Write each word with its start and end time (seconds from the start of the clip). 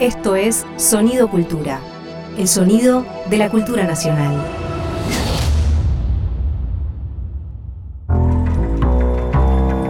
Esto 0.00 0.36
es 0.36 0.66
Sonido 0.76 1.30
Cultura, 1.30 1.80
el 2.36 2.48
sonido 2.48 3.06
de 3.30 3.38
la 3.38 3.48
cultura 3.48 3.84
nacional. 3.84 4.44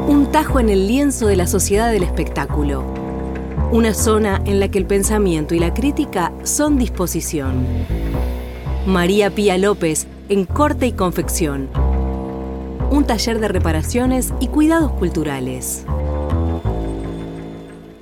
Un 0.06 0.28
tajo 0.30 0.60
en 0.60 0.68
el 0.68 0.86
lienzo 0.86 1.26
de 1.26 1.34
la 1.34 1.48
sociedad 1.48 1.90
del 1.90 2.04
espectáculo. 2.04 2.84
Una 3.72 3.94
zona 3.94 4.40
en 4.44 4.60
la 4.60 4.68
que 4.68 4.78
el 4.78 4.86
pensamiento 4.86 5.56
y 5.56 5.58
la 5.58 5.74
crítica 5.74 6.32
son 6.44 6.78
disposición. 6.78 7.66
María 8.86 9.34
Pía 9.34 9.58
López 9.58 10.06
en 10.28 10.44
Corte 10.44 10.86
y 10.86 10.92
Confección. 10.92 11.68
Un 12.92 13.06
taller 13.06 13.40
de 13.40 13.48
reparaciones 13.48 14.32
y 14.38 14.46
cuidados 14.46 14.92
culturales. 14.92 15.84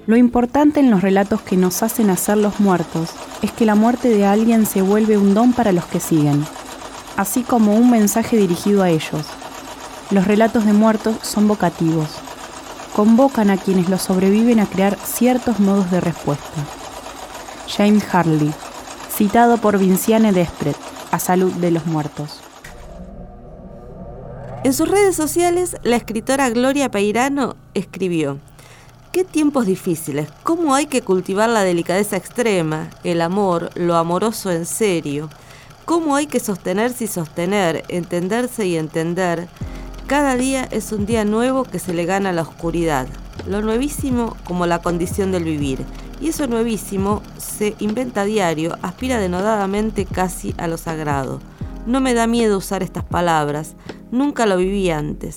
Lo 0.06 0.16
importante 0.16 0.80
en 0.80 0.90
los 0.90 1.00
relatos 1.00 1.40
que 1.40 1.56
nos 1.56 1.82
hacen 1.82 2.10
hacer 2.10 2.36
los 2.36 2.60
muertos 2.60 3.10
es 3.40 3.52
que 3.52 3.64
la 3.64 3.74
muerte 3.74 4.10
de 4.10 4.26
alguien 4.26 4.66
se 4.66 4.82
vuelve 4.82 5.16
un 5.16 5.32
don 5.32 5.54
para 5.54 5.72
los 5.72 5.86
que 5.86 5.98
siguen, 5.98 6.44
así 7.16 7.42
como 7.42 7.74
un 7.74 7.90
mensaje 7.90 8.36
dirigido 8.36 8.82
a 8.82 8.90
ellos. 8.90 9.24
Los 10.10 10.26
relatos 10.26 10.66
de 10.66 10.74
muertos 10.74 11.16
son 11.22 11.48
vocativos. 11.48 12.10
Convocan 12.94 13.48
a 13.48 13.56
quienes 13.56 13.88
los 13.88 14.02
sobreviven 14.02 14.60
a 14.60 14.66
crear 14.66 14.98
ciertos 15.02 15.58
modos 15.58 15.90
de 15.90 16.00
respuesta. 16.02 16.60
James 17.66 18.04
Harley, 18.12 18.52
citado 19.10 19.56
por 19.56 19.78
Vinciane 19.78 20.32
Despret, 20.32 20.76
a 21.12 21.18
Salud 21.18 21.52
de 21.54 21.70
los 21.70 21.86
Muertos. 21.86 22.40
En 24.64 24.74
sus 24.74 24.88
redes 24.88 25.16
sociales, 25.16 25.76
la 25.82 25.96
escritora 25.96 26.50
Gloria 26.50 26.90
Peirano 26.90 27.56
escribió, 27.72 28.38
Qué 29.14 29.22
tiempos 29.22 29.66
difíciles, 29.66 30.28
cómo 30.42 30.74
hay 30.74 30.86
que 30.86 31.02
cultivar 31.02 31.48
la 31.48 31.62
delicadeza 31.62 32.16
extrema, 32.16 32.90
el 33.04 33.20
amor, 33.20 33.70
lo 33.76 33.94
amoroso 33.94 34.50
en 34.50 34.66
serio, 34.66 35.30
cómo 35.84 36.16
hay 36.16 36.26
que 36.26 36.40
sostenerse 36.40 37.04
y 37.04 37.06
sostener, 37.06 37.84
entenderse 37.86 38.66
y 38.66 38.76
entender. 38.76 39.46
Cada 40.08 40.34
día 40.34 40.64
es 40.64 40.90
un 40.90 41.06
día 41.06 41.24
nuevo 41.24 41.62
que 41.62 41.78
se 41.78 41.94
le 41.94 42.06
gana 42.06 42.32
la 42.32 42.42
oscuridad, 42.42 43.06
lo 43.46 43.62
nuevísimo 43.62 44.36
como 44.42 44.66
la 44.66 44.82
condición 44.82 45.30
del 45.30 45.44
vivir. 45.44 45.78
Y 46.20 46.30
eso 46.30 46.48
nuevísimo 46.48 47.22
se 47.38 47.76
inventa 47.78 48.22
a 48.22 48.24
diario, 48.24 48.76
aspira 48.82 49.20
denodadamente 49.20 50.06
casi 50.06 50.56
a 50.58 50.66
lo 50.66 50.76
sagrado. 50.76 51.38
No 51.86 52.00
me 52.00 52.14
da 52.14 52.26
miedo 52.26 52.58
usar 52.58 52.82
estas 52.82 53.04
palabras, 53.04 53.76
nunca 54.10 54.44
lo 54.44 54.56
viví 54.56 54.90
antes. 54.90 55.36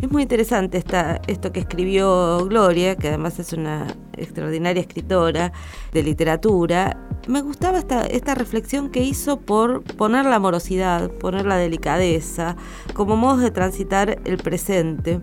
Es 0.00 0.10
muy 0.10 0.22
interesante 0.22 0.78
esta, 0.78 1.20
esto 1.26 1.52
que 1.52 1.60
escribió 1.60 2.46
Gloria, 2.46 2.96
que 2.96 3.08
además 3.08 3.38
es 3.38 3.52
una 3.52 3.86
extraordinaria 4.16 4.80
escritora 4.80 5.52
de 5.92 6.02
literatura. 6.02 6.98
Me 7.26 7.40
gustaba 7.40 7.78
esta, 7.78 8.04
esta 8.06 8.34
reflexión 8.34 8.90
que 8.90 9.00
hizo 9.00 9.40
por 9.40 9.82
poner 9.82 10.26
la 10.26 10.36
amorosidad, 10.36 11.10
poner 11.10 11.46
la 11.46 11.56
delicadeza, 11.56 12.56
como 12.92 13.16
modos 13.16 13.40
de 13.40 13.50
transitar 13.50 14.20
el 14.24 14.36
presente. 14.38 15.20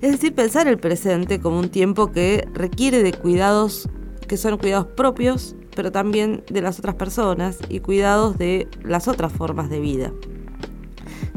Es 0.00 0.12
decir, 0.12 0.34
pensar 0.34 0.68
el 0.68 0.78
presente 0.78 1.40
como 1.40 1.58
un 1.58 1.70
tiempo 1.70 2.12
que 2.12 2.46
requiere 2.52 3.02
de 3.02 3.12
cuidados 3.12 3.88
que 4.28 4.36
son 4.36 4.58
cuidados 4.58 4.86
propios, 4.86 5.56
pero 5.74 5.90
también 5.90 6.44
de 6.50 6.60
las 6.60 6.78
otras 6.78 6.94
personas 6.94 7.58
y 7.68 7.80
cuidados 7.80 8.36
de 8.38 8.68
las 8.82 9.08
otras 9.08 9.32
formas 9.32 9.70
de 9.70 9.80
vida. 9.80 10.12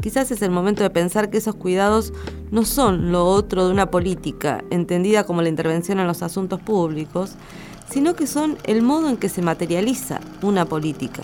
Quizás 0.00 0.30
es 0.30 0.42
el 0.42 0.50
momento 0.50 0.82
de 0.82 0.90
pensar 0.90 1.30
que 1.30 1.38
esos 1.38 1.54
cuidados 1.54 2.12
no 2.50 2.64
son 2.64 3.12
lo 3.12 3.26
otro 3.26 3.66
de 3.66 3.72
una 3.72 3.90
política, 3.90 4.64
entendida 4.70 5.24
como 5.24 5.42
la 5.42 5.48
intervención 5.48 6.00
en 6.00 6.06
los 6.06 6.22
asuntos 6.22 6.60
públicos, 6.60 7.36
sino 7.90 8.14
que 8.14 8.26
son 8.26 8.56
el 8.64 8.82
modo 8.82 9.08
en 9.08 9.16
que 9.16 9.28
se 9.28 9.42
materializa 9.42 10.20
una 10.40 10.64
política, 10.64 11.22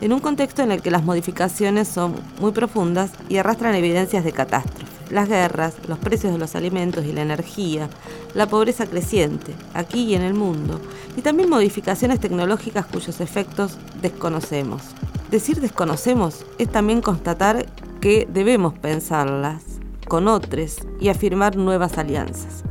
en 0.00 0.12
un 0.12 0.20
contexto 0.20 0.62
en 0.62 0.72
el 0.72 0.82
que 0.82 0.90
las 0.90 1.04
modificaciones 1.04 1.86
son 1.88 2.14
muy 2.40 2.52
profundas 2.52 3.12
y 3.28 3.36
arrastran 3.36 3.74
evidencias 3.74 4.24
de 4.24 4.32
catástrofe. 4.32 4.86
Las 5.10 5.28
guerras, 5.28 5.74
los 5.86 5.98
precios 5.98 6.32
de 6.32 6.38
los 6.38 6.54
alimentos 6.54 7.04
y 7.04 7.12
la 7.12 7.22
energía, 7.22 7.88
la 8.34 8.46
pobreza 8.46 8.86
creciente, 8.86 9.54
aquí 9.72 10.04
y 10.04 10.14
en 10.14 10.22
el 10.22 10.34
mundo, 10.34 10.80
y 11.16 11.22
también 11.22 11.48
modificaciones 11.48 12.20
tecnológicas 12.20 12.86
cuyos 12.86 13.20
efectos 13.20 13.78
desconocemos. 14.02 14.82
Decir 15.30 15.60
desconocemos 15.60 16.44
es 16.58 16.70
también 16.70 17.00
constatar 17.00 17.66
que 18.00 18.28
debemos 18.30 18.78
pensarlas 18.78 19.64
con 20.06 20.28
otros 20.28 20.78
y 21.00 21.08
afirmar 21.08 21.56
nuevas 21.56 21.98
alianzas, 21.98 22.64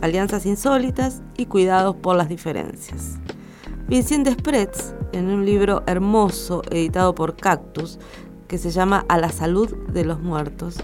alianzas 0.00 0.46
insólitas 0.46 1.22
y 1.36 1.46
cuidados 1.46 1.96
por 1.96 2.16
las 2.16 2.28
diferencias. 2.28 3.18
Vincent 3.88 4.26
Desprez, 4.26 4.94
en 5.12 5.28
un 5.28 5.44
libro 5.44 5.82
hermoso 5.86 6.62
editado 6.70 7.14
por 7.14 7.36
Cactus, 7.36 7.98
que 8.48 8.58
se 8.58 8.70
llama 8.70 9.04
A 9.08 9.18
la 9.18 9.30
salud 9.30 9.74
de 9.88 10.04
los 10.04 10.20
muertos, 10.20 10.76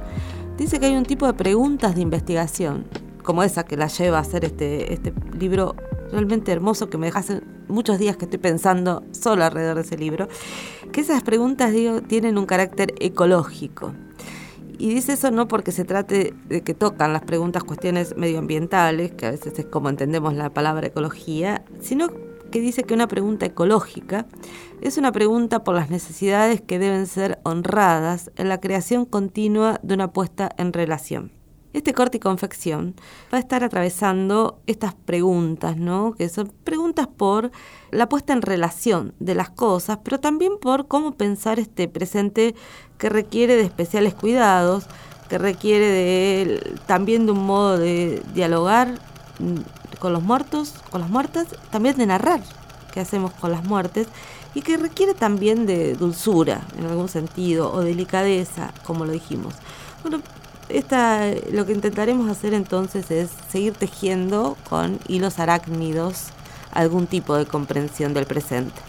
dice 0.56 0.81
que 0.81 0.87
hay 0.87 0.97
un 0.97 1.05
tipo 1.05 1.27
de 1.27 1.34
preguntas 1.34 1.94
de 1.94 2.03
investigación, 2.03 2.87
como 3.31 3.45
esa 3.45 3.63
que 3.63 3.77
la 3.77 3.87
lleva 3.87 4.19
a 4.19 4.23
hacer 4.23 4.45
este, 4.45 4.93
este 4.93 5.15
libro 5.39 5.77
realmente 6.11 6.51
hermoso 6.51 6.91
que 6.91 6.99
me 6.99 7.13
hace 7.15 7.43
muchos 7.69 7.97
días 8.01 8.17
que 8.17 8.25
estoy 8.25 8.41
pensando 8.41 9.05
solo 9.13 9.45
alrededor 9.45 9.77
de 9.77 9.83
ese 9.83 9.97
libro, 9.97 10.27
que 10.91 11.03
esas 11.03 11.23
preguntas 11.23 11.71
digo, 11.71 12.03
tienen 12.03 12.39
un 12.39 12.47
carácter 12.47 12.93
ecológico. 12.99 13.93
Y 14.79 14.93
dice 14.93 15.13
eso 15.13 15.31
no 15.31 15.47
porque 15.47 15.71
se 15.71 15.85
trate 15.85 16.35
de 16.49 16.63
que 16.63 16.75
tocan 16.75 17.13
las 17.13 17.23
preguntas 17.23 17.63
cuestiones 17.63 18.17
medioambientales, 18.17 19.13
que 19.13 19.27
a 19.27 19.31
veces 19.31 19.57
es 19.57 19.67
como 19.67 19.91
entendemos 19.91 20.35
la 20.35 20.51
palabra 20.51 20.89
ecología, 20.89 21.62
sino 21.81 22.09
que 22.51 22.61
dice 22.61 22.83
que 22.83 22.95
una 22.95 23.07
pregunta 23.07 23.47
ecológica 23.47 24.27
es 24.81 24.99
una 24.99 25.12
pregunta 25.12 25.62
por 25.62 25.77
las 25.77 25.89
necesidades 25.89 26.62
que 26.62 26.81
deben 26.81 27.07
ser 27.07 27.39
honradas 27.45 28.33
en 28.35 28.49
la 28.49 28.59
creación 28.59 29.05
continua 29.05 29.79
de 29.85 29.95
una 29.95 30.12
puesta 30.12 30.51
en 30.59 30.73
relación. 30.73 31.40
Este 31.72 31.94
corte 31.94 32.16
y 32.16 32.20
confección 32.20 32.97
va 33.32 33.38
a 33.38 33.41
estar 33.41 33.62
atravesando 33.62 34.60
estas 34.66 34.94
preguntas, 34.94 35.76
¿no? 35.76 36.14
Que 36.14 36.28
son 36.28 36.53
preguntas 36.64 37.06
por 37.06 37.53
la 37.92 38.08
puesta 38.08 38.32
en 38.32 38.42
relación 38.42 39.14
de 39.20 39.36
las 39.36 39.50
cosas, 39.50 39.98
pero 40.03 40.19
también 40.19 40.58
por 40.60 40.88
cómo 40.88 41.12
pensar 41.12 41.60
este 41.60 41.86
presente 41.86 42.56
que 42.98 43.08
requiere 43.08 43.54
de 43.54 43.62
especiales 43.62 44.14
cuidados, 44.14 44.86
que 45.28 45.38
requiere 45.38 45.86
de 45.86 46.76
también 46.86 47.26
de 47.26 47.32
un 47.32 47.47
modo 47.47 47.78
de 47.78 48.20
dialogar 48.34 48.98
con 50.00 50.12
los 50.12 50.22
muertos, 50.22 50.75
con 50.91 51.00
las 51.00 51.10
muertas, 51.10 51.47
también 51.70 51.97
de 51.97 52.06
narrar 52.06 52.42
qué 52.92 52.98
hacemos 52.98 53.32
con 53.34 53.52
las 53.52 53.64
muertes 53.64 54.08
y 54.54 54.62
que 54.62 54.76
requiere 54.76 55.14
también 55.14 55.66
de 55.66 55.94
dulzura 55.94 56.66
en 56.76 56.87
algún 56.87 57.08
sentido 57.08 57.72
o 57.72 57.81
delicadeza, 57.82 58.75
como 58.84 59.04
lo 59.04 59.12
dijimos. 59.12 59.54
Bueno, 60.02 60.20
esta, 60.72 61.26
lo 61.53 61.66
que 61.66 61.72
intentaremos 61.72 62.28
hacer 62.31 62.54
entonces 62.54 63.10
es 63.10 63.31
seguir 63.48 63.75
tejiendo 63.75 64.56
con 64.69 64.98
hilos 65.08 65.38
arácnidos 65.38 66.28
algún 66.72 67.06
tipo 67.06 67.36
de 67.36 67.47
comprensión 67.47 68.14
del 68.14 68.26
presente. 68.26 68.81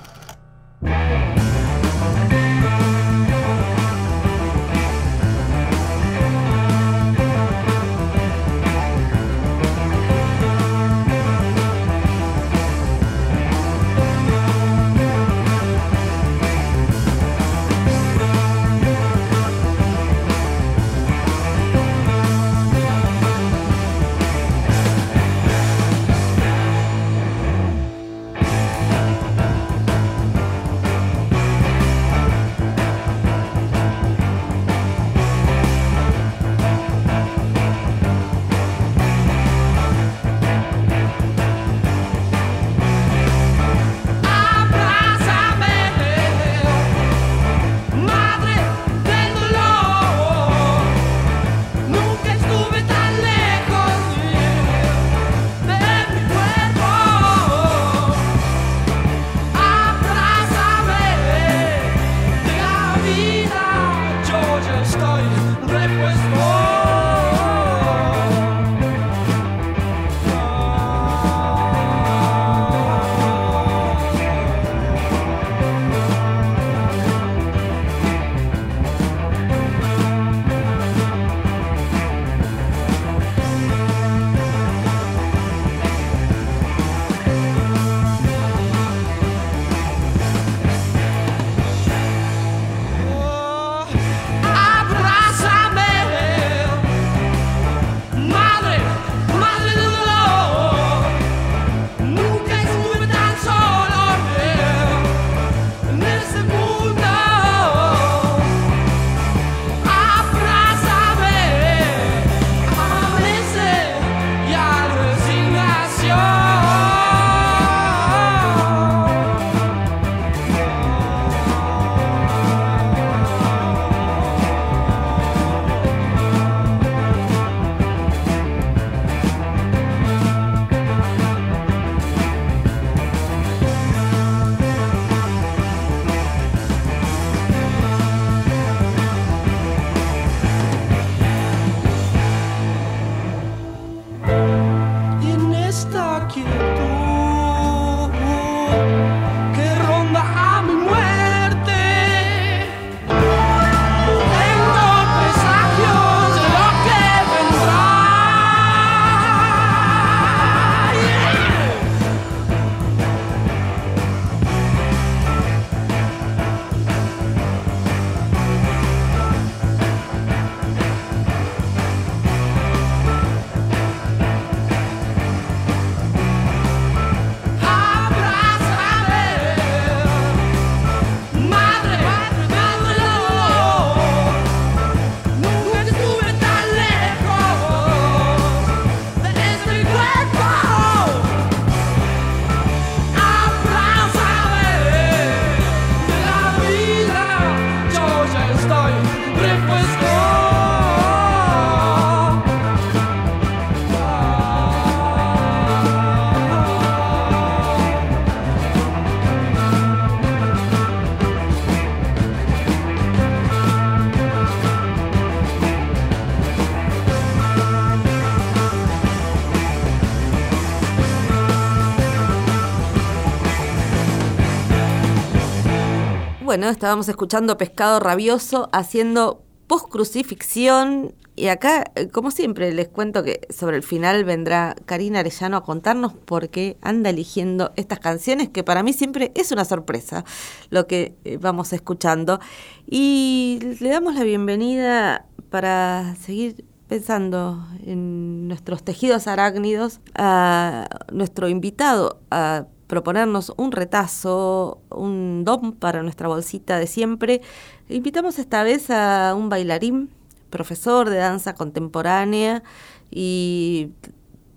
Bueno, 226.62 226.74
estábamos 226.74 227.10
escuchando 227.10 227.58
Pescado 227.58 228.00
Rabioso 228.00 228.70
haciendo 228.72 229.42
post-crucifixión. 229.66 231.16
Y 231.36 231.48
acá, 231.48 231.86
eh, 231.96 232.10
como 232.10 232.30
siempre, 232.30 232.72
les 232.72 232.88
cuento 232.88 233.24
que 233.24 233.48
sobre 233.50 233.78
el 233.78 233.82
final 233.82 234.26
vendrá 234.26 234.76
Karina 234.86 235.22
Arellano 235.22 235.58
a 235.58 235.64
contarnos 235.64 236.14
por 236.14 236.50
qué 236.50 236.78
anda 236.84 237.10
eligiendo 237.10 237.72
estas 237.78 237.98
canciones, 237.98 238.50
que 238.50 238.64
para 238.64 238.84
mí 238.84 238.94
siempre 238.94 239.32
es 239.34 239.52
una 239.52 239.66
sorpresa 239.66 240.24
lo 240.70 240.86
que 240.86 241.16
eh, 241.26 241.38
vamos 241.42 241.74
escuchando. 241.74 242.40
Y 242.86 243.58
le 243.80 243.90
damos 243.90 244.14
la 244.14 244.24
bienvenida 244.24 245.26
para 245.50 246.16
seguir 246.22 246.64
pensando 246.88 247.66
en 247.84 248.48
nuestros 248.48 248.84
tejidos 248.84 249.26
arácnidos 249.26 250.00
a 250.14 250.88
nuestro 251.12 251.50
invitado 251.50 252.20
a 252.30 252.68
proponernos 252.92 253.54
un 253.56 253.72
retazo, 253.72 254.82
un 254.90 255.46
don 255.46 255.72
para 255.72 256.04
nuestra 256.04 256.28
bolsita 256.28 256.78
de 256.78 256.88
siempre. 256.88 257.40
Invitamos 257.88 258.38
esta 258.38 258.64
vez 258.64 258.90
a 258.90 259.34
un 259.34 259.48
bailarín, 259.48 260.10
profesor 260.50 261.10
de 261.10 261.16
danza 261.16 261.56
contemporánea 261.56 262.64
y 263.10 263.92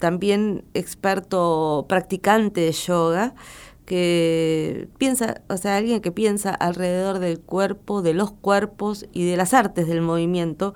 también 0.01 0.65
experto 0.75 1.87
practicante 1.89 2.63
de 2.63 2.73
yoga 2.73 3.37
que 3.87 4.89
piensa, 4.99 5.43
o 5.49 5.57
sea, 5.57 5.77
alguien 5.77 6.01
que 6.01 6.11
piensa 6.11 6.53
alrededor 6.53 7.21
del 7.21 7.39
cuerpo, 7.39 8.03
de 8.03 8.15
los 8.15 8.33
cuerpos 8.33 9.07
y 9.13 9.31
de 9.31 9.37
las 9.37 9.55
artes 9.55 9.87
del 9.87 10.01
movimiento, 10.01 10.75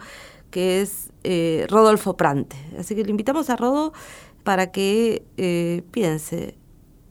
que 0.53 0.81
es 0.81 1.11
eh, 1.25 1.67
Rodolfo 1.69 2.17
Prante. 2.17 2.55
Así 2.79 2.95
que 2.95 3.03
le 3.03 3.11
invitamos 3.11 3.51
a 3.51 3.57
Rodo 3.57 3.93
para 4.45 4.71
que 4.71 5.25
eh, 5.39 5.83
piense 5.91 6.57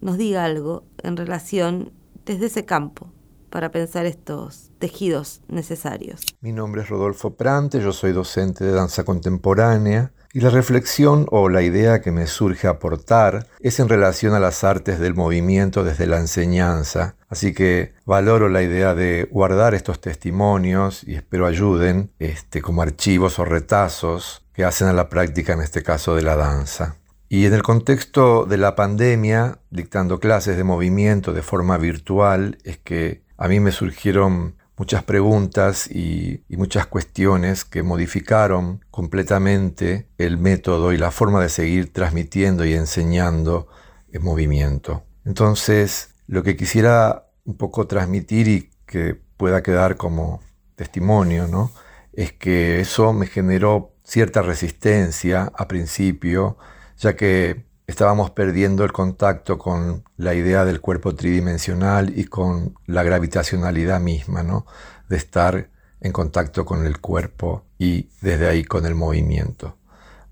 nos 0.08 0.18
diga 0.18 0.46
algo 0.46 0.86
en 1.04 1.18
relación 1.18 1.92
desde 2.26 2.46
ese 2.46 2.64
campo 2.64 3.12
para 3.50 3.72
pensar 3.72 4.06
estos 4.06 4.72
tejidos 4.80 5.42
necesarios. 5.50 6.22
Mi 6.40 6.54
nombre 6.54 6.84
es 6.84 6.88
Rodolfo 6.88 7.36
Prante, 7.36 7.82
yo 7.82 7.92
soy 7.92 8.14
docente 8.14 8.64
de 8.64 8.72
danza 8.72 9.04
contemporánea 9.04 10.14
y 10.32 10.40
la 10.40 10.50
reflexión 10.50 11.26
o 11.30 11.50
la 11.50 11.62
idea 11.62 12.00
que 12.00 12.12
me 12.12 12.26
surge 12.26 12.70
aportar 12.70 13.48
es 13.60 13.82
en 13.82 13.90
relación 13.90 14.34
a 14.34 14.40
las 14.40 14.64
artes 14.64 14.98
del 14.98 15.14
movimiento 15.14 15.84
desde 15.84 16.08
la 16.08 16.20
enseñanza. 16.20 17.18
Así 17.28 17.54
que 17.54 17.94
valoro 18.06 18.48
la 18.48 18.64
idea 18.64 18.96
de 18.96 19.28
guardar 19.30 19.74
estos 19.74 20.00
testimonios 20.00 21.04
y 21.04 21.16
espero 21.16 21.48
ayuden 21.48 22.14
este, 22.20 22.62
como 22.62 22.82
archivos 22.82 23.40
o 23.40 23.46
retazos 23.46 24.46
que 24.54 24.64
hacen 24.64 24.88
a 24.88 24.94
la 24.94 25.10
práctica, 25.10 25.52
en 25.52 25.60
este 25.60 25.84
caso 25.84 26.16
de 26.16 26.22
la 26.22 26.38
danza. 26.38 26.96
Y 27.30 27.46
en 27.46 27.54
el 27.54 27.62
contexto 27.62 28.46
de 28.46 28.58
la 28.58 28.76
pandemia, 28.76 29.60
dictando 29.70 30.20
clases 30.20 30.56
de 30.56 30.64
movimiento 30.64 31.34
de 31.34 31.42
forma 31.42 31.78
virtual, 31.78 32.58
es 32.64 32.78
que 32.78 33.24
a 33.38 33.48
mí 33.48 33.60
me 33.60 33.72
surgieron 33.72 34.56
muchas 34.78 35.04
preguntas 35.04 35.90
y, 35.90 36.44
muchas 36.50 36.88
cuestiones 36.88 37.66
que 37.66 37.84
modificaron 37.84 38.86
completamente 38.92 40.08
el 40.18 40.38
método 40.38 40.94
y 40.94 40.98
la 40.98 41.12
forma 41.12 41.42
de 41.42 41.50
seguir 41.50 41.92
transmitiendo 41.92 42.66
y 42.66 42.74
enseñando 42.74 43.68
el 44.12 44.22
movimiento. 44.22 45.04
Entonces, 45.26 46.16
lo 46.28 46.44
que 46.44 46.56
quisiera 46.56 47.30
un 47.44 47.58
poco 47.58 47.88
transmitir 47.88 48.48
y 48.48 48.70
que 48.86 49.20
pueda 49.38 49.62
quedar 49.62 49.98
como 49.98 50.42
testimonio, 50.76 51.48
¿no? 51.48 51.72
Es 52.14 52.32
que 52.32 52.80
eso 52.80 53.14
me 53.14 53.28
generó 53.28 53.94
cierta 54.04 54.42
resistencia 54.42 55.52
a 55.56 55.68
principio, 55.68 56.58
ya 56.98 57.16
que 57.16 57.66
estábamos 57.88 58.32
perdiendo 58.32 58.84
el 58.84 58.92
contacto 58.92 59.58
con 59.58 60.04
la 60.18 60.34
idea 60.34 60.66
del 60.66 60.82
cuerpo 60.82 61.16
tridimensional 61.16 62.18
y 62.18 62.26
con 62.26 62.76
la 62.86 63.04
gravitacionalidad 63.04 64.00
misma, 64.02 64.44
¿no? 64.44 64.66
de 65.08 65.18
estar 65.18 65.70
en 66.02 66.12
contacto 66.12 66.66
con 66.66 66.86
el 66.86 67.00
cuerpo 67.00 67.66
y 67.78 68.10
desde 68.22 68.48
ahí 68.48 68.64
con 68.64 68.86
el 68.86 68.96
movimiento. 68.96 69.78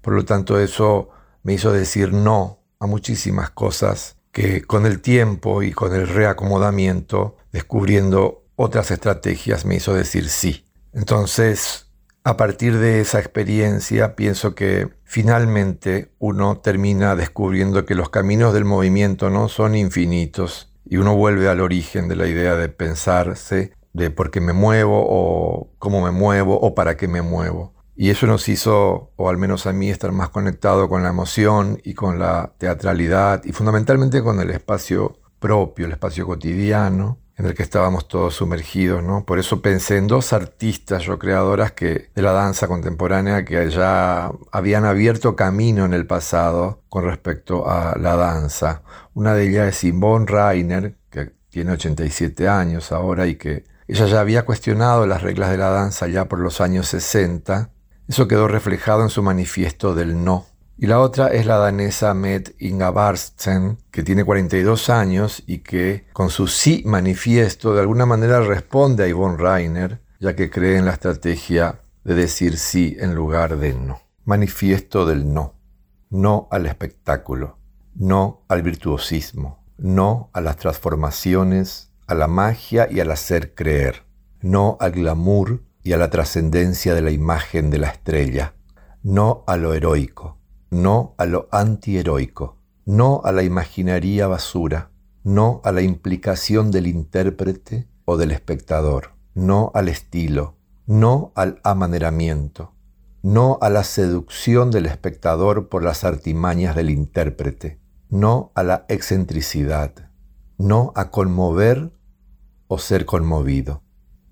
Por 0.01 0.13
lo 0.13 0.25
tanto, 0.25 0.59
eso 0.59 1.09
me 1.43 1.53
hizo 1.53 1.71
decir 1.71 2.13
no 2.13 2.59
a 2.79 2.87
muchísimas 2.87 3.49
cosas 3.49 4.17
que 4.31 4.63
con 4.63 4.85
el 4.85 5.01
tiempo 5.01 5.63
y 5.63 5.71
con 5.71 5.95
el 5.95 6.07
reacomodamiento, 6.07 7.37
descubriendo 7.51 8.43
otras 8.55 8.91
estrategias, 8.91 9.65
me 9.65 9.75
hizo 9.75 9.93
decir 9.93 10.29
sí. 10.29 10.65
Entonces, 10.93 11.84
a 12.25 12.37
partir 12.37 12.79
de 12.79 13.01
esa 13.01 13.19
experiencia 13.19 14.15
pienso 14.15 14.55
que 14.55 14.89
finalmente 15.03 16.09
uno 16.17 16.57
termina 16.57 17.15
descubriendo 17.15 17.85
que 17.85 17.93
los 17.93 18.09
caminos 18.09 18.51
del 18.51 18.65
movimiento 18.65 19.29
no 19.29 19.47
son 19.47 19.75
infinitos 19.75 20.73
y 20.85 20.97
uno 20.97 21.15
vuelve 21.15 21.47
al 21.47 21.61
origen 21.61 22.07
de 22.07 22.15
la 22.15 22.25
idea 22.25 22.55
de 22.55 22.67
pensarse 22.67 23.73
de 23.93 24.09
por 24.09 24.31
qué 24.31 24.41
me 24.41 24.53
muevo 24.53 25.05
o 25.07 25.69
cómo 25.77 26.03
me 26.03 26.09
muevo 26.09 26.59
o 26.59 26.73
para 26.73 26.97
qué 26.97 27.07
me 27.07 27.21
muevo. 27.21 27.75
Y 27.95 28.09
eso 28.09 28.25
nos 28.25 28.49
hizo, 28.49 29.11
o 29.15 29.29
al 29.29 29.37
menos 29.37 29.67
a 29.67 29.73
mí, 29.73 29.91
estar 29.91 30.11
más 30.11 30.29
conectado 30.29 30.89
con 30.89 31.03
la 31.03 31.09
emoción 31.09 31.79
y 31.83 31.93
con 31.93 32.17
la 32.17 32.53
teatralidad 32.57 33.43
y 33.45 33.51
fundamentalmente 33.51 34.23
con 34.23 34.39
el 34.39 34.49
espacio 34.49 35.19
propio, 35.39 35.85
el 35.85 35.91
espacio 35.91 36.25
cotidiano, 36.25 37.19
en 37.37 37.45
el 37.45 37.53
que 37.53 37.63
estábamos 37.63 38.07
todos 38.07 38.35
sumergidos, 38.35 39.03
¿no? 39.03 39.25
Por 39.25 39.39
eso 39.39 39.61
pensé 39.61 39.97
en 39.97 40.07
dos 40.07 40.31
artistas, 40.31 41.03
yo 41.03 41.19
creadoras 41.19 41.73
que, 41.73 42.09
de 42.15 42.21
la 42.21 42.31
danza 42.31 42.67
contemporánea 42.67 43.43
que 43.43 43.69
ya 43.69 44.31
habían 44.51 44.85
abierto 44.85 45.35
camino 45.35 45.85
en 45.85 45.93
el 45.93 46.07
pasado 46.07 46.83
con 46.87 47.03
respecto 47.03 47.69
a 47.69 47.97
la 47.99 48.15
danza. 48.15 48.83
Una 49.13 49.33
de 49.33 49.49
ellas 49.49 49.67
es 49.67 49.75
Simone 49.77 50.25
Rainer, 50.27 50.97
que 51.09 51.33
tiene 51.49 51.73
87 51.73 52.47
años 52.47 52.91
ahora 52.93 53.27
y 53.27 53.35
que 53.35 53.65
ella 53.87 54.05
ya 54.05 54.21
había 54.21 54.45
cuestionado 54.45 55.05
las 55.05 55.21
reglas 55.21 55.51
de 55.51 55.57
la 55.57 55.69
danza 55.69 56.07
ya 56.07 56.25
por 56.25 56.39
los 56.39 56.61
años 56.61 56.87
60. 56.87 57.69
Eso 58.07 58.27
quedó 58.27 58.47
reflejado 58.47 59.03
en 59.03 59.09
su 59.09 59.21
manifiesto 59.21 59.93
del 59.93 60.23
no 60.23 60.45
y 60.77 60.87
la 60.87 60.99
otra 60.99 61.27
es 61.27 61.45
la 61.45 61.57
danesa 61.57 62.13
Med 62.13 62.49
Ingavarsten, 62.59 63.77
que 63.91 64.03
tiene 64.03 64.25
42 64.25 64.89
años 64.89 65.41
y 65.47 65.59
que 65.59 66.05
con 66.11 66.29
su 66.29 66.47
sí 66.47 66.83
manifiesto 66.85 67.73
de 67.73 67.79
alguna 67.79 68.05
manera 68.05 68.41
responde 68.41 69.05
a 69.05 69.07
Yvonne 69.07 69.37
Reiner, 69.37 70.01
ya 70.19 70.35
que 70.35 70.49
cree 70.49 70.77
en 70.77 70.85
la 70.85 70.91
estrategia 70.91 71.79
de 72.03 72.15
decir 72.15 72.57
sí 72.57 72.97
en 72.99 73.15
lugar 73.15 73.57
de 73.57 73.73
no. 73.73 74.01
Manifiesto 74.25 75.05
del 75.05 75.33
no. 75.33 75.53
No 76.09 76.49
al 76.51 76.65
espectáculo. 76.65 77.57
No 77.93 78.43
al 78.49 78.61
virtuosismo. 78.61 79.63
No 79.77 80.29
a 80.33 80.41
las 80.41 80.57
transformaciones, 80.57 81.91
a 82.05 82.15
la 82.15 82.27
magia 82.27 82.87
y 82.91 82.99
al 82.99 83.11
hacer 83.11 83.55
creer. 83.55 84.03
No 84.41 84.77
al 84.81 84.91
glamour 84.91 85.63
y 85.83 85.93
a 85.93 85.97
la 85.97 86.09
trascendencia 86.09 86.93
de 86.93 87.01
la 87.01 87.11
imagen 87.11 87.69
de 87.69 87.77
la 87.77 87.87
estrella. 87.87 88.55
No 89.03 89.45
a 89.47 89.55
lo 89.55 89.73
heroico 89.73 90.34
no 90.69 91.15
a 91.17 91.25
lo 91.25 91.47
antiheroico, 91.51 92.57
no 92.85 93.21
a 93.23 93.31
la 93.31 93.43
imaginaría 93.43 94.27
basura, 94.27 94.91
no 95.23 95.61
a 95.63 95.71
la 95.71 95.81
implicación 95.81 96.71
del 96.71 96.87
intérprete 96.87 97.87
o 98.05 98.17
del 98.17 98.31
espectador, 98.31 99.11
no 99.33 99.71
al 99.73 99.89
estilo, 99.89 100.55
no 100.85 101.31
al 101.35 101.59
amaneramiento, 101.63 102.73
no 103.23 103.57
a 103.61 103.69
la 103.69 103.83
seducción 103.83 104.69
del 104.69 104.85
espectador 104.85 105.69
por 105.69 105.83
las 105.83 106.03
artimañas 106.03 106.75
del 106.75 106.91
intérprete, 106.91 107.79
no 108.09 108.51
a 108.53 108.63
la 108.63 108.85
excentricidad, 108.87 110.11
no 110.57 110.93
a 110.95 111.09
conmover 111.09 111.91
o 112.67 112.77
ser 112.77 113.05
conmovido. 113.05 113.81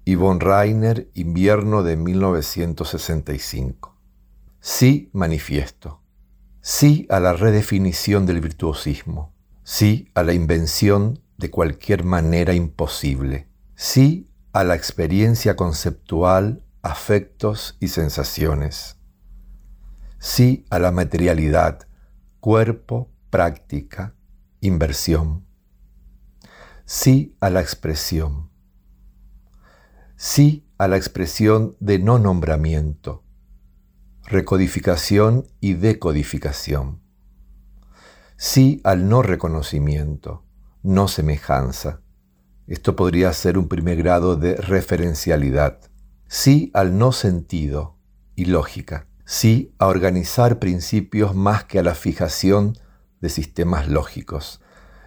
Yvonne 0.06 0.42
Reiner, 0.42 1.10
invierno 1.14 1.82
de 1.82 1.96
1965. 1.96 3.96
Sí 4.60 5.10
manifiesto 5.14 6.03
sí 6.66 7.06
a 7.10 7.20
la 7.20 7.34
redefinición 7.34 8.26
del 8.26 8.40
virtuosismo, 8.40 9.36
sí 9.64 10.10
a 10.16 10.24
la 10.24 10.32
invención 10.32 11.20
de 11.38 11.52
cualquier 11.52 12.06
manera 12.06 12.54
imposible, 12.54 13.50
sí 13.76 14.30
a 14.54 14.64
la 14.64 14.74
experiencia 14.74 15.58
conceptual, 15.58 16.64
afectos 16.82 17.76
y 17.82 17.90
sensaciones, 17.90 18.98
sí 20.20 20.66
a 20.70 20.80
la 20.80 20.94
materialidad, 20.94 21.86
cuerpo, 22.40 23.12
práctica, 23.30 24.16
inversión, 24.62 25.46
sí 26.86 27.36
a 27.42 27.50
la 27.50 27.60
expresión, 27.60 28.50
sí 30.16 30.66
a 30.78 30.88
la 30.88 30.96
expresión 30.96 31.76
de 31.82 32.00
no 32.00 32.20
nombramiento, 32.20 33.23
recodificación 34.26 35.48
y 35.60 35.74
decodificación. 35.74 37.02
Sí 38.38 38.82
al 38.84 39.10
no 39.10 39.22
reconocimiento, 39.22 40.46
no 40.82 41.08
semejanza. 41.08 42.02
Esto 42.68 42.96
podría 42.96 43.34
ser 43.34 43.58
un 43.58 43.68
primer 43.68 43.98
grado 43.98 44.36
de 44.36 44.56
referencialidad. 44.56 45.80
Sí 46.28 46.72
al 46.74 46.98
no 46.98 47.12
sentido 47.12 47.98
y 48.36 48.46
lógica. 48.46 49.08
Sí 49.26 49.74
a 49.78 49.88
organizar 49.88 50.60
principios 50.60 51.36
más 51.36 51.66
que 51.66 51.80
a 51.80 51.84
la 51.84 51.96
fijación 51.96 52.78
de 53.20 53.30
sistemas 53.30 53.90
lógicos. 53.90 54.62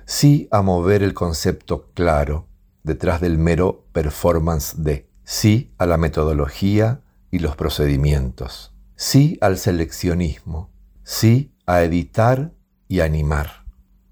Sí 0.04 0.48
a 0.50 0.62
mover 0.62 1.02
el 1.02 1.14
concepto 1.14 1.90
claro, 1.94 2.48
detrás 2.82 3.20
del 3.20 3.38
mero 3.38 3.86
performance 3.92 4.74
de. 4.76 5.10
Sí 5.24 5.74
a 5.78 5.86
la 5.86 5.96
metodología 5.96 7.00
y 7.30 7.40
los 7.40 7.56
procedimientos. 7.56 8.75
Sí 8.98 9.36
al 9.42 9.58
seleccionismo. 9.58 10.70
Sí 11.04 11.54
a 11.66 11.82
editar 11.82 12.54
y 12.88 13.00
animar. 13.00 13.66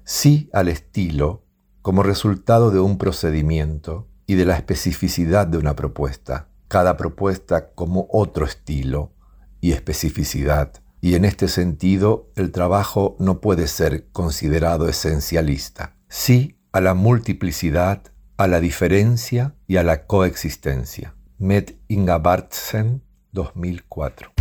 Sí 0.04 0.50
al 0.52 0.68
estilo 0.68 1.46
como 1.80 2.02
resultado 2.02 2.70
de 2.70 2.80
un 2.80 2.98
procedimiento 2.98 4.06
y 4.26 4.34
de 4.34 4.44
la 4.44 4.56
especificidad 4.56 5.46
de 5.46 5.56
una 5.56 5.74
propuesta. 5.74 6.48
Cada 6.68 6.98
propuesta 6.98 7.70
como 7.70 8.08
otro 8.10 8.44
estilo 8.44 9.14
y 9.62 9.72
especificidad. 9.72 10.72
Y 11.00 11.14
en 11.14 11.24
este 11.24 11.48
sentido, 11.48 12.30
el 12.36 12.52
trabajo 12.52 13.16
no 13.18 13.40
puede 13.40 13.68
ser 13.68 14.10
considerado 14.12 14.86
esencialista. 14.86 15.96
Sí 16.08 16.58
a 16.72 16.82
la 16.82 16.92
multiplicidad, 16.92 18.02
a 18.36 18.46
la 18.48 18.60
diferencia 18.60 19.54
y 19.66 19.78
a 19.78 19.82
la 19.82 20.06
coexistencia. 20.06 21.14
Med 21.38 21.76
Inga 21.88 22.18
Bartsen, 22.18 23.02
2004. 23.32 24.34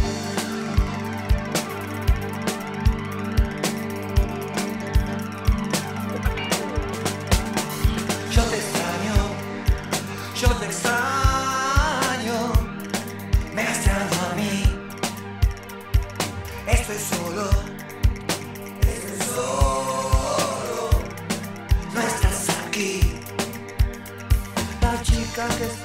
mirando 13.94 14.16
a 14.26 14.36
mí. 14.36 14.64
Estoy 16.68 16.98
solo. 16.98 17.50
Estoy 18.82 19.28
solo. 19.36 20.90
No 21.94 22.00
estás 22.02 22.50
aquí. 22.68 22.94
La 24.82 25.02
chica 25.02 25.48
que 25.58 25.66
está 25.66 25.83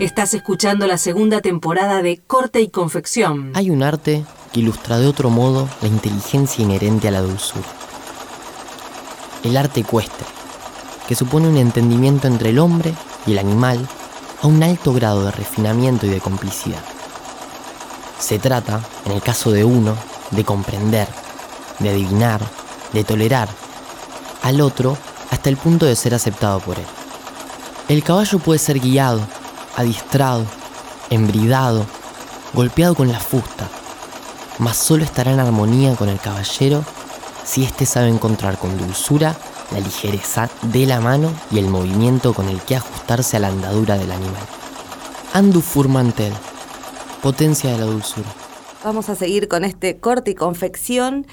Estás 0.00 0.32
escuchando 0.32 0.86
la 0.86 0.96
segunda 0.96 1.40
temporada 1.40 2.02
de 2.02 2.18
Corte 2.18 2.60
y 2.60 2.68
Confección. 2.68 3.50
Hay 3.56 3.68
un 3.68 3.82
arte 3.82 4.24
que 4.52 4.60
ilustra 4.60 4.96
de 4.96 5.08
otro 5.08 5.28
modo 5.28 5.68
la 5.82 5.88
inteligencia 5.88 6.62
inherente 6.62 7.08
a 7.08 7.10
la 7.10 7.20
dulzura. 7.20 7.66
El 9.42 9.56
arte 9.56 9.80
ecuestre, 9.80 10.24
que 11.08 11.16
supone 11.16 11.48
un 11.48 11.56
entendimiento 11.56 12.28
entre 12.28 12.50
el 12.50 12.60
hombre 12.60 12.94
y 13.26 13.32
el 13.32 13.40
animal 13.40 13.88
a 14.40 14.46
un 14.46 14.62
alto 14.62 14.92
grado 14.92 15.24
de 15.24 15.32
refinamiento 15.32 16.06
y 16.06 16.10
de 16.10 16.20
complicidad. 16.20 16.84
Se 18.20 18.38
trata, 18.38 18.80
en 19.04 19.10
el 19.10 19.20
caso 19.20 19.50
de 19.50 19.64
uno, 19.64 19.96
de 20.30 20.44
comprender, 20.44 21.08
de 21.80 21.88
adivinar, 21.88 22.40
de 22.92 23.02
tolerar 23.02 23.48
al 24.44 24.60
otro 24.60 24.96
hasta 25.32 25.50
el 25.50 25.56
punto 25.56 25.86
de 25.86 25.96
ser 25.96 26.14
aceptado 26.14 26.60
por 26.60 26.78
él. 26.78 26.86
El 27.88 28.04
caballo 28.04 28.38
puede 28.38 28.60
ser 28.60 28.78
guiado, 28.78 29.26
adiestrado, 29.78 30.44
embridado, 31.08 31.86
golpeado 32.52 32.96
con 32.96 33.12
la 33.12 33.20
fusta, 33.20 33.68
mas 34.58 34.76
solo 34.76 35.04
estará 35.04 35.32
en 35.32 35.38
armonía 35.38 35.94
con 35.94 36.08
el 36.08 36.18
caballero 36.18 36.84
si 37.44 37.62
éste 37.62 37.86
sabe 37.86 38.08
encontrar 38.08 38.58
con 38.58 38.76
dulzura 38.76 39.36
la 39.70 39.78
ligereza 39.78 40.50
de 40.62 40.84
la 40.84 41.00
mano 41.00 41.32
y 41.52 41.58
el 41.58 41.68
movimiento 41.68 42.34
con 42.34 42.48
el 42.48 42.60
que 42.62 42.74
ajustarse 42.74 43.36
a 43.36 43.40
la 43.40 43.48
andadura 43.48 43.96
del 43.96 44.10
animal. 44.10 44.42
Andu 45.32 45.60
Furmantel, 45.60 46.32
potencia 47.22 47.70
de 47.70 47.78
la 47.78 47.84
dulzura. 47.84 48.28
Vamos 48.82 49.08
a 49.08 49.14
seguir 49.14 49.46
con 49.46 49.64
este 49.64 49.98
corte 49.98 50.32
y 50.32 50.34
confección 50.34 51.26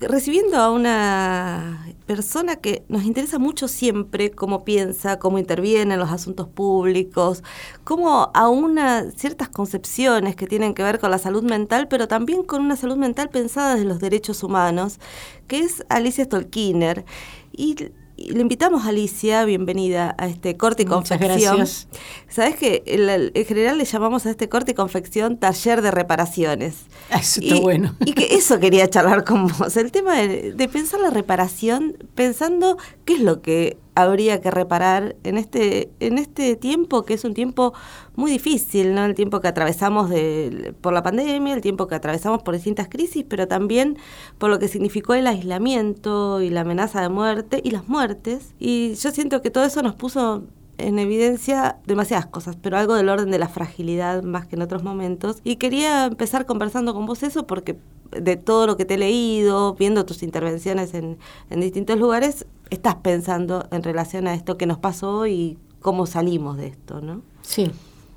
recibiendo 0.00 0.56
a 0.56 0.70
una 0.70 1.86
persona 2.06 2.56
que 2.56 2.84
nos 2.88 3.04
interesa 3.04 3.38
mucho 3.38 3.68
siempre 3.68 4.30
cómo 4.30 4.64
piensa, 4.64 5.18
cómo 5.18 5.38
interviene 5.38 5.94
en 5.94 6.00
los 6.00 6.10
asuntos 6.10 6.48
públicos, 6.48 7.42
cómo 7.84 8.30
una 8.50 9.10
ciertas 9.12 9.48
concepciones 9.48 10.36
que 10.36 10.46
tienen 10.46 10.74
que 10.74 10.82
ver 10.82 10.98
con 10.98 11.10
la 11.10 11.18
salud 11.18 11.42
mental, 11.42 11.88
pero 11.88 12.08
también 12.08 12.42
con 12.42 12.62
una 12.62 12.76
salud 12.76 12.96
mental 12.96 13.30
pensada 13.30 13.74
desde 13.74 13.88
los 13.88 14.00
derechos 14.00 14.42
humanos, 14.42 14.98
que 15.46 15.60
es 15.60 15.84
Alicia 15.88 16.24
Stolkiner. 16.24 17.04
Y 17.52 17.76
le 18.16 18.40
invitamos 18.40 18.84
a 18.84 18.88
Alicia, 18.88 19.44
bienvenida 19.44 20.14
a 20.18 20.28
este 20.28 20.56
corte 20.56 20.84
y 20.84 20.86
confección. 20.86 21.56
Gracias. 21.56 21.88
Sabes 22.28 22.56
que 22.56 22.82
en 22.86 23.44
general 23.44 23.78
le 23.78 23.84
llamamos 23.84 24.26
a 24.26 24.30
este 24.30 24.48
corte 24.48 24.72
y 24.72 24.74
confección 24.74 25.36
taller 25.36 25.82
de 25.82 25.90
reparaciones. 25.90 26.86
Ah, 27.10 27.18
eso 27.18 27.40
está 27.40 27.60
bueno. 27.60 27.96
Y 28.04 28.12
que 28.12 28.34
eso 28.36 28.60
quería 28.60 28.88
charlar 28.88 29.24
con 29.24 29.48
vos, 29.48 29.76
el 29.76 29.90
tema 29.90 30.16
de, 30.16 30.68
pensar 30.72 31.00
la 31.00 31.10
reparación, 31.10 31.96
pensando 32.14 32.78
qué 33.04 33.14
es 33.14 33.20
lo 33.20 33.42
que 33.42 33.78
habría 33.94 34.40
que 34.40 34.50
reparar 34.50 35.16
en 35.22 35.38
este, 35.38 35.90
en 36.00 36.18
este 36.18 36.56
tiempo, 36.56 37.04
que 37.04 37.14
es 37.14 37.24
un 37.24 37.34
tiempo 37.34 37.74
muy 38.16 38.30
difícil, 38.30 38.94
¿no? 38.94 39.04
El 39.04 39.14
tiempo 39.14 39.40
que 39.40 39.48
atravesamos 39.48 40.10
de, 40.10 40.74
por 40.80 40.92
la 40.92 41.02
pandemia, 41.02 41.54
el 41.54 41.60
tiempo 41.60 41.86
que 41.86 41.94
atravesamos 41.94 42.42
por 42.42 42.54
distintas 42.54 42.88
crisis, 42.88 43.24
pero 43.28 43.48
también 43.48 43.96
por 44.38 44.50
lo 44.50 44.58
que 44.58 44.68
significó 44.68 45.14
el 45.14 45.26
aislamiento 45.26 46.42
y 46.42 46.50
la 46.50 46.62
amenaza 46.62 47.00
de 47.00 47.08
muerte 47.08 47.60
y 47.62 47.70
las 47.70 47.88
muertes. 47.88 48.54
Y 48.58 48.94
yo 48.94 49.10
siento 49.10 49.42
que 49.42 49.50
todo 49.50 49.64
eso 49.64 49.82
nos 49.82 49.94
puso 49.94 50.44
en 50.78 50.98
evidencia 50.98 51.78
demasiadas 51.86 52.26
cosas, 52.26 52.56
pero 52.60 52.76
algo 52.76 52.94
del 52.94 53.08
orden 53.08 53.30
de 53.30 53.38
la 53.38 53.48
fragilidad 53.48 54.22
más 54.22 54.46
que 54.46 54.56
en 54.56 54.62
otros 54.62 54.82
momentos. 54.82 55.40
Y 55.44 55.56
quería 55.56 56.06
empezar 56.06 56.46
conversando 56.46 56.94
con 56.94 57.06
vos 57.06 57.22
eso 57.22 57.46
porque 57.46 57.76
de 58.10 58.36
todo 58.36 58.66
lo 58.66 58.76
que 58.76 58.84
te 58.84 58.94
he 58.94 58.98
leído, 58.98 59.74
viendo 59.74 60.04
tus 60.04 60.22
intervenciones 60.22 60.94
en, 60.94 61.18
en 61.50 61.60
distintos 61.60 61.98
lugares, 61.98 62.46
estás 62.70 62.96
pensando 62.96 63.66
en 63.70 63.82
relación 63.82 64.26
a 64.26 64.34
esto 64.34 64.56
que 64.56 64.66
nos 64.66 64.78
pasó 64.78 65.26
y 65.26 65.58
cómo 65.80 66.06
salimos 66.06 66.56
de 66.56 66.68
esto, 66.68 67.00
¿no? 67.00 67.22
Sí, 67.42 67.70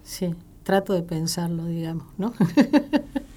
sí, 0.04 0.36
trato 0.64 0.94
de 0.94 1.04
pensarlo, 1.04 1.66
digamos, 1.66 2.08
¿no? 2.18 2.34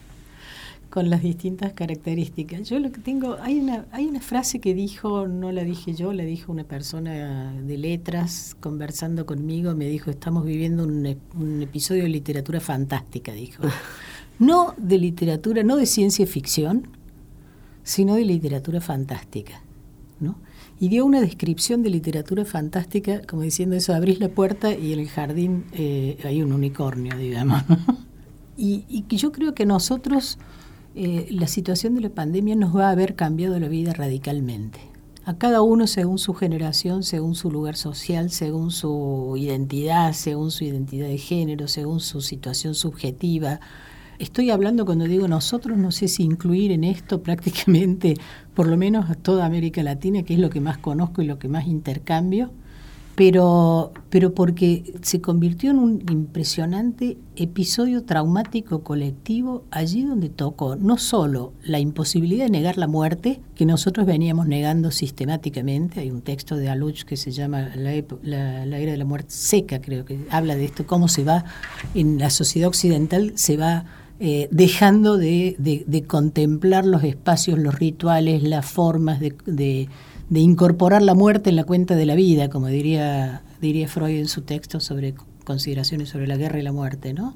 Con 0.90 1.08
las 1.08 1.22
distintas 1.22 1.72
características. 1.72 2.68
Yo 2.68 2.78
lo 2.80 2.90
que 2.90 3.00
tengo, 3.00 3.36
hay 3.40 3.60
una, 3.60 3.86
hay 3.92 4.06
una 4.06 4.20
frase 4.20 4.58
que 4.58 4.74
dijo, 4.74 5.28
no 5.28 5.52
la 5.52 5.62
dije 5.62 5.94
yo, 5.94 6.12
la 6.12 6.24
dijo 6.24 6.50
una 6.50 6.64
persona 6.64 7.52
de 7.52 7.78
letras 7.78 8.56
conversando 8.58 9.24
conmigo, 9.24 9.74
me 9.74 9.86
dijo, 9.86 10.10
estamos 10.10 10.44
viviendo 10.44 10.82
un, 10.82 11.16
un 11.38 11.62
episodio 11.62 12.02
de 12.02 12.08
literatura 12.08 12.60
fantástica, 12.60 13.32
dijo. 13.32 13.62
No 14.40 14.74
de 14.78 14.96
literatura, 14.96 15.62
no 15.62 15.76
de 15.76 15.84
ciencia 15.84 16.26
ficción, 16.26 16.88
sino 17.82 18.14
de 18.14 18.24
literatura 18.24 18.80
fantástica, 18.80 19.60
¿no? 20.18 20.36
y 20.80 20.88
dio 20.88 21.04
una 21.04 21.20
descripción 21.20 21.82
de 21.82 21.90
literatura 21.90 22.46
fantástica, 22.46 23.20
como 23.26 23.42
diciendo 23.42 23.76
eso, 23.76 23.92
abrís 23.92 24.18
la 24.18 24.30
puerta 24.30 24.72
y 24.72 24.94
en 24.94 25.00
el 25.00 25.08
jardín 25.10 25.66
eh, 25.72 26.16
hay 26.24 26.40
un 26.42 26.54
unicornio, 26.54 27.18
digamos. 27.18 27.62
y, 28.56 28.84
y 28.88 29.16
yo 29.16 29.30
creo 29.30 29.54
que 29.54 29.66
nosotros, 29.66 30.38
eh, 30.94 31.28
la 31.30 31.46
situación 31.46 31.94
de 31.94 32.02
la 32.02 32.10
pandemia 32.10 32.56
nos 32.56 32.76
va 32.76 32.88
a 32.88 32.92
haber 32.92 33.14
cambiado 33.14 33.58
la 33.58 33.68
vida 33.68 33.92
radicalmente. 33.92 34.80
A 35.24 35.36
cada 35.36 35.62
uno 35.62 35.86
según 35.86 36.18
su 36.18 36.34
generación, 36.34 37.02
según 37.02 37.34
su 37.34 37.50
lugar 37.50 37.76
social, 37.76 38.30
según 38.30 38.70
su 38.70 39.34
identidad, 39.36 40.12
según 40.12 40.50
su 40.50 40.64
identidad 40.64 41.08
de 41.08 41.18
género, 41.18 41.68
según 41.68 42.00
su 42.00 42.20
situación 42.20 42.74
subjetiva, 42.74 43.60
Estoy 44.20 44.50
hablando 44.50 44.84
cuando 44.84 45.06
digo 45.06 45.28
nosotros, 45.28 45.78
no 45.78 45.90
sé 45.92 46.06
si 46.06 46.24
incluir 46.24 46.72
en 46.72 46.84
esto 46.84 47.22
prácticamente, 47.22 48.18
por 48.52 48.66
lo 48.66 48.76
menos 48.76 49.08
a 49.08 49.14
toda 49.14 49.46
América 49.46 49.82
Latina, 49.82 50.24
que 50.24 50.34
es 50.34 50.40
lo 50.40 50.50
que 50.50 50.60
más 50.60 50.76
conozco 50.76 51.22
y 51.22 51.24
lo 51.24 51.38
que 51.38 51.48
más 51.48 51.66
intercambio, 51.66 52.50
pero, 53.20 53.92
pero 54.08 54.32
porque 54.32 54.94
se 55.02 55.20
convirtió 55.20 55.72
en 55.72 55.78
un 55.78 56.02
impresionante 56.10 57.18
episodio 57.36 58.04
traumático 58.04 58.82
colectivo 58.82 59.64
allí 59.70 60.04
donde 60.04 60.30
tocó 60.30 60.76
no 60.76 60.96
solo 60.96 61.52
la 61.62 61.78
imposibilidad 61.78 62.46
de 62.46 62.50
negar 62.50 62.78
la 62.78 62.86
muerte, 62.86 63.42
que 63.54 63.66
nosotros 63.66 64.06
veníamos 64.06 64.46
negando 64.46 64.90
sistemáticamente, 64.90 66.00
hay 66.00 66.10
un 66.10 66.22
texto 66.22 66.56
de 66.56 66.70
Aluch 66.70 67.02
que 67.02 67.18
se 67.18 67.30
llama 67.30 67.68
la, 67.76 67.92
la, 68.22 68.78
era 68.78 68.92
de 68.92 68.96
la 68.96 69.04
muerte 69.04 69.34
seca, 69.34 69.82
creo 69.82 70.06
que 70.06 70.20
habla 70.30 70.56
de 70.56 70.64
esto, 70.64 70.86
cómo 70.86 71.06
se 71.06 71.22
va 71.22 71.44
en 71.94 72.18
la 72.18 72.30
sociedad 72.30 72.68
occidental, 72.68 73.32
se 73.34 73.58
va 73.58 73.84
eh, 74.18 74.48
dejando 74.50 75.18
de, 75.18 76.04
contemplar 76.06 76.86
los 76.86 77.04
espacios, 77.04 77.58
los 77.58 77.78
rituales, 77.78 78.42
las 78.42 78.64
formas 78.64 79.20
de, 79.20 79.90
incorporar 80.38 81.02
la 81.02 81.14
muerte 81.14 81.50
en 81.50 81.56
la 81.56 81.64
cuenta 81.64 81.96
de 81.96 82.06
la 82.06 82.14
vida, 82.14 82.48
como 82.48 82.68
diría, 82.68 83.42
diría 83.60 83.88
Freud 83.88 84.18
en 84.18 84.28
su 84.28 84.42
texto 84.42 84.78
sobre 84.78 85.14
consideraciones 85.44 86.10
sobre 86.10 86.28
la 86.28 86.36
guerra 86.36 86.60
y 86.60 86.62
la 86.62 86.72
muerte, 86.72 87.12
¿no? 87.12 87.34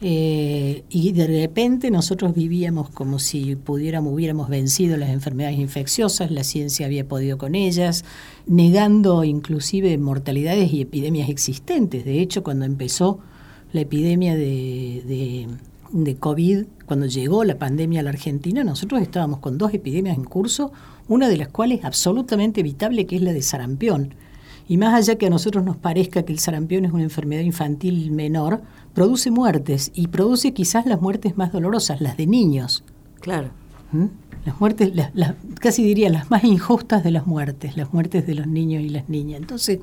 Eh, 0.00 0.84
y 0.88 1.12
de 1.12 1.26
repente 1.26 1.90
nosotros 1.90 2.34
vivíamos 2.34 2.90
como 2.90 3.18
si 3.18 3.56
pudiéramos, 3.56 4.12
hubiéramos 4.12 4.48
vencido 4.48 4.96
las 4.96 5.10
enfermedades 5.10 5.58
infecciosas, 5.58 6.30
la 6.30 6.44
ciencia 6.44 6.86
había 6.86 7.06
podido 7.06 7.38
con 7.38 7.54
ellas, 7.54 8.04
negando 8.46 9.24
inclusive 9.24 9.96
mortalidades 9.98 10.72
y 10.72 10.80
epidemias 10.80 11.28
existentes. 11.28 12.04
De 12.04 12.20
hecho, 12.20 12.42
cuando 12.42 12.64
empezó 12.64 13.20
la 13.72 13.82
epidemia 13.82 14.34
de 14.34 15.48
de 15.94 16.16
COVID, 16.16 16.64
cuando 16.86 17.06
llegó 17.06 17.44
la 17.44 17.56
pandemia 17.56 18.00
a 18.00 18.02
la 18.02 18.10
Argentina, 18.10 18.64
nosotros 18.64 19.00
estábamos 19.00 19.38
con 19.38 19.58
dos 19.58 19.72
epidemias 19.72 20.16
en 20.16 20.24
curso, 20.24 20.72
una 21.08 21.28
de 21.28 21.36
las 21.36 21.48
cuales 21.48 21.84
absolutamente 21.84 22.60
evitable, 22.60 23.06
que 23.06 23.16
es 23.16 23.22
la 23.22 23.32
de 23.32 23.42
sarampión. 23.42 24.14
Y 24.66 24.78
más 24.78 24.94
allá 24.94 25.18
que 25.18 25.26
a 25.26 25.30
nosotros 25.30 25.64
nos 25.64 25.76
parezca 25.76 26.22
que 26.22 26.32
el 26.32 26.38
sarampión 26.38 26.84
es 26.84 26.92
una 26.92 27.02
enfermedad 27.02 27.42
infantil 27.42 28.10
menor, 28.10 28.62
produce 28.94 29.30
muertes 29.30 29.90
y 29.94 30.06
produce 30.08 30.54
quizás 30.54 30.86
las 30.86 31.00
muertes 31.00 31.36
más 31.36 31.52
dolorosas, 31.52 32.00
las 32.00 32.16
de 32.16 32.26
niños. 32.26 32.82
Claro. 33.20 33.50
¿Mm? 33.92 34.06
Las 34.46 34.60
muertes, 34.60 34.92
casi 35.60 35.82
diría 35.82 36.10
las 36.10 36.30
más 36.30 36.44
injustas 36.44 37.02
de 37.02 37.10
las 37.10 37.26
muertes, 37.26 37.76
las 37.76 37.92
muertes 37.92 38.26
de 38.26 38.34
los 38.34 38.46
niños 38.46 38.82
y 38.82 38.90
las 38.90 39.08
niñas. 39.08 39.40
Entonces, 39.40 39.80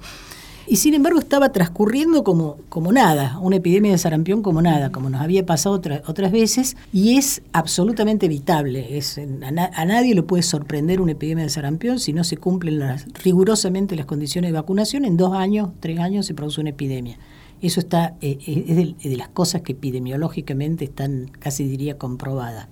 y 0.68 0.78
sin 0.78 0.94
embargo 0.94 1.20
estaba 1.20 1.52
transcurriendo 1.52 2.24
como, 2.24 2.58
como 2.70 2.92
nada, 2.92 3.38
una 3.40 3.58
epidemia 3.58 3.92
de 3.92 3.98
sarampión 3.98 4.42
como 4.42 4.62
nada, 4.62 4.92
como 4.92 5.10
nos 5.10 5.22
había 5.22 5.46
pasado 5.46 5.76
otras 5.76 6.32
veces, 6.32 6.78
y 6.94 7.18
es 7.18 7.42
absolutamente 7.52 8.28
evitable. 8.28 8.98
Es, 8.98 9.18
a, 9.18 9.86
nadie 9.86 10.16
le 10.16 10.24
puede 10.24 10.44
sorprender 10.44 11.02
una 11.02 11.14
epidemia 11.14 11.44
de 11.44 11.50
sarampión 11.50 12.00
si 12.00 12.14
no 12.14 12.24
se 12.24 12.38
cumplen 12.38 12.80
las, 12.80 13.06
rigurosamente 13.24 13.96
las 13.96 14.06
condiciones 14.06 14.50
de 14.50 14.54
vacunación. 14.54 15.06
En 15.06 15.18
dos 15.18 15.34
años, 15.34 15.72
tres 15.80 16.00
años 16.00 16.26
se 16.26 16.34
produce 16.34 16.62
una 16.62 16.70
epidemia. 16.70 17.18
Eso 17.62 17.80
está, 17.80 18.16
eh, 18.22 18.38
eh, 18.46 18.96
es, 19.00 19.10
de, 19.10 19.18
las 19.18 19.30
cosas 19.30 19.62
que 19.62 19.74
epidemiológicamente 19.74 20.86
están, 20.86 21.30
casi 21.40 21.64
diría, 21.66 21.98
comprobadas. 21.98 22.68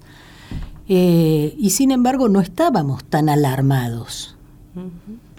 Eh, 0.88 1.54
y 1.58 1.70
sin 1.70 1.92
embargo 1.92 2.30
no 2.30 2.42
estábamos 2.42 3.04
tan 3.04 3.30
alarmados. 3.30 4.36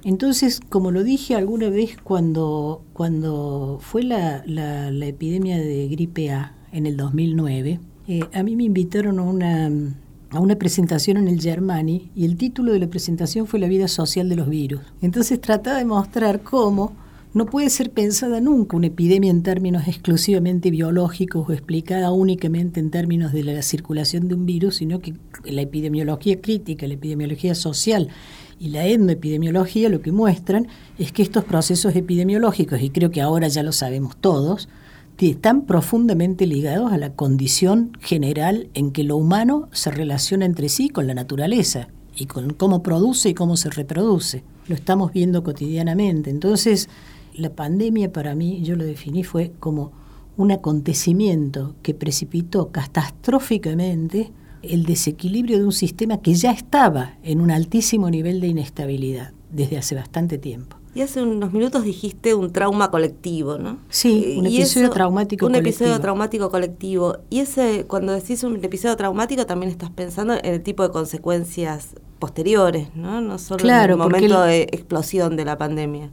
Entonces, 0.04 0.60
como 0.68 0.90
lo 0.90 1.04
dije 1.04 1.34
alguna 1.34 1.68
vez 1.68 1.96
cuando, 2.02 2.82
cuando 2.92 3.78
fue 3.80 4.02
la, 4.02 4.42
la, 4.46 5.06
epidemia 5.06 5.58
de 5.58 5.88
gripe 5.88 6.30
A 6.30 6.54
en 6.72 6.86
el 6.86 6.96
2009, 6.96 7.80
eh, 8.08 8.20
a 8.32 8.42
mí 8.42 8.56
me 8.56 8.64
invitaron 8.64 9.18
a 9.18 9.22
una, 9.22 9.70
a 10.30 10.40
una 10.40 10.56
presentación 10.56 11.18
en 11.18 11.28
el 11.28 11.40
Germani 11.40 12.10
y 12.14 12.24
el 12.24 12.36
título 12.36 12.72
de 12.72 12.78
la 12.78 12.88
presentación 12.88 13.46
fue 13.46 13.60
La 13.60 13.68
vida 13.68 13.88
social 13.88 14.28
de 14.28 14.36
los 14.36 14.48
virus. 14.48 14.80
Entonces 15.02 15.40
trataba 15.40 15.78
de 15.78 15.84
mostrar 15.84 16.42
cómo 16.42 16.92
no 17.32 17.46
puede 17.46 17.70
ser 17.70 17.92
pensada 17.92 18.40
nunca 18.40 18.76
una 18.76 18.88
epidemia 18.88 19.30
en 19.30 19.44
términos 19.44 19.86
exclusivamente 19.86 20.70
biológicos 20.70 21.48
o 21.48 21.52
explicada 21.52 22.10
únicamente 22.10 22.80
en 22.80 22.90
términos 22.90 23.32
de 23.32 23.44
la 23.44 23.62
circulación 23.62 24.26
de 24.26 24.34
un 24.34 24.46
virus, 24.46 24.76
sino 24.76 24.98
que 24.98 25.14
la 25.44 25.62
epidemiología 25.62 26.40
crítica, 26.40 26.88
la 26.88 26.94
epidemiología 26.94 27.54
social 27.54 28.08
y 28.60 28.68
la 28.68 28.86
etnoepidemiología 28.86 29.88
lo 29.88 30.02
que 30.02 30.12
muestran 30.12 30.68
es 30.98 31.10
que 31.10 31.22
estos 31.22 31.42
procesos 31.42 31.96
epidemiológicos, 31.96 32.80
y 32.80 32.90
creo 32.90 33.10
que 33.10 33.20
ahora 33.20 33.48
ya 33.48 33.64
lo 33.64 33.72
sabemos 33.72 34.16
todos, 34.16 34.68
están 35.28 35.62
profundamente 35.62 36.46
ligados 36.46 36.92
a 36.92 36.98
la 36.98 37.12
condición 37.12 37.92
general 38.00 38.68
en 38.74 38.90
que 38.90 39.04
lo 39.04 39.16
humano 39.16 39.68
se 39.72 39.90
relaciona 39.90 40.46
entre 40.46 40.68
sí 40.68 40.88
con 40.88 41.06
la 41.06 41.14
naturaleza 41.14 41.88
y 42.16 42.26
con 42.26 42.54
cómo 42.54 42.82
produce 42.82 43.30
y 43.30 43.34
cómo 43.34 43.56
se 43.56 43.70
reproduce. 43.70 44.42
Lo 44.68 44.74
estamos 44.74 45.12
viendo 45.12 45.42
cotidianamente. 45.42 46.30
Entonces, 46.30 46.88
la 47.34 47.50
pandemia 47.50 48.12
para 48.12 48.34
mí, 48.34 48.62
yo 48.62 48.76
lo 48.76 48.84
definí, 48.84 49.24
fue 49.24 49.52
como 49.60 49.92
un 50.36 50.52
acontecimiento 50.52 51.74
que 51.82 51.92
precipitó 51.92 52.68
catastróficamente 52.68 54.30
el 54.62 54.84
desequilibrio 54.84 55.58
de 55.58 55.64
un 55.64 55.72
sistema 55.72 56.18
que 56.18 56.34
ya 56.34 56.50
estaba 56.50 57.14
en 57.22 57.40
un 57.40 57.50
altísimo 57.50 58.10
nivel 58.10 58.40
de 58.40 58.48
inestabilidad 58.48 59.32
desde 59.50 59.78
hace 59.78 59.94
bastante 59.94 60.38
tiempo. 60.38 60.76
Y 60.92 61.02
hace 61.02 61.22
unos 61.22 61.52
minutos 61.52 61.84
dijiste 61.84 62.34
un 62.34 62.52
trauma 62.52 62.90
colectivo, 62.90 63.58
¿no? 63.58 63.78
Sí, 63.90 64.36
un 64.38 64.46
episodio 64.46 64.90
traumático 64.90 65.46
un 65.46 65.52
colectivo. 65.52 65.70
episodio 65.70 66.00
traumático 66.00 66.50
colectivo. 66.50 67.18
Y 67.30 67.40
ese, 67.40 67.84
cuando 67.86 68.12
decís 68.12 68.42
un 68.42 68.56
episodio 68.56 68.96
traumático, 68.96 69.46
también 69.46 69.70
estás 69.70 69.90
pensando 69.90 70.34
en 70.34 70.54
el 70.54 70.62
tipo 70.62 70.82
de 70.82 70.90
consecuencias 70.90 71.94
posteriores, 72.18 72.88
¿no? 72.96 73.20
No 73.20 73.38
solo 73.38 73.64
en 73.64 73.90
el 73.90 73.96
momento 73.96 74.42
de 74.42 74.62
explosión 74.62 75.36
de 75.36 75.44
la 75.44 75.56
pandemia. 75.56 76.10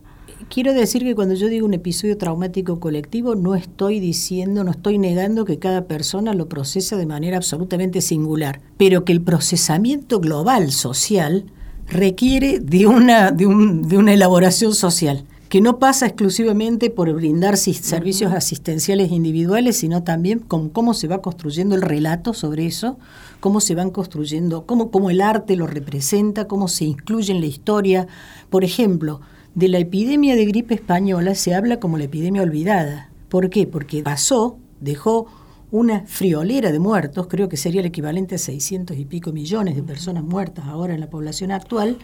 Quiero 0.49 0.73
decir 0.73 1.03
que 1.03 1.15
cuando 1.15 1.33
yo 1.33 1.47
digo 1.47 1.65
un 1.65 1.73
episodio 1.73 2.17
traumático 2.17 2.79
colectivo, 2.79 3.35
no 3.35 3.55
estoy 3.55 3.99
diciendo, 3.99 4.63
no 4.63 4.71
estoy 4.71 4.99
negando 4.99 5.45
que 5.45 5.57
cada 5.57 5.85
persona 5.85 6.33
lo 6.33 6.47
procesa 6.47 6.95
de 6.95 7.07
manera 7.07 7.37
absolutamente 7.37 8.01
singular, 8.01 8.61
pero 8.77 9.03
que 9.03 9.13
el 9.13 9.21
procesamiento 9.21 10.19
global 10.19 10.71
social 10.71 11.45
requiere 11.87 12.59
de 12.59 12.85
una, 12.85 13.31
de, 13.31 13.47
una 13.47 14.13
elaboración 14.13 14.73
social 14.75 15.25
que 15.49 15.59
no 15.59 15.79
pasa 15.79 16.05
exclusivamente 16.05 16.89
por 16.89 17.11
brindar 17.13 17.57
servicios 17.57 18.33
asistenciales 18.33 19.11
individuales, 19.11 19.77
sino 19.77 20.03
también 20.03 20.39
con 20.39 20.69
cómo 20.69 20.93
se 20.93 21.07
va 21.07 21.21
construyendo 21.21 21.73
el 21.73 21.81
relato 21.81 22.33
sobre 22.33 22.65
eso, 22.67 22.99
cómo 23.39 23.59
se 23.59 23.73
van 23.73 23.89
construyendo, 23.89 24.65
cómo, 24.65 24.91
cómo 24.91 25.09
el 25.09 25.21
arte 25.21 25.55
lo 25.55 25.65
representa, 25.65 26.47
cómo 26.47 26.67
se 26.67 26.85
incluye 26.85 27.31
en 27.33 27.39
la 27.39 27.47
historia. 27.47 28.07
Por 28.49 28.65
ejemplo, 28.65 29.21
de 29.57 29.69
la 29.69 29.79
epidemia 29.79 30.35
de 30.35 30.45
gripe 30.45 30.75
española 30.75 31.33
se 31.33 31.55
habla 31.55 31.79
como 31.79 31.97
la 31.97 32.03
epidemia 32.03 32.43
olvidada. 32.43 33.09
¿Por 33.27 33.49
qué? 33.49 33.65
Porque 33.65 34.03
pasó, 34.03 34.59
dejó 34.81 35.25
una 35.71 36.01
friolera 36.05 36.71
de 36.71 36.77
muertos, 36.77 37.25
creo 37.25 37.49
que 37.49 37.57
sería 37.57 37.79
el 37.79 37.87
equivalente 37.87 38.35
a 38.35 38.37
600 38.37 38.95
y 38.95 39.05
pico 39.05 39.31
millones 39.31 39.75
de 39.75 39.81
personas 39.81 40.23
muertas 40.23 40.65
ahora 40.65 40.93
en 40.93 40.99
la 40.99 41.09
población 41.09 41.51
actual, 41.51 41.97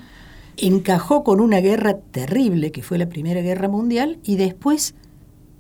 encajó 0.58 1.24
con 1.24 1.40
una 1.40 1.60
guerra 1.60 2.00
terrible 2.00 2.72
que 2.72 2.82
fue 2.82 2.98
la 2.98 3.08
Primera 3.08 3.42
Guerra 3.42 3.68
Mundial 3.68 4.18
y 4.24 4.36
después 4.36 4.96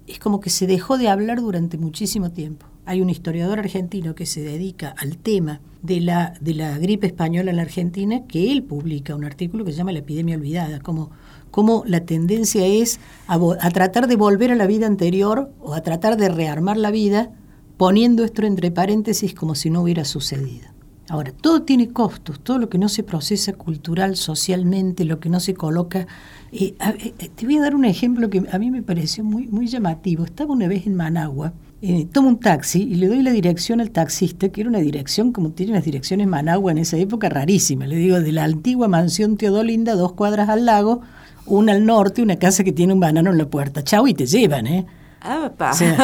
es 0.07 0.17
como 0.17 0.39
que 0.39 0.49
se 0.49 0.65
dejó 0.65 0.97
de 0.97 1.09
hablar 1.09 1.41
durante 1.41 1.77
muchísimo 1.77 2.31
tiempo. 2.31 2.65
Hay 2.85 3.01
un 3.01 3.11
historiador 3.11 3.59
argentino 3.59 4.15
que 4.15 4.25
se 4.25 4.41
dedica 4.41 4.95
al 4.97 5.17
tema 5.17 5.61
de 5.83 6.01
la, 6.01 6.33
de 6.41 6.55
la 6.55 6.75
gripe 6.79 7.05
española 7.05 7.51
en 7.51 7.57
la 7.57 7.61
Argentina, 7.61 8.23
que 8.27 8.51
él 8.51 8.63
publica 8.63 9.15
un 9.15 9.25
artículo 9.25 9.63
que 9.63 9.73
se 9.73 9.77
llama 9.77 9.91
La 9.91 9.99
epidemia 9.99 10.35
olvidada, 10.35 10.79
como, 10.79 11.11
como 11.53 11.83
la 11.85 11.99
tendencia 11.99 12.65
es 12.65 12.99
a, 13.27 13.35
a 13.35 13.69
tratar 13.69 14.07
de 14.07 14.15
volver 14.15 14.51
a 14.51 14.55
la 14.55 14.65
vida 14.65 14.87
anterior 14.87 15.51
o 15.61 15.75
a 15.75 15.81
tratar 15.81 16.17
de 16.17 16.27
rearmar 16.27 16.77
la 16.77 16.89
vida 16.89 17.29
poniendo 17.77 18.23
esto 18.23 18.43
entre 18.43 18.71
paréntesis 18.71 19.35
como 19.35 19.53
si 19.53 19.69
no 19.69 19.83
hubiera 19.83 20.03
sucedido. 20.03 20.69
Ahora, 21.09 21.31
todo 21.31 21.61
tiene 21.61 21.89
costos, 21.89 22.39
todo 22.39 22.57
lo 22.57 22.69
que 22.69 22.79
no 22.79 22.89
se 22.89 23.03
procesa 23.03 23.53
cultural, 23.53 24.15
socialmente, 24.15 25.05
lo 25.05 25.19
que 25.19 25.29
no 25.29 25.39
se 25.39 25.53
coloca. 25.53 26.07
Eh, 26.51 26.73
eh, 26.79 27.29
te 27.35 27.45
voy 27.45 27.57
a 27.57 27.61
dar 27.61 27.75
un 27.75 27.85
ejemplo 27.85 28.31
que 28.31 28.43
a 28.51 28.57
mí 28.57 28.71
me 28.71 28.81
pareció 28.81 29.23
muy, 29.23 29.45
muy 29.45 29.67
llamativo. 29.67 30.25
Estaba 30.25 30.53
una 30.53 30.67
vez 30.67 30.87
en 30.87 30.95
Managua, 30.95 31.53
eh, 31.83 32.07
tomo 32.11 32.29
un 32.29 32.39
taxi 32.39 32.81
y 32.81 32.95
le 32.95 33.05
doy 33.05 33.21
la 33.21 33.31
dirección 33.31 33.79
al 33.79 33.91
taxista, 33.91 34.49
que 34.49 34.61
era 34.61 34.71
una 34.71 34.79
dirección 34.79 35.31
como 35.31 35.51
tienen 35.51 35.75
las 35.75 35.85
direcciones 35.85 36.25
Managua 36.25 36.71
en 36.71 36.79
esa 36.79 36.97
época, 36.97 37.29
rarísima. 37.29 37.85
Le 37.85 37.97
digo, 37.97 38.19
de 38.19 38.31
la 38.31 38.45
antigua 38.45 38.87
mansión 38.87 39.37
Teodolinda, 39.37 39.93
dos 39.93 40.13
cuadras 40.13 40.49
al 40.49 40.65
lago, 40.65 41.01
una 41.45 41.73
al 41.73 41.85
norte, 41.85 42.21
una 42.21 42.37
casa 42.37 42.63
que 42.63 42.71
tiene 42.71 42.93
un 42.93 42.99
banano 42.99 43.31
en 43.31 43.37
la 43.37 43.49
puerta. 43.49 43.83
Chau, 43.83 44.07
y 44.07 44.13
te 44.13 44.25
llevan, 44.25 44.67
¿eh? 44.67 44.85
Ah, 45.21 45.51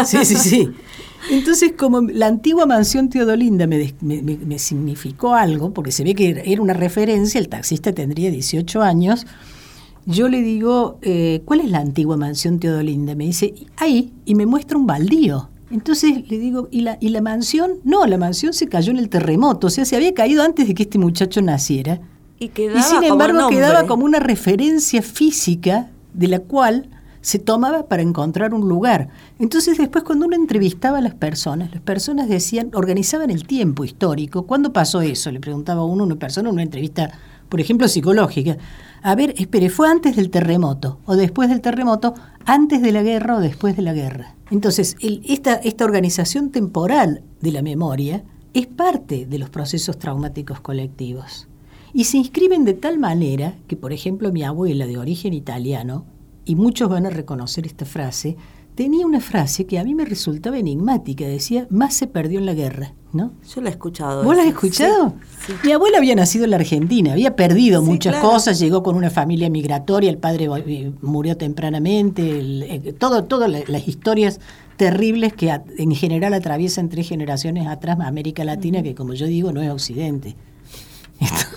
sí, 0.06 0.18
sí, 0.24 0.36
sí. 0.36 0.70
Entonces, 1.30 1.74
como 1.78 2.02
la 2.02 2.28
antigua 2.28 2.66
mansión 2.66 3.10
Teodolinda 3.10 3.68
me, 3.68 3.94
me, 4.02 4.60
significó 4.60 5.36
algo, 5.36 5.74
porque 5.74 5.92
se 5.92 6.04
ve 6.04 6.16
que 6.16 6.42
era 6.46 6.62
una 6.62 6.74
referencia, 6.74 7.40
el 7.40 7.50
taxista 7.50 7.92
tendría 7.92 8.32
18 8.32 8.82
años, 8.82 9.28
yo 10.06 10.30
le 10.30 10.42
digo, 10.42 10.98
eh, 11.02 11.42
¿cuál 11.44 11.60
es 11.60 11.70
la 11.70 11.80
antigua 11.80 12.16
mansión 12.16 12.60
Teodolinda? 12.60 13.14
Me 13.16 13.26
dice, 13.26 13.54
ahí, 13.76 14.14
y 14.24 14.36
me 14.36 14.46
muestra 14.46 14.78
un 14.78 14.88
baldío. 14.88 15.50
Entonces 15.70 16.30
le 16.30 16.40
digo, 16.40 16.68
¿y 16.72 16.82
la, 16.82 16.98
¿y 17.02 17.10
la 17.10 17.22
mansión? 17.22 17.74
No, 17.84 18.06
la 18.08 18.18
mansión 18.18 18.54
se 18.54 18.68
cayó 18.68 18.92
en 18.92 18.98
el 18.98 19.10
terremoto, 19.10 19.68
o 19.68 19.70
sea, 19.70 19.86
se 19.86 19.96
había 19.96 20.14
caído 20.14 20.44
antes 20.44 20.68
de 20.68 20.74
que 20.74 20.84
este 20.84 20.98
muchacho 20.98 21.42
naciera. 21.42 22.00
Y, 22.40 22.46
y 22.46 22.82
sin 22.84 23.04
embargo 23.04 23.50
quedaba 23.50 23.86
como 23.86 24.06
una 24.06 24.20
referencia 24.20 25.02
física 25.02 25.90
de 26.14 26.28
la 26.28 26.40
cual 26.40 26.90
se 27.22 27.40
tomaba 27.40 27.88
para 27.88 28.02
encontrar 28.02 28.54
un 28.54 28.68
lugar. 28.68 29.10
Entonces 29.40 29.78
después 29.78 30.04
cuando 30.04 30.26
uno 30.26 30.36
entrevistaba 30.36 31.00
a 31.00 31.02
las 31.02 31.16
personas, 31.16 31.72
las 31.72 31.82
personas 31.82 32.30
decían, 32.30 32.72
organizaban 32.74 33.30
el 33.30 33.46
tiempo 33.46 33.84
histórico. 33.84 34.44
¿Cuándo 34.44 34.72
pasó 34.74 35.02
eso? 35.02 35.32
Le 35.32 35.40
preguntaba 35.40 35.82
a 35.82 35.86
uno, 35.86 36.04
una 36.04 36.16
persona, 36.16 36.50
en 36.50 36.54
una 36.54 36.64
entrevista, 36.64 37.12
por 37.50 37.60
ejemplo, 37.60 37.88
psicológica. 37.88 38.58
A 39.02 39.16
ver, 39.16 39.34
espere, 39.38 39.70
¿fue 39.70 39.90
antes 39.90 40.16
del 40.16 40.30
terremoto 40.30 41.00
o 41.06 41.16
después 41.16 41.50
del 41.50 41.62
terremoto, 41.62 42.14
antes 42.46 42.82
de 42.82 42.92
la 42.92 43.04
guerra 43.04 43.38
o 43.38 43.42
después 43.42 43.76
de 43.76 43.82
la 43.82 43.94
guerra? 43.94 44.36
Entonces, 44.50 44.96
esta, 45.00 45.56
esta 45.56 45.86
organización 45.86 46.52
temporal 46.52 47.22
de 47.42 47.52
la 47.52 47.62
memoria 47.62 48.24
es 48.54 48.66
parte 48.66 49.26
de 49.26 49.38
los 49.40 49.50
procesos 49.50 50.00
traumáticos 50.00 50.60
colectivos. 50.60 51.49
Y 51.94 52.06
se 52.06 52.18
inscriben 52.18 52.66
de 52.66 52.74
tal 52.74 53.00
manera 53.00 53.56
que, 53.68 53.76
por 53.76 53.94
ejemplo, 53.94 54.32
mi 54.32 54.44
abuela 54.44 54.86
de 54.86 54.98
origen 54.98 55.34
italiano, 55.34 56.06
y 56.46 56.56
muchos 56.56 56.90
van 56.90 57.06
a 57.06 57.10
reconocer 57.10 57.66
esta 57.66 57.86
frase, 57.86 58.38
tenía 58.80 59.06
una 59.06 59.20
frase 59.20 59.66
que 59.66 59.78
a 59.78 59.84
mí 59.84 59.94
me 59.94 60.06
resultaba 60.06 60.58
enigmática, 60.58 61.26
decía, 61.26 61.68
más 61.70 61.94
se 61.94 62.08
perdió 62.08 62.40
en 62.40 62.46
la 62.46 62.54
guerra, 62.54 62.94
¿no? 63.12 63.34
Yo 63.54 63.60
la 63.60 63.68
he 63.70 63.72
escuchado. 63.74 64.24
¿Vos 64.24 64.36
la 64.36 64.44
has 64.44 64.48
escuchado? 64.48 65.16
Mi 65.66 65.74
abuela 65.74 65.98
había 65.98 66.16
nacido 66.16 66.46
en 66.46 66.52
la 66.52 66.56
Argentina, 66.56 67.12
había 67.12 67.36
perdido 67.36 67.82
muchas 67.82 68.16
cosas, 68.22 68.58
llegó 68.58 68.82
con 68.82 68.96
una 68.96 69.10
familia 69.10 69.50
migratoria, 69.50 70.10
el 70.10 70.18
padre 70.18 70.48
eh, 70.66 70.94
murió 71.02 71.36
tempranamente, 71.36 72.40
eh, 72.40 72.94
todo, 72.98 73.26
todas 73.26 73.52
las 73.68 73.88
historias 73.88 74.40
terribles 74.78 75.34
que 75.34 75.60
en 75.78 75.94
general 75.94 76.34
atraviesan 76.34 76.88
tres 76.88 77.10
generaciones 77.10 77.68
atrás 77.68 78.00
América 78.00 78.46
Latina, 78.46 78.82
que 78.82 78.96
como 78.96 79.14
yo 79.14 79.26
digo, 79.26 79.52
no 79.52 79.62
es 79.62 79.70
Occidente. 79.70 80.38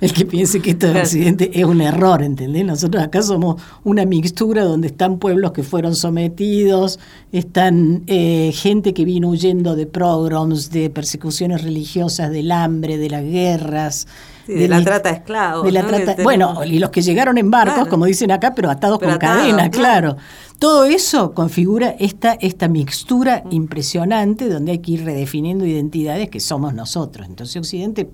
el 0.00 0.12
que 0.12 0.24
piense 0.24 0.60
que 0.60 0.70
esto 0.70 0.86
es 0.86 0.96
accidente 0.96 1.50
es 1.58 1.64
un 1.64 1.80
error, 1.80 2.22
¿entendés? 2.22 2.64
Nosotros 2.64 3.02
acá 3.02 3.20
somos 3.20 3.60
una 3.82 4.04
mixtura 4.04 4.62
donde 4.62 4.86
están 4.88 5.18
pueblos 5.18 5.50
que 5.50 5.64
fueron 5.64 5.96
sometidos, 5.96 7.00
están 7.32 8.04
eh, 8.06 8.52
gente 8.54 8.94
que 8.94 9.04
vino 9.04 9.28
huyendo 9.28 9.74
de 9.74 9.86
pogroms, 9.86 10.70
de 10.70 10.88
persecuciones 10.90 11.62
religiosas, 11.62 12.30
del 12.30 12.52
hambre, 12.52 12.96
de 12.96 13.10
las 13.10 13.24
guerras. 13.24 14.06
de, 14.46 14.68
la 14.68 14.84
trata 14.84 15.08
de 15.10 15.16
esclavos. 15.16 15.64
De 15.64 15.72
la 15.72 15.84
trata, 15.84 16.22
bueno, 16.22 16.64
y 16.64 16.78
los 16.78 16.90
que 16.90 17.02
llegaron 17.02 17.36
en 17.36 17.50
barcos, 17.50 17.88
como 17.88 18.04
dicen 18.04 18.30
acá, 18.30 18.54
pero 18.54 18.70
atados 18.70 19.00
con 19.00 19.18
cadenas, 19.18 19.70
claro. 19.70 20.16
Todo 20.60 20.84
eso 20.84 21.34
configura 21.34 21.94
esta, 21.98 22.34
esta 22.34 22.68
mixtura 22.68 23.42
impresionante 23.50 24.48
donde 24.48 24.72
hay 24.72 24.78
que 24.78 24.92
ir 24.92 25.04
redefiniendo 25.04 25.66
identidades 25.66 26.30
que 26.30 26.38
somos 26.38 26.72
nosotros. 26.72 27.26
Entonces 27.28 27.56
Occidente 27.56 28.08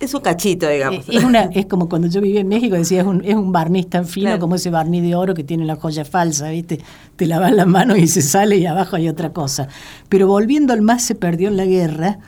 es 0.00 0.14
un 0.14 0.22
cachito, 0.22 0.66
digamos. 0.68 1.06
Es, 1.08 1.22
una, 1.22 1.42
es 1.42 1.66
como 1.66 1.88
cuando 1.88 2.08
yo 2.08 2.22
vivía 2.22 2.40
en 2.40 2.48
México, 2.48 2.74
decía, 2.74 3.02
es 3.02 3.06
un, 3.06 3.22
es 3.22 3.34
un 3.34 3.52
barniz 3.52 3.88
tan 3.88 4.06
fino 4.06 4.38
como 4.38 4.54
ese 4.54 4.70
barniz 4.70 5.02
de 5.02 5.14
oro 5.14 5.34
que 5.34 5.44
tiene 5.44 5.66
la 5.66 5.76
joya 5.76 6.06
falsa, 6.06 6.48
¿viste? 6.48 6.80
Te 7.16 7.26
lavas 7.26 7.52
las 7.52 7.66
manos 7.66 7.98
y 7.98 8.06
se 8.06 8.22
sale 8.22 8.56
y 8.56 8.64
abajo 8.64 8.96
hay 8.96 9.08
otra 9.08 9.32
cosa. 9.32 9.68
Pero 10.08 10.26
volviendo 10.26 10.72
al 10.72 10.80
más 10.80 11.02
se 11.02 11.14
perdió 11.14 11.48
en 11.48 11.58
la 11.58 11.66
guerra, 11.66 12.18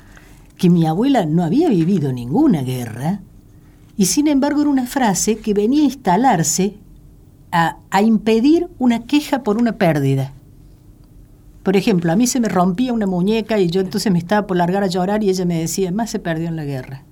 que 0.58 0.68
mi 0.68 0.86
abuela 0.86 1.24
no 1.24 1.42
había 1.42 1.70
vivido 1.70 2.12
ninguna 2.12 2.62
guerra, 2.62 3.22
y 3.96 4.06
sin 4.06 4.28
embargo 4.28 4.60
era 4.60 4.70
una 4.70 4.86
frase 4.86 5.38
que 5.38 5.54
venía 5.54 5.82
a 5.82 5.86
instalarse 5.86 6.74
a, 7.52 7.78
a 7.90 8.02
impedir 8.02 8.68
una 8.78 9.06
queja 9.06 9.42
por 9.42 9.56
una 9.56 9.72
pérdida. 9.72 10.32
Por 11.62 11.76
ejemplo, 11.76 12.12
a 12.12 12.16
mí 12.16 12.26
se 12.26 12.40
me 12.40 12.48
rompía 12.48 12.92
una 12.92 13.06
muñeca 13.06 13.58
y 13.58 13.70
yo 13.70 13.80
entonces 13.80 14.12
me 14.12 14.18
estaba 14.18 14.46
por 14.46 14.58
largar 14.58 14.82
a 14.82 14.88
llorar 14.88 15.22
y 15.22 15.30
ella 15.30 15.46
me 15.46 15.58
decía, 15.58 15.90
más 15.90 16.10
se 16.10 16.18
perdió 16.18 16.48
en 16.48 16.56
la 16.56 16.64
guerra. 16.64 17.04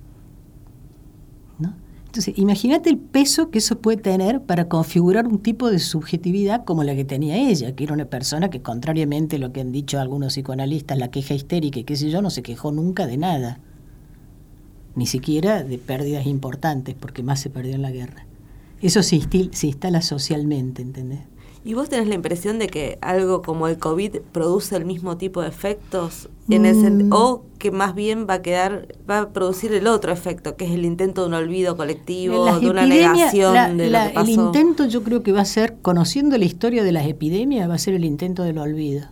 Entonces, 2.11 2.33
imagínate 2.37 2.89
el 2.89 2.97
peso 2.97 3.51
que 3.51 3.59
eso 3.59 3.79
puede 3.79 3.95
tener 3.97 4.41
para 4.41 4.67
configurar 4.67 5.27
un 5.27 5.39
tipo 5.39 5.71
de 5.71 5.79
subjetividad 5.79 6.65
como 6.65 6.83
la 6.83 6.93
que 6.93 7.05
tenía 7.05 7.37
ella, 7.37 7.73
que 7.73 7.85
era 7.85 7.93
una 7.93 8.03
persona 8.03 8.49
que, 8.49 8.61
contrariamente 8.61 9.37
a 9.37 9.39
lo 9.39 9.53
que 9.53 9.61
han 9.61 9.71
dicho 9.71 9.97
algunos 9.97 10.33
psicoanalistas, 10.33 10.97
la 10.97 11.09
queja 11.09 11.33
histérica 11.33 11.79
y 11.79 11.85
qué 11.85 11.95
sé 11.95 12.09
yo, 12.09 12.21
no 12.21 12.29
se 12.29 12.43
quejó 12.43 12.73
nunca 12.73 13.07
de 13.07 13.15
nada. 13.15 13.59
Ni 14.93 15.05
siquiera 15.05 15.63
de 15.63 15.77
pérdidas 15.77 16.25
importantes, 16.25 16.95
porque 16.99 17.23
más 17.23 17.39
se 17.39 17.49
perdió 17.49 17.75
en 17.75 17.81
la 17.81 17.91
guerra. 17.91 18.25
Eso 18.81 19.03
se, 19.03 19.21
se 19.51 19.67
instala 19.67 20.01
socialmente, 20.01 20.81
¿entendés? 20.81 21.21
¿Y 21.63 21.75
vos 21.75 21.89
tenés 21.89 22.07
la 22.07 22.15
impresión 22.15 22.57
de 22.57 22.67
que 22.67 22.97
algo 23.01 23.43
como 23.43 23.67
el 23.67 23.77
COVID 23.77 24.17
produce 24.31 24.75
el 24.75 24.85
mismo 24.85 25.17
tipo 25.17 25.41
de 25.41 25.47
efectos? 25.47 26.27
En 26.49 26.63
mm. 26.63 27.13
O 27.13 27.43
que 27.59 27.69
más 27.69 27.93
bien 27.93 28.25
va 28.27 28.35
a 28.35 28.41
quedar, 28.41 28.87
va 29.07 29.19
a 29.19 29.29
producir 29.29 29.71
el 29.73 29.85
otro 29.85 30.11
efecto, 30.11 30.55
que 30.55 30.65
es 30.65 30.71
el 30.71 30.85
intento 30.85 31.21
de 31.21 31.27
un 31.27 31.33
olvido 31.35 31.77
colectivo, 31.77 32.59
de 32.59 32.67
una 32.67 32.85
negación 32.85 33.77
de 33.77 33.91
lo 33.91 33.99
que 33.99 34.09
pasó. 34.09 34.27
El 34.27 34.29
intento 34.29 34.85
yo 34.85 35.03
creo 35.03 35.21
que 35.21 35.31
va 35.31 35.41
a 35.41 35.45
ser, 35.45 35.77
conociendo 35.83 36.35
la 36.37 36.45
historia 36.45 36.83
de 36.83 36.91
las 36.91 37.05
epidemias, 37.05 37.69
va 37.69 37.75
a 37.75 37.79
ser 37.79 37.93
el 37.93 38.05
intento 38.05 38.41
del 38.41 38.57
olvido. 38.57 39.07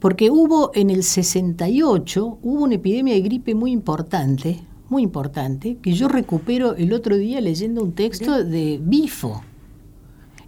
Porque 0.00 0.30
hubo 0.30 0.72
en 0.74 0.90
el 0.90 1.04
68, 1.04 2.38
hubo 2.42 2.64
una 2.64 2.74
epidemia 2.74 3.14
de 3.14 3.20
gripe 3.20 3.54
muy 3.54 3.70
importante, 3.70 4.60
muy 4.88 5.02
importante, 5.04 5.76
que 5.80 5.92
yo 5.92 6.08
recupero 6.08 6.74
el 6.74 6.92
otro 6.92 7.16
día 7.16 7.40
leyendo 7.40 7.82
un 7.82 7.92
texto 7.92 8.42
de 8.44 8.80
Bifo 8.82 9.42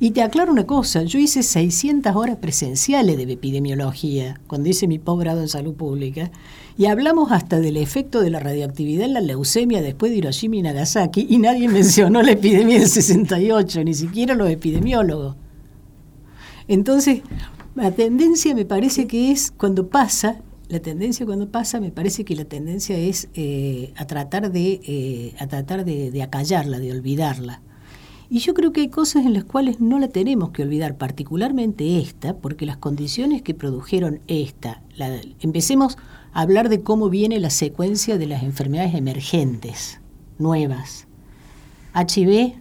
y 0.03 0.13
te 0.13 0.23
aclaro 0.23 0.51
una 0.51 0.67
cosa, 0.67 1.03
yo 1.03 1.19
hice 1.19 1.43
600 1.43 2.17
horas 2.17 2.39
presenciales 2.39 3.19
de 3.19 3.31
epidemiología 3.31 4.41
cuando 4.47 4.71
hice 4.71 4.89
mi 4.89 4.99
posgrado 4.99 5.43
en 5.43 5.49
salud 5.49 5.75
pública 5.75 6.31
y 6.79 6.87
hablamos 6.87 7.31
hasta 7.33 7.61
del 7.61 7.77
efecto 7.77 8.23
de 8.23 8.31
la 8.31 8.41
radioactividad 8.41 9.05
en 9.05 9.13
la 9.13 9.21
leucemia 9.21 9.83
después 9.83 10.11
de 10.11 10.17
Hiroshima 10.17 10.57
y 10.57 10.63
Nagasaki 10.63 11.27
y 11.29 11.37
nadie 11.37 11.69
mencionó 11.69 12.23
la 12.23 12.31
epidemia 12.31 12.79
del 12.79 12.89
68, 12.89 13.85
ni 13.85 13.93
siquiera 13.93 14.35
los 14.35 14.49
epidemiólogos. 14.49 15.37
Entonces, 16.67 17.21
la 17.75 17.91
tendencia 17.91 18.55
me 18.55 18.65
parece 18.65 19.07
que 19.07 19.31
es 19.31 19.51
cuando 19.51 19.89
pasa, 19.89 20.41
la 20.69 20.81
tendencia 20.81 21.27
cuando 21.27 21.51
pasa, 21.51 21.79
me 21.79 21.91
parece 21.91 22.25
que 22.25 22.35
la 22.37 22.47
tendencia 22.47 22.97
es 22.97 23.29
eh, 23.35 23.93
a 23.97 24.07
tratar 24.07 24.51
de 24.51 24.81
eh, 24.83 25.35
a 25.39 25.47
tratar 25.47 25.85
de 25.85 26.23
acallarla, 26.23 26.79
de 26.79 26.91
olvidarla. 26.91 27.61
Y 28.33 28.39
yo 28.39 28.55
creo 28.55 28.73
que 28.73 28.83
hay 28.83 28.89
cosas 28.89 29.27
en 29.27 29.35
las 29.35 29.43
cuales 29.43 29.81
no 29.81 29.99
la 29.99 30.07
tenemos 30.07 30.51
que 30.51 30.63
olvidar, 30.63 30.97
particularmente 30.97 31.99
esta, 31.99 32.37
porque 32.37 32.65
las 32.65 32.77
condiciones 32.77 33.43
que 33.43 33.55
produjeron 33.55 34.21
esta, 34.29 34.83
empecemos 35.41 35.99
a 36.33 36.43
hablar 36.43 36.69
de 36.69 36.81
cómo 36.81 37.11
viene 37.11 37.41
la 37.41 37.51
secuencia 37.51 38.19
de 38.19 38.29
las 38.29 38.45
enfermedades 38.45 38.95
emergentes, 38.95 40.01
nuevas. 40.39 41.09
HIV, 41.93 42.55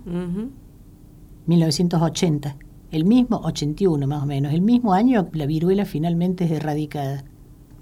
1980, 1.45 2.57
el 2.89 3.05
mismo 3.05 3.37
81 3.43 4.07
más 4.07 4.23
o 4.23 4.25
menos, 4.25 4.51
el 4.53 4.61
mismo 4.61 4.93
año 4.93 5.29
la 5.33 5.45
viruela 5.45 5.85
finalmente 5.85 6.45
es 6.45 6.51
erradicada. 6.51 7.25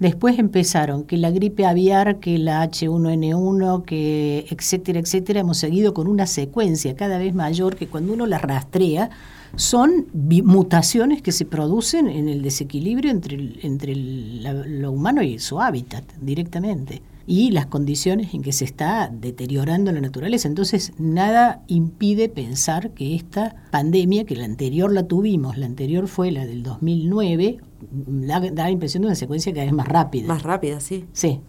Después 0.00 0.38
empezaron 0.38 1.04
que 1.04 1.16
la 1.16 1.30
gripe 1.30 1.66
aviar, 1.66 2.20
que 2.20 2.38
la 2.38 2.64
H1N1, 2.64 3.84
que 3.84 4.46
etcétera, 4.48 5.00
etcétera, 5.00 5.40
hemos 5.40 5.58
seguido 5.58 5.92
con 5.92 6.06
una 6.06 6.26
secuencia 6.26 6.94
cada 6.94 7.18
vez 7.18 7.34
mayor 7.34 7.74
que 7.74 7.88
cuando 7.88 8.12
uno 8.12 8.26
la 8.26 8.38
rastrea 8.38 9.10
son 9.56 10.06
mutaciones 10.12 11.20
que 11.20 11.32
se 11.32 11.46
producen 11.46 12.06
en 12.08 12.28
el 12.28 12.42
desequilibrio 12.42 13.10
entre, 13.10 13.54
entre 13.62 13.96
lo 13.96 14.92
humano 14.92 15.22
y 15.22 15.38
su 15.38 15.60
hábitat 15.60 16.04
directamente 16.20 17.02
y 17.30 17.50
las 17.50 17.66
condiciones 17.66 18.32
en 18.32 18.40
que 18.40 18.52
se 18.52 18.64
está 18.64 19.10
deteriorando 19.12 19.92
la 19.92 20.00
naturaleza. 20.00 20.48
Entonces, 20.48 20.94
nada 20.96 21.62
impide 21.66 22.30
pensar 22.30 22.92
que 22.92 23.14
esta 23.14 23.54
pandemia, 23.70 24.24
que 24.24 24.34
la 24.34 24.46
anterior 24.46 24.90
la 24.90 25.02
tuvimos, 25.02 25.58
la 25.58 25.66
anterior 25.66 26.08
fue 26.08 26.30
la 26.32 26.46
del 26.46 26.62
2009, 26.62 27.58
da, 27.90 28.40
la 28.40 28.70
impresión 28.70 29.02
de 29.02 29.08
una 29.08 29.14
secuencia 29.14 29.52
cada 29.52 29.66
vez 29.66 29.74
más 29.74 29.86
rápida. 29.86 30.26
Más 30.26 30.42
rápida, 30.42 30.80
sí. 30.80 31.04
Sí. 31.12 31.40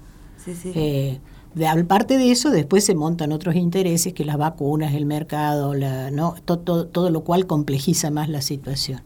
sí, 0.43 0.53
sí. 0.53 0.73
Eh, 0.75 1.21
aparte 1.65 2.17
de 2.17 2.29
eso, 2.29 2.49
después 2.49 2.83
se 2.83 2.93
montan 2.93 3.31
otros 3.31 3.55
intereses, 3.55 4.13
que 4.13 4.25
las 4.25 4.37
vacunas, 4.37 4.93
el 4.93 5.05
mercado, 5.05 5.75
la, 5.75 6.11
¿no? 6.11 6.35
todo, 6.43 6.87
todo 6.87 7.09
lo 7.09 7.23
cual 7.23 7.47
complejiza 7.47 8.11
más 8.11 8.27
la 8.27 8.41
situación. 8.41 8.99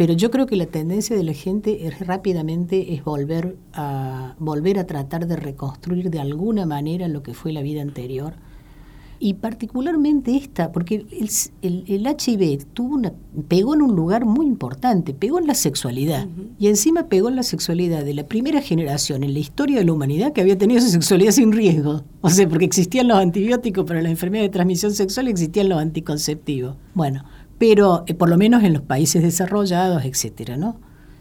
Pero 0.00 0.14
yo 0.14 0.30
creo 0.30 0.46
que 0.46 0.56
la 0.56 0.64
tendencia 0.64 1.14
de 1.14 1.22
la 1.22 1.34
gente 1.34 1.86
es 1.86 2.06
rápidamente 2.06 2.94
es 2.94 3.04
volver 3.04 3.58
a 3.74 4.34
volver 4.38 4.78
a 4.78 4.86
tratar 4.86 5.26
de 5.26 5.36
reconstruir 5.36 6.08
de 6.08 6.18
alguna 6.18 6.64
manera 6.64 7.06
lo 7.06 7.22
que 7.22 7.34
fue 7.34 7.52
la 7.52 7.60
vida 7.60 7.82
anterior. 7.82 8.32
Y 9.18 9.34
particularmente 9.34 10.34
esta, 10.34 10.72
porque 10.72 11.04
el, 11.60 11.84
el, 11.86 12.06
HIV 12.06 12.64
tuvo 12.72 12.94
una, 12.94 13.12
pegó 13.48 13.74
en 13.74 13.82
un 13.82 13.94
lugar 13.94 14.24
muy 14.24 14.46
importante, 14.46 15.12
pegó 15.12 15.38
en 15.38 15.46
la 15.46 15.54
sexualidad. 15.54 16.26
Y 16.58 16.68
encima 16.68 17.08
pegó 17.08 17.28
en 17.28 17.36
la 17.36 17.42
sexualidad 17.42 18.02
de 18.02 18.14
la 18.14 18.24
primera 18.24 18.62
generación 18.62 19.22
en 19.22 19.34
la 19.34 19.40
historia 19.40 19.80
de 19.80 19.84
la 19.84 19.92
humanidad 19.92 20.32
que 20.32 20.40
había 20.40 20.56
tenido 20.56 20.78
esa 20.78 20.88
sexualidad 20.88 21.32
sin 21.32 21.52
riesgo. 21.52 22.04
O 22.22 22.30
sea, 22.30 22.48
porque 22.48 22.64
existían 22.64 23.08
los 23.08 23.18
antibióticos 23.18 23.84
para 23.84 24.00
la 24.00 24.08
enfermedad 24.08 24.44
de 24.44 24.48
transmisión 24.48 24.94
sexual 24.94 25.28
y 25.28 25.32
existían 25.32 25.68
los 25.68 25.78
anticonceptivos. 25.78 26.76
Bueno, 26.94 27.22
pero 27.60 28.04
eh, 28.06 28.14
por 28.14 28.30
lo 28.30 28.38
menos 28.38 28.64
en 28.64 28.72
los 28.72 28.80
países 28.80 29.22
desarrollados, 29.22 30.06
etcétera, 30.06 30.56
¿no? 30.56 30.80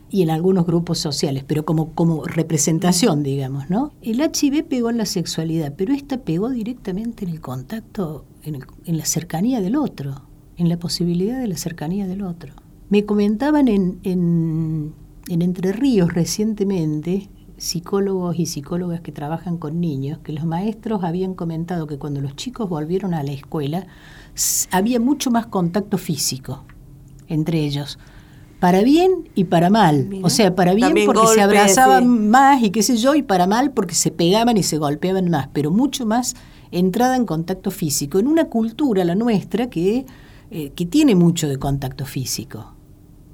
Y 0.09 0.21
en 0.21 0.29
algunos 0.29 0.65
grupos 0.65 0.97
sociales, 0.97 1.43
pero 1.45 1.65
como, 1.65 1.91
como 1.93 2.23
representación, 2.23 3.23
digamos, 3.23 3.69
¿no? 3.69 3.91
El 4.01 4.21
HIV 4.21 4.63
pegó 4.63 4.89
en 4.89 4.97
la 4.97 5.05
sexualidad, 5.05 5.73
pero 5.77 5.93
esta 5.93 6.21
pegó 6.21 6.49
directamente 6.49 7.25
en 7.25 7.31
el 7.31 7.41
contacto, 7.41 8.23
en, 8.43 8.97
la 8.97 9.05
cercanía 9.05 9.59
del 9.59 9.75
otro, 9.75 10.21
en 10.55 10.69
la 10.69 10.79
posibilidad 10.79 11.41
de 11.41 11.47
la 11.47 11.57
cercanía 11.57 12.07
del 12.07 12.21
otro. 12.21 12.53
Me 12.87 13.05
comentaban 13.05 13.67
en, 13.67 13.99
en, 14.03 14.93
en 15.27 15.41
Entre 15.41 15.73
Ríos 15.73 16.13
recientemente, 16.13 17.29
psicólogos 17.57 18.39
y 18.39 18.45
psicólogas 18.45 19.01
que 19.01 19.11
trabajan 19.11 19.57
con 19.57 19.81
niños, 19.81 20.19
que 20.19 20.31
los 20.31 20.45
maestros 20.45 21.03
habían 21.03 21.33
comentado 21.33 21.85
que 21.85 21.97
cuando 21.97 22.21
los 22.21 22.37
chicos 22.37 22.69
volvieron 22.69 23.13
a 23.13 23.23
la 23.23 23.33
escuela, 23.33 23.87
había 24.71 24.99
mucho 24.99 25.31
más 25.31 25.47
contacto 25.47 25.97
físico 25.97 26.63
entre 27.29 27.59
ellos. 27.59 27.97
Para 28.59 28.81
bien 28.81 29.29
y 29.35 29.45
para 29.45 29.69
mal. 29.69 30.09
O 30.21 30.29
sea, 30.29 30.53
para 30.53 30.73
bien 30.73 30.93
porque 31.05 31.27
se 31.33 31.41
abrazaban 31.41 32.29
más 32.29 32.61
y 32.61 32.71
qué 32.71 32.83
sé 32.83 32.97
yo, 32.97 33.15
y 33.15 33.23
para 33.23 33.47
mal 33.47 33.71
porque 33.71 33.95
se 33.95 34.11
pegaban 34.11 34.57
y 34.57 34.63
se 34.63 34.77
golpeaban 34.77 35.29
más, 35.29 35.47
pero 35.53 35.71
mucho 35.71 36.05
más 36.05 36.35
entrada 36.71 37.15
en 37.15 37.25
contacto 37.25 37.71
físico, 37.71 38.19
en 38.19 38.27
una 38.27 38.45
cultura, 38.45 39.05
la 39.05 39.15
nuestra, 39.15 39.69
que, 39.69 40.05
eh, 40.51 40.71
que 40.71 40.85
tiene 40.85 41.15
mucho 41.15 41.47
de 41.47 41.57
contacto 41.57 42.05
físico. 42.05 42.73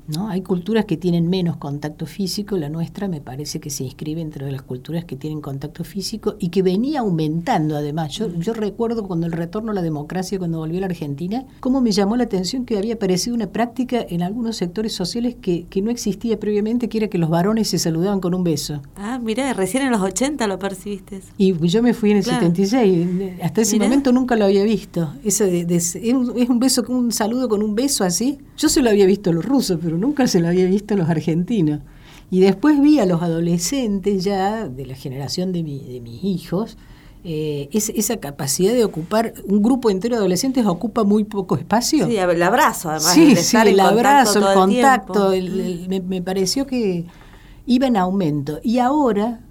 ¿No? 0.07 0.29
Hay 0.29 0.41
culturas 0.41 0.85
que 0.85 0.97
tienen 0.97 1.27
menos 1.29 1.57
contacto 1.57 2.05
físico, 2.05 2.57
la 2.57 2.69
nuestra 2.69 3.07
me 3.07 3.21
parece 3.21 3.59
que 3.59 3.69
se 3.69 3.83
inscribe 3.83 4.21
entre 4.21 4.51
las 4.51 4.61
culturas 4.61 5.05
que 5.05 5.15
tienen 5.15 5.41
contacto 5.41 5.83
físico 5.83 6.35
y 6.39 6.49
que 6.49 6.61
venía 6.61 7.01
aumentando 7.01 7.75
además. 7.75 8.11
Yo, 8.13 8.33
yo 8.33 8.53
recuerdo 8.53 9.07
cuando 9.07 9.27
el 9.27 9.33
retorno 9.33 9.71
a 9.71 9.75
la 9.75 9.81
democracia, 9.81 10.37
cuando 10.39 10.59
volvió 10.59 10.77
a 10.77 10.81
la 10.81 10.87
Argentina, 10.87 11.45
cómo 11.59 11.81
me 11.81 11.91
llamó 11.91 12.15
la 12.17 12.23
atención 12.23 12.65
que 12.65 12.77
había 12.77 12.95
aparecido 12.95 13.35
una 13.35 13.47
práctica 13.47 14.05
en 14.07 14.21
algunos 14.21 14.57
sectores 14.57 14.93
sociales 14.93 15.35
que, 15.41 15.65
que 15.69 15.81
no 15.81 15.91
existía 15.91 16.39
previamente, 16.39 16.89
que 16.89 16.97
era 16.99 17.07
que 17.07 17.17
los 17.17 17.29
varones 17.29 17.69
se 17.69 17.79
saludaban 17.79 18.19
con 18.19 18.33
un 18.33 18.43
beso. 18.43 18.81
Ah, 18.95 19.19
mira, 19.21 19.53
recién 19.53 19.83
en 19.83 19.91
los 19.91 20.01
80 20.01 20.47
lo 20.47 20.59
percibiste. 20.59 21.21
Y 21.37 21.53
yo 21.67 21.81
me 21.81 21.93
fui 21.93 22.11
en 22.11 22.17
el 22.17 22.23
76, 22.23 23.07
hasta 23.41 23.61
ese 23.61 23.79
momento 23.79 24.11
nunca 24.11 24.35
lo 24.35 24.45
había 24.45 24.63
visto. 24.63 25.13
Eso 25.23 25.45
de, 25.45 25.65
es, 25.75 25.95
un, 25.95 26.59
beso, 26.59 26.83
un 26.87 27.11
saludo 27.11 27.49
con 27.49 27.63
un 27.63 27.75
beso 27.75 28.03
así. 28.03 28.37
Yo 28.57 28.69
se 28.69 28.81
lo 28.81 28.89
había 28.89 29.05
visto 29.05 29.29
a 29.29 29.33
los 29.33 29.45
rusos, 29.45 29.79
pero 29.81 29.97
nunca 29.97 30.27
se 30.27 30.39
lo 30.39 30.47
había 30.47 30.65
visto 30.65 30.93
a 30.93 30.97
los 30.97 31.09
argentinos. 31.09 31.81
Y 32.31 32.39
después 32.39 32.81
vi 32.81 32.99
a 32.99 33.05
los 33.05 33.21
adolescentes 33.21 34.23
ya 34.23 34.67
de 34.67 34.85
la 34.85 34.95
generación 34.95 35.51
de, 35.51 35.63
de 35.63 36.01
mis 36.01 36.23
hijos, 36.23 36.77
eh, 37.27 37.69
esa 37.71 38.17
capacidad 38.17 38.71
de 38.75 38.83
ocupar, 38.85 39.33
un 39.45 39.63
grupo 39.63 39.89
entero 39.89 40.13
de 40.13 40.19
adolescentes 40.19 40.63
ocupa 40.67 41.03
muy 41.03 41.23
poco 41.23 41.55
espacio. 41.55 42.05
Sí, 42.05 42.17
el 42.17 42.43
abrazo 42.43 42.91
además. 42.91 43.13
Sí, 43.13 43.35
sí, 43.35 43.57
el 43.57 43.79
abrazo, 43.79 44.47
el 44.47 44.53
contacto, 44.53 45.31
me, 45.89 46.01
me 46.01 46.21
pareció 46.21 46.67
que 46.67 47.05
iba 47.65 47.87
en 47.87 47.97
aumento. 47.97 48.59
Y 48.61 48.77
ahora 48.77 49.41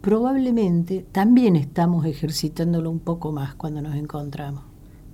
probablemente 0.00 1.04
también 1.12 1.56
estamos 1.56 2.06
ejercitándolo 2.06 2.90
un 2.90 3.00
poco 3.00 3.30
más 3.30 3.54
cuando 3.54 3.82
nos 3.82 3.94
encontramos. 3.94 4.62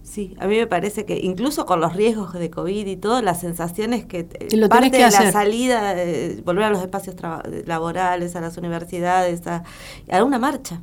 Sí, 0.04 0.36
a 0.38 0.46
mí 0.46 0.56
me 0.56 0.66
parece 0.66 1.06
que 1.06 1.18
incluso 1.18 1.64
con 1.64 1.80
los 1.80 1.96
riesgos 1.96 2.34
de 2.34 2.50
COVID 2.50 2.86
y 2.86 2.96
todo, 2.96 3.22
las 3.22 3.40
sensaciones 3.40 4.04
que 4.04 4.28
eh, 4.38 4.68
parte 4.68 4.90
de 4.90 5.10
la 5.10 5.32
salida, 5.32 5.94
volver 6.44 6.64
a 6.64 6.70
los 6.70 6.82
espacios 6.82 7.16
laborales, 7.64 8.36
a 8.36 8.42
las 8.42 8.58
universidades, 8.58 9.46
a, 9.46 9.64
a, 10.10 10.22
una 10.22 10.38
marcha. 10.38 10.82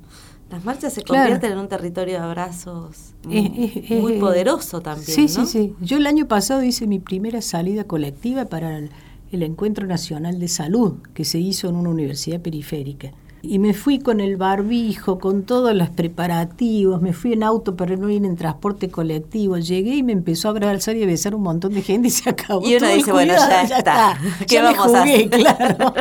Las 0.49 0.65
marchas 0.65 0.93
se 0.93 1.03
convierten 1.03 1.51
en 1.51 1.59
un 1.59 1.69
territorio 1.69 2.15
de 2.15 2.19
abrazos 2.19 3.13
muy, 3.23 4.17
poderoso 4.19 4.81
también. 4.81 5.05
Sí, 5.05 5.27
sí, 5.27 5.45
sí. 5.45 5.75
Yo 5.79 5.97
el 5.97 6.07
año 6.07 6.27
pasado 6.27 6.63
hice 6.63 6.87
mi 6.87 6.97
primera 6.97 7.43
salida 7.43 7.83
colectiva 7.83 8.45
para 8.45 8.75
el, 8.75 8.89
el 9.31 9.43
Encuentro 9.43 9.85
Nacional 9.85 10.39
de 10.39 10.47
Salud 10.47 10.95
que 11.13 11.25
se 11.25 11.37
hizo 11.37 11.69
en 11.69 11.75
una 11.75 11.89
universidad 11.89 12.41
periférica 12.41 13.11
y 13.41 13.59
me 13.59 13.73
fui 13.73 13.99
con 13.99 14.19
el 14.19 14.37
barbijo, 14.37 15.19
con 15.19 15.43
todos 15.43 15.73
los 15.75 15.89
preparativos, 15.89 17.01
me 17.01 17.13
fui 17.13 17.33
en 17.33 17.43
auto 17.43 17.75
pero 17.75 17.97
no 17.97 18.09
ir 18.09 18.23
en 18.25 18.35
transporte 18.35 18.89
colectivo, 18.89 19.57
llegué 19.57 19.95
y 19.95 20.03
me 20.03 20.11
empezó 20.11 20.49
a 20.49 20.51
abrazar 20.51 20.95
y 20.95 21.03
a 21.03 21.07
besar 21.07 21.33
un 21.35 21.43
montón 21.43 21.73
de 21.73 21.81
gente 21.81 22.09
y 22.09 22.11
se 22.11 22.29
acabó. 22.29 22.65
Y 22.67 22.75
uno 22.75 22.87
dice, 22.89 23.11
bueno, 23.11 23.33
ya, 23.33 23.63
está, 23.63 24.17
¿qué 24.47 24.61
vamos 24.61 24.93
a 24.93 25.03
hacer? 25.03 25.29
claro. 25.29 25.93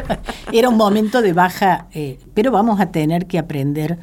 Era 0.52 0.68
un 0.68 0.76
momento 0.76 1.22
de 1.22 1.32
baja, 1.32 1.86
eh, 1.92 2.18
pero 2.34 2.50
vamos 2.50 2.80
a 2.80 2.90
tener 2.90 3.26
que 3.26 3.38
aprender 3.38 3.98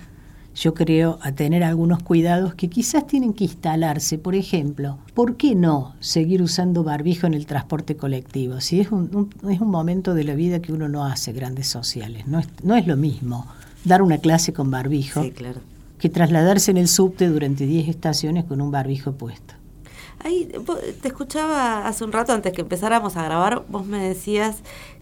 yo 0.58 0.74
creo, 0.74 1.20
a 1.22 1.32
tener 1.34 1.64
algunos 1.64 2.02
cuidados 2.02 2.56
que 2.56 2.68
quizás 2.68 3.06
tienen 3.06 3.34
que 3.34 3.44
instalarse. 3.44 4.18
Por 4.18 4.34
ejemplo, 4.34 4.98
¿por 5.14 5.38
qué 5.38 5.54
no 5.54 5.94
seguir 6.00 6.42
usando 6.42 6.84
barbijo 6.84 7.28
en 7.28 7.36
el 7.36 7.46
transporte 7.46 7.96
colectivo? 7.96 8.60
Si 8.60 8.80
es 8.80 8.92
un, 8.92 9.30
es 9.48 9.62
un 9.62 9.70
momento 9.70 10.16
de 10.16 10.24
la 10.24 10.34
vida 10.34 10.60
que 10.60 10.74
uno 10.74 10.90
no 10.90 11.06
hace 11.06 11.32
grandes 11.32 11.68
sociales, 11.68 12.26
no 12.26 12.40
es, 12.40 12.48
no 12.64 12.76
es 12.76 12.88
lo 12.88 12.98
mismo 12.98 13.46
dar 13.84 14.02
una 14.02 14.18
clase 14.18 14.52
con 14.52 14.72
barbijo 14.72 15.24
que 16.00 16.10
trasladarse 16.10 16.72
en 16.72 16.78
el 16.78 16.88
subte 16.88 17.28
durante 17.28 17.68
10 17.68 17.90
estaciones 17.90 18.46
con 18.46 18.60
un 18.60 18.72
barbijo 18.72 19.14
puesto. 19.14 19.54
Ahí 20.24 20.50
te 21.02 21.08
escuchaba 21.08 21.88
hace 21.88 22.04
un 22.04 22.12
rato 22.12 22.34
antes 22.34 22.52
que 22.52 22.62
empezáramos 22.62 23.16
a 23.16 23.24
grabar, 23.24 23.64
vos 23.70 23.86
me 23.86 24.00
decías 24.00 24.58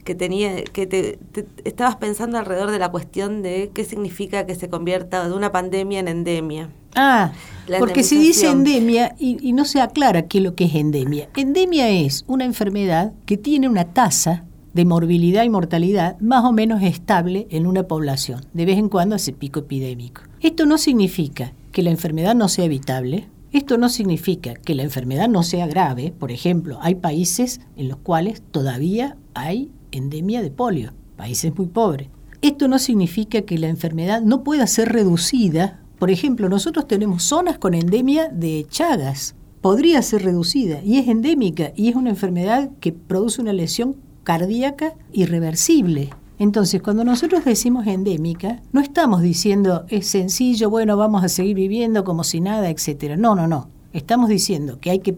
que 0.06 0.16
tenía 0.16 0.64
que 0.64 0.86
te, 0.86 1.20
estabas 1.66 1.98
pensando 1.98 2.38
alrededor 2.38 2.72
de 2.72 2.80
la 2.80 2.90
cuestión 2.90 3.42
de 3.42 3.72
qué 3.74 3.84
significa 3.84 4.46
que 4.46 4.56
se 4.56 4.70
convierta 4.70 5.28
de 5.28 5.34
una 5.34 5.52
pandemia 5.52 6.00
en 6.00 6.08
endemia. 6.08 6.70
Ah, 6.96 7.34
porque 7.80 8.04
se 8.04 8.16
dice 8.16 8.48
endemia 8.48 9.16
y, 9.20 9.52
no 9.52 9.66
se 9.66 9.82
aclara 9.82 10.28
qué 10.28 10.38
es 10.38 10.44
lo 10.44 10.56
que 10.56 10.66
es 10.66 10.76
endemia. 10.76 11.28
Endemia 11.36 11.90
es 11.90 12.24
una 12.28 12.46
enfermedad 12.46 13.14
que 13.26 13.36
tiene 13.36 13.68
una 13.68 13.94
tasa 13.94 14.46
de 14.74 14.86
morbilidad 14.86 15.44
y 15.44 15.50
mortalidad 15.50 16.20
más 16.20 16.46
o 16.46 16.54
menos 16.54 16.84
estable 16.84 17.48
en 17.50 17.66
una 17.66 17.84
población. 17.84 18.46
De 18.54 18.66
vez 18.66 18.78
en 18.78 18.90
cuando 18.90 19.16
hace 19.16 19.34
pico 19.34 19.62
epidémico. 19.62 20.22
Esto 20.40 20.66
no 20.66 20.78
significa 20.78 21.54
que 21.72 21.82
la 21.82 21.90
enfermedad 21.90 22.36
no 22.36 22.48
sea 22.48 22.66
evitable, 22.66 23.28
esto 23.52 23.78
no 23.78 23.90
significa 23.90 24.54
que 24.54 24.76
la 24.76 24.84
enfermedad 24.84 25.30
no 25.30 25.42
sea 25.42 25.66
grave. 25.66 26.14
Por 26.18 26.32
ejemplo, 26.32 26.78
hay 26.82 26.96
países 26.96 27.62
en 27.78 27.88
los 27.88 27.98
cuales 27.98 28.44
todavía 28.52 29.18
hay 29.34 29.72
endemia 29.98 30.42
de 30.42 30.52
polio, 30.52 30.94
países 31.16 31.56
muy 31.56 31.68
pobres. 31.68 32.10
Esto 32.42 32.68
no 32.68 32.78
significa 32.80 33.42
que 33.42 33.58
la 33.58 33.70
enfermedad 33.70 34.22
no 34.22 34.44
pueda 34.44 34.68
ser 34.68 34.92
reducida. 34.92 35.82
Por 35.98 36.12
ejemplo, 36.12 36.50
nosotros 36.50 36.88
tenemos 36.88 37.24
zonas 37.24 37.58
con 37.58 37.74
endemia 37.74 38.30
de 38.30 38.66
Chagas. 38.70 39.36
Podría 39.62 40.02
ser 40.02 40.24
reducida 40.24 40.82
y 40.84 40.98
es 41.00 41.08
endémica 41.08 41.72
y 41.76 41.90
es 41.90 41.96
una 41.96 42.12
enfermedad 42.12 42.70
que 42.80 42.92
produce 42.92 43.42
una 43.42 43.54
lesión 43.54 43.96
cardíaca 44.24 44.94
irreversible. 45.12 46.12
Entonces, 46.38 46.82
cuando 46.82 47.04
nosotros 47.04 47.46
decimos 47.46 47.88
endémica, 47.88 48.62
no 48.74 48.82
estamos 48.82 49.22
diciendo 49.22 49.86
es 49.90 50.06
sencillo, 50.06 50.70
bueno, 50.70 50.98
vamos 50.98 51.24
a 51.24 51.30
seguir 51.30 51.56
viviendo 51.56 52.04
como 52.04 52.24
si 52.24 52.42
nada, 52.42 52.70
etcétera. 52.70 53.16
No, 53.16 53.36
no, 53.36 53.48
no. 53.48 53.70
Estamos 53.94 54.30
diciendo 54.30 54.80
que 54.80 54.92
hay 54.92 55.00
que, 55.00 55.18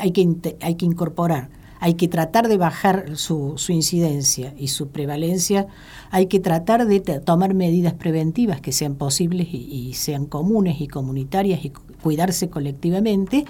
hay 0.00 0.10
que, 0.12 0.56
hay 0.60 0.74
que 0.74 0.86
incorporar 0.86 1.50
hay 1.84 1.94
que 1.94 2.08
tratar 2.08 2.48
de 2.48 2.56
bajar 2.56 3.18
su, 3.18 3.56
incidencia 3.68 4.54
y 4.56 4.68
su 4.68 4.88
prevalencia, 4.88 5.66
hay 6.10 6.28
que 6.28 6.40
tratar 6.40 6.86
de 6.86 7.00
tomar 7.00 7.52
medidas 7.52 7.92
preventivas 7.92 8.62
que 8.62 8.72
sean 8.72 8.94
posibles 8.94 9.48
y, 9.52 9.92
sean 9.92 10.24
comunes 10.24 10.80
y 10.80 10.88
comunitarias 10.88 11.62
y 11.62 11.72
cuidarse 12.02 12.48
colectivamente, 12.48 13.44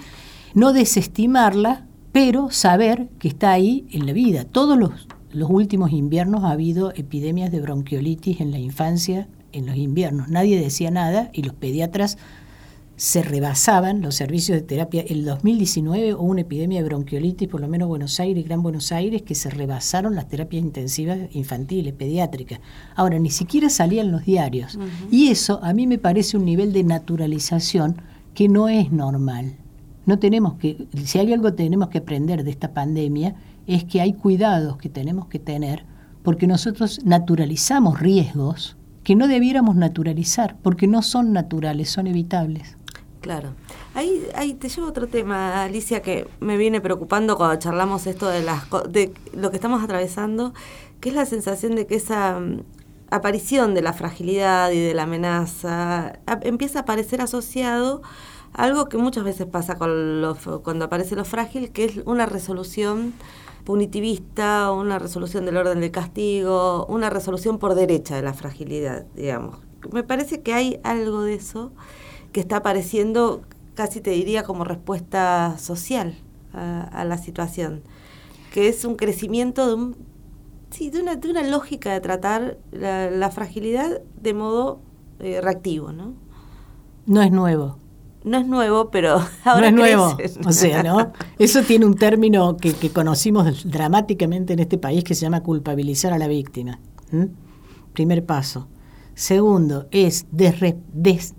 no 0.53 0.73
desestimarla, 0.73 1.87
pero 2.11 2.51
saber 2.51 3.07
que 3.19 3.29
está 3.29 3.53
ahí 3.53 3.87
en 3.91 4.05
la 4.05 4.11
vida. 4.11 4.43
Todos 4.43 4.77
los, 4.77 4.91
últimos 5.49 5.93
inviernos 5.93 6.43
ha 6.43 6.51
habido 6.51 6.91
epidemias 6.93 7.53
de 7.53 7.61
bronquiolitis 7.61 8.41
en 8.41 8.51
la 8.51 8.59
infancia, 8.59 9.29
en 9.53 9.65
los 9.65 9.77
inviernos. 9.77 10.27
Nadie 10.27 10.59
decía 10.59 10.91
nada 10.91 11.29
y 11.31 11.43
los 11.43 11.55
pediatras 11.55 12.17
se 12.97 13.21
rebasaban 13.21 14.01
los 14.01 14.15
servicios 14.15 14.57
de 14.57 14.65
terapia. 14.65 15.03
El 15.07 15.25
2019 15.25 16.13
hubo 16.13 16.23
una 16.23 16.41
epidemia 16.41 16.81
de 16.81 16.87
bronquiolitis, 16.87 17.49
por 17.49 17.59
lo 17.59 17.67
menos 17.67 17.89
Buenos 17.89 18.19
Aires, 18.19 18.45
Gran 18.45 18.63
Buenos 18.63 18.91
Aires, 18.91 19.21
que 19.21 19.35
se 19.35 19.49
rebasaron 19.49 20.15
las 20.15 20.29
terapias 20.29 20.63
intensivas 20.63 21.19
infantiles, 21.33 21.93
pediátricas. 21.93 22.59
Ahora, 22.95 23.19
ni 23.19 23.29
siquiera 23.29 23.69
salían 23.69 24.11
los 24.11 24.23
diarios. 24.23 24.79
Y 25.11 25.27
eso 25.27 25.59
a 25.61 25.73
mí 25.73 25.87
me 25.87 25.97
parece 25.97 26.37
un 26.37 26.45
nivel 26.45 26.71
de 26.71 26.83
naturalización 26.83 28.01
que 28.33 28.47
no 28.47 28.69
es 28.69 28.91
normal. 28.91 29.57
No 30.05 30.19
tenemos 30.19 30.53
que, 30.53 30.87
si 31.03 31.19
hay 31.19 31.33
algo 31.33 31.49
que 31.49 31.57
tenemos 31.63 31.89
que 31.89 31.97
aprender 31.97 32.43
de 32.43 32.51
esta 32.51 32.73
pandemia, 32.73 33.35
es 33.67 33.83
que 33.83 34.01
hay 34.01 34.13
cuidados 34.13 34.77
que 34.77 34.89
tenemos 34.89 35.27
que 35.27 35.39
tener, 35.39 35.83
porque 36.23 36.47
nosotros 36.47 37.01
naturalizamos 37.03 37.99
riesgos 37.99 38.77
que 39.03 39.15
no 39.15 39.27
debiéramos 39.27 39.75
naturalizar, 39.75 40.57
porque 40.61 40.87
no 40.87 41.01
son 41.01 41.33
naturales, 41.33 41.89
son 41.89 42.07
evitables. 42.07 42.77
Claro. 43.25 43.55
Ahí, 43.95 44.23
ahí 44.35 44.53
te 44.53 44.69
llevo 44.69 44.85
otro 44.85 45.07
tema, 45.07 45.63
Alicia, 45.63 46.03
que 46.03 46.27
me 46.41 46.57
viene 46.57 46.79
preocupando 46.79 47.37
cuando 47.37 47.55
charlamos 47.55 48.05
esto 48.05 48.27
de, 48.29 48.43
las, 48.43 48.65
de 48.87 49.11
lo 49.33 49.49
que 49.49 49.55
estamos 49.55 49.83
atravesando, 49.83 50.53
que 51.01 51.09
es 51.09 51.15
la 51.15 51.25
sensación 51.25 51.73
de 51.73 51.87
que 51.87 51.95
esa 51.95 52.39
mm, 52.39 52.61
aparición 53.09 53.73
de 53.73 53.81
la 53.81 53.93
fragilidad 53.93 54.69
y 54.69 54.79
de 54.79 54.93
la 54.93 55.03
amenaza 55.03 56.19
empieza 56.43 56.77
a 56.77 56.81
aparecer 56.83 57.19
asociado 57.19 58.03
a 58.53 58.65
algo 58.65 58.89
que 58.89 58.99
muchas 58.99 59.23
veces 59.23 59.47
pasa 59.47 59.79
con 59.79 60.21
cuando 60.63 60.85
aparece 60.85 61.15
lo 61.15 61.25
frágil, 61.25 61.71
que 61.71 61.85
es 61.85 62.01
una 62.05 62.27
resolución 62.27 63.15
punitivista, 63.63 64.71
una 64.71 64.99
resolución 64.99 65.45
del 65.45 65.57
orden 65.57 65.79
del 65.79 65.89
castigo, 65.89 66.85
una 66.85 67.09
resolución 67.09 67.57
por 67.57 67.73
derecha 67.73 68.17
de 68.17 68.21
la 68.21 68.35
fragilidad, 68.35 69.07
digamos. 69.15 69.57
Me 69.91 70.03
parece 70.03 70.43
que 70.43 70.53
hay 70.53 70.79
algo 70.83 71.23
de 71.23 71.33
eso 71.33 71.71
que 72.35 72.41
está 72.41 72.57
apareciendo, 72.57 73.43
casi 73.75 74.01
te 74.01 74.09
diría, 74.09 74.43
como 74.43 74.65
respuesta 74.65 75.55
social 75.57 76.17
a, 76.51 77.05
la 77.05 77.17
situación, 77.17 77.81
que 78.51 78.67
es 78.67 78.83
un 78.83 78.97
crecimiento 78.97 79.65
de 79.65 79.73
un 79.73 79.95
sí, 80.69 80.89
de 80.89 81.01
una, 81.01 81.15
de 81.15 81.31
una 81.31 81.43
lógica 81.43 81.93
de 81.93 82.01
tratar 82.01 82.57
la, 82.73 83.31
fragilidad 83.31 84.01
de 84.21 84.33
modo 84.33 84.81
eh, 85.21 85.39
reactivo, 85.39 85.93
¿no? 85.93 86.13
No 87.05 87.21
es 87.21 87.31
nuevo. 87.31 87.77
No 88.25 88.37
es 88.37 88.45
nuevo, 88.45 88.91
pero 88.91 89.21
ahora 89.45 89.71
no 89.71 89.85
es 89.85 89.95
nuevo. 89.95 90.17
O 90.45 90.51
sea, 90.51 90.83
¿no? 90.83 91.13
Eso 91.39 91.61
tiene 91.61 91.85
un 91.85 91.95
término 91.95 92.57
que, 92.57 92.73
conocimos 92.89 93.63
dramáticamente 93.71 94.51
en 94.51 94.59
este 94.59 94.77
país 94.77 95.05
que 95.05 95.15
se 95.15 95.21
llama 95.21 95.41
culpabilizar 95.41 96.11
a 96.11 96.17
la 96.17 96.27
víctima. 96.27 96.81
Primer 97.93 98.25
paso. 98.25 98.67
Segundo, 99.15 99.87
es 99.91 100.25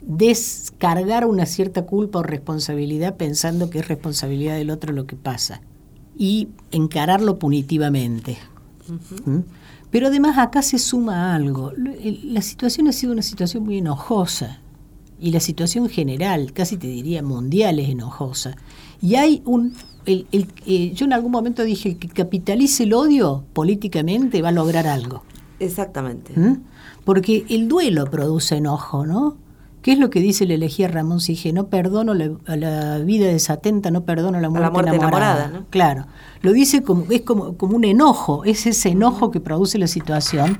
descargar 0.02 1.26
una 1.26 1.44
cierta 1.44 1.82
culpa 1.84 2.20
o 2.20 2.22
responsabilidad 2.22 3.16
pensando 3.16 3.68
que 3.68 3.80
es 3.80 3.88
responsabilidad 3.88 4.56
del 4.56 4.70
otro 4.70 4.94
lo 4.94 5.06
que 5.06 5.16
pasa 5.16 5.60
y 6.16 6.48
encararlo 6.70 7.38
punitivamente. 7.38 8.38
¿Mm? 9.26 9.40
Pero 9.90 10.06
además 10.06 10.38
acá 10.38 10.62
se 10.62 10.78
suma 10.78 11.34
algo. 11.34 11.72
La 11.76 12.40
situación 12.40 12.88
ha 12.88 12.92
sido 12.92 13.12
una 13.12 13.22
situación 13.22 13.64
muy 13.64 13.78
enojosa 13.78 14.60
y 15.20 15.30
la 15.30 15.40
situación 15.40 15.88
general, 15.88 16.52
casi 16.54 16.78
te 16.78 16.86
diría 16.86 17.22
mundial, 17.22 17.78
es 17.78 17.90
enojosa. 17.90 18.56
Y 19.00 19.16
hay 19.16 19.42
un... 19.44 19.74
El, 20.06 20.26
eh, 20.66 20.92
yo 20.94 21.04
en 21.04 21.12
algún 21.12 21.32
momento 21.32 21.62
dije, 21.64 21.90
el 21.90 21.98
que 21.98 22.08
capitalice 22.08 22.84
el 22.84 22.94
odio 22.94 23.44
políticamente 23.52 24.40
va 24.40 24.50
a 24.50 24.52
lograr 24.52 24.86
algo. 24.86 25.24
Exactamente. 25.58 26.38
¿Mm? 26.38 26.62
Porque 27.04 27.44
el 27.48 27.68
duelo 27.68 28.06
produce 28.06 28.56
enojo, 28.56 29.06
¿no? 29.06 29.36
¿Qué 29.82 29.92
es 29.92 30.00
lo 30.00 30.10
que 30.10 30.18
dice 30.18 30.46
la 30.46 30.54
elegía 30.54 30.88
Ramón 30.88 31.20
Sige? 31.20 31.52
No 31.52 31.68
perdono 31.68 32.12
la, 32.12 32.32
la 32.56 32.98
vida 32.98 33.28
desatenta, 33.28 33.92
no 33.92 34.04
perdono 34.04 34.40
la 34.40 34.50
muerte, 34.50 34.64
la 34.64 34.70
muerte 34.72 34.96
enamorada. 34.96 35.48
¿no? 35.48 35.66
Claro, 35.70 36.06
lo 36.42 36.52
dice 36.52 36.82
como, 36.82 37.04
es 37.08 37.22
como, 37.22 37.56
como 37.56 37.76
un 37.76 37.84
enojo, 37.84 38.44
es 38.44 38.66
ese 38.66 38.88
enojo 38.88 39.30
que 39.30 39.38
produce 39.38 39.78
la 39.78 39.86
situación 39.86 40.58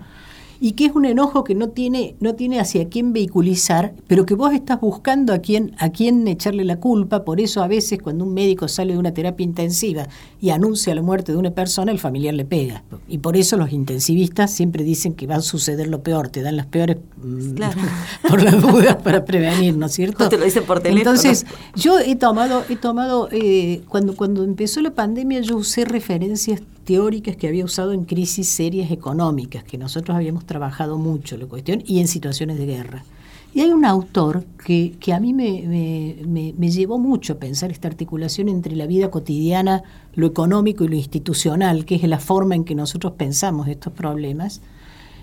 y 0.61 0.73
que 0.73 0.87
es 0.87 0.95
un 0.95 1.05
enojo 1.05 1.45
que 1.45 1.55
no 1.55 1.69
tiene, 1.69 2.17
no 2.21 2.35
tiene 2.35 2.61
hacia 2.61 2.89
quién 2.89 3.13
vehiculizar, 3.13 3.95
pero 4.07 4.27
que 4.27 4.35
vos 4.35 4.53
estás 4.53 4.81
buscando 4.81 5.33
a 5.33 5.39
quién, 5.39 5.75
a 5.79 5.91
quién 5.91 6.27
echarle 6.29 6.65
la 6.65 6.77
culpa. 6.79 7.25
Por 7.25 7.41
eso 7.41 7.63
a 7.63 7.69
veces 7.69 8.01
cuando 8.01 8.25
un 8.25 8.35
médico 8.35 8.69
sale 8.69 8.93
de 8.93 8.99
una 8.99 9.13
terapia 9.13 9.45
intensiva 9.45 10.07
y 10.41 10.51
anuncia 10.51 10.95
la 10.95 11.03
muerte 11.03 11.33
de 11.33 11.39
una 11.39 11.51
persona, 11.51 11.93
el 11.93 11.99
familiar 11.99 12.35
le 12.35 12.45
pega. 12.45 12.85
Y 13.09 13.19
por 13.19 13.37
eso 13.37 13.57
los 13.57 13.73
intensivistas 13.73 14.51
siempre 14.51 14.85
dicen 14.85 15.15
que 15.15 15.27
va 15.27 15.37
a 15.37 15.41
suceder 15.41 15.89
lo 15.89 16.03
peor, 16.03 16.29
te 16.29 16.43
dan 16.43 16.57
las 16.57 16.67
peores 16.67 16.99
mm, 17.23 17.57
por 18.29 18.43
las 18.43 18.61
dudas 18.61 18.97
para 18.97 19.25
prevenir, 19.25 19.77
¿no 19.77 19.87
es 19.87 19.93
cierto? 19.93 20.29
te 20.29 20.39
lo 20.39 20.45
dicen 20.45 20.65
por 20.65 20.81
teléfono. 20.81 21.11
Entonces, 21.11 21.47
yo 21.75 21.99
he 21.99 22.17
tomado, 22.17 22.65
he 22.69 22.77
tomado, 22.77 23.29
eh, 23.33 23.83
cuando, 23.89 24.17
cuando 24.17 24.45
empezó 24.45 24.81
la 24.81 24.91
pandemia 24.91 25.41
yo 25.41 25.57
usé 25.57 25.85
referencias 25.85 26.61
teóricas 26.87 27.37
que 27.37 27.49
había 27.49 27.65
usado 27.65 27.93
en 27.93 28.05
crisis 28.05 28.49
serias 28.49 28.91
económicas, 28.91 29.65
que 29.65 29.77
nosotros 29.77 30.17
habíamos 30.17 30.47
trabajado 30.47 30.97
mucho 30.97 31.37
la 31.37 31.47
cuestión, 31.47 31.83
y 31.85 31.99
en 32.01 32.07
situaciones 32.07 32.57
de 32.57 32.67
guerra. 32.67 33.05
Y 33.53 33.61
hay 33.61 33.71
un 33.71 33.85
autor 33.85 34.45
que, 34.65 34.95
que 35.01 35.13
a 35.13 35.19
mí 35.19 35.33
me, 35.35 36.53
me, 36.57 36.71
llevó 36.71 36.99
mucho 36.99 37.33
a 37.33 37.39
pensar 37.39 37.73
esta 37.73 37.89
articulación 37.89 38.49
entre 38.49 38.77
la 38.77 38.87
vida 38.87 39.11
cotidiana, 39.11 39.83
lo 40.15 40.27
económico 40.27 40.85
y 40.85 40.89
lo 40.89 40.95
institucional, 40.95 41.87
que 41.87 41.97
es 41.97 42.03
la 42.05 42.21
forma 42.21 42.55
en 42.55 42.65
que 42.65 42.75
nosotros 42.75 43.15
pensamos 43.15 43.67
estos 43.67 43.93
problemas, 43.93 44.61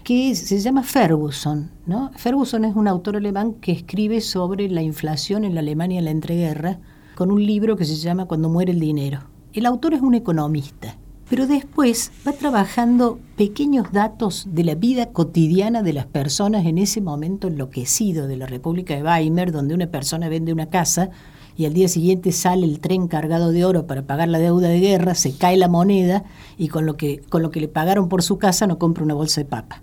que 0.03 0.35
se 0.35 0.59
llama 0.59 0.83
Ferguson. 0.83 1.69
¿no? 1.85 2.11
Ferguson 2.15 2.65
es 2.65 2.75
un 2.75 2.87
autor 2.87 3.15
alemán 3.15 3.53
que 3.53 3.71
escribe 3.71 4.19
sobre 4.19 4.67
la 4.67 4.81
inflación 4.81 5.45
en 5.45 5.53
la 5.53 5.61
Alemania 5.61 5.99
en 5.99 6.05
la 6.05 6.11
entreguerra 6.11 6.79
con 7.15 7.31
un 7.31 7.45
libro 7.45 7.77
que 7.77 7.85
se 7.85 7.95
llama 7.95 8.25
Cuando 8.25 8.49
muere 8.49 8.71
el 8.71 8.79
dinero. 8.79 9.19
El 9.53 9.67
autor 9.67 9.93
es 9.93 10.01
un 10.01 10.15
economista, 10.15 10.97
pero 11.33 11.47
después 11.47 12.11
va 12.27 12.33
trabajando 12.33 13.17
pequeños 13.37 13.91
datos 13.91 14.45
de 14.51 14.63
la 14.63 14.75
vida 14.75 15.07
cotidiana 15.07 15.81
de 15.81 15.91
las 15.91 16.05
personas 16.05 16.63
en 16.67 16.77
ese 16.77 17.01
momento 17.01 17.47
enloquecido 17.47 18.27
de 18.27 18.37
la 18.37 18.45
República 18.45 18.93
de 18.93 19.01
Weimar, 19.01 19.51
donde 19.51 19.73
una 19.73 19.87
persona 19.87 20.29
vende 20.29 20.53
una 20.53 20.69
casa 20.69 21.09
y 21.57 21.65
al 21.65 21.73
día 21.73 21.87
siguiente 21.87 22.31
sale 22.31 22.67
el 22.67 22.79
tren 22.79 23.07
cargado 23.07 23.51
de 23.51 23.65
oro 23.65 23.87
para 23.87 24.03
pagar 24.03 24.27
la 24.27 24.37
deuda 24.37 24.67
de 24.67 24.79
guerra, 24.79 25.15
se 25.15 25.35
cae 25.35 25.57
la 25.57 25.67
moneda 25.67 26.23
y 26.59 26.67
con 26.67 26.85
lo 26.85 26.97
que, 26.97 27.23
con 27.29 27.41
lo 27.41 27.49
que 27.49 27.61
le 27.61 27.67
pagaron 27.67 28.09
por 28.09 28.21
su 28.21 28.37
casa 28.37 28.67
no 28.67 28.77
compra 28.77 29.03
una 29.03 29.15
bolsa 29.15 29.41
de 29.41 29.45
papa. 29.45 29.81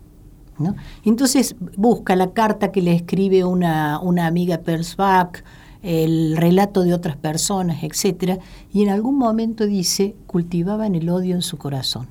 ¿no? 0.56 0.76
Entonces 1.04 1.56
busca 1.76 2.14
la 2.14 2.32
carta 2.32 2.70
que 2.70 2.80
le 2.80 2.94
escribe 2.94 3.42
una, 3.42 3.98
una 3.98 4.28
amiga 4.28 4.58
Persbach, 4.58 5.42
el 5.82 6.36
relato 6.36 6.82
de 6.82 6.94
otras 6.94 7.16
personas, 7.16 7.82
etcétera, 7.82 8.38
y 8.72 8.82
en 8.82 8.90
algún 8.90 9.16
momento 9.16 9.66
dice 9.66 10.14
cultivaban 10.26 10.94
el 10.94 11.08
odio 11.08 11.34
en 11.34 11.42
su 11.42 11.56
corazón. 11.56 12.08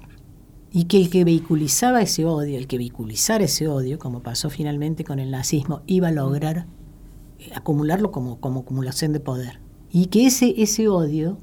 Y 0.72 0.86
que 0.86 0.97
el 0.97 1.09
que 1.09 1.24
vehiculizaba 1.24 2.01
ese 2.01 2.26
odio, 2.26 2.57
el 2.57 2.67
que 2.67 2.78
vehiculizara 2.78 3.45
ese 3.45 3.67
odio, 3.67 3.97
como 3.97 4.22
pasó 4.22 4.49
finalmente 4.49 5.03
con 5.03 5.20
el 5.20 5.32
nazismo, 5.32 5.82
iba 5.88 6.09
a 6.09 6.11
lograr 6.11 6.67
eh, 7.39 7.49
acumularlo 7.55 8.11
como, 8.11 8.39
como 8.39 8.61
acumulación 8.61 9.13
de 9.13 9.20
poder. 9.20 9.59
Y 9.91 10.07
que 10.07 10.28
ese, 10.28 10.53
ese 10.61 10.88
odio, 10.88 11.39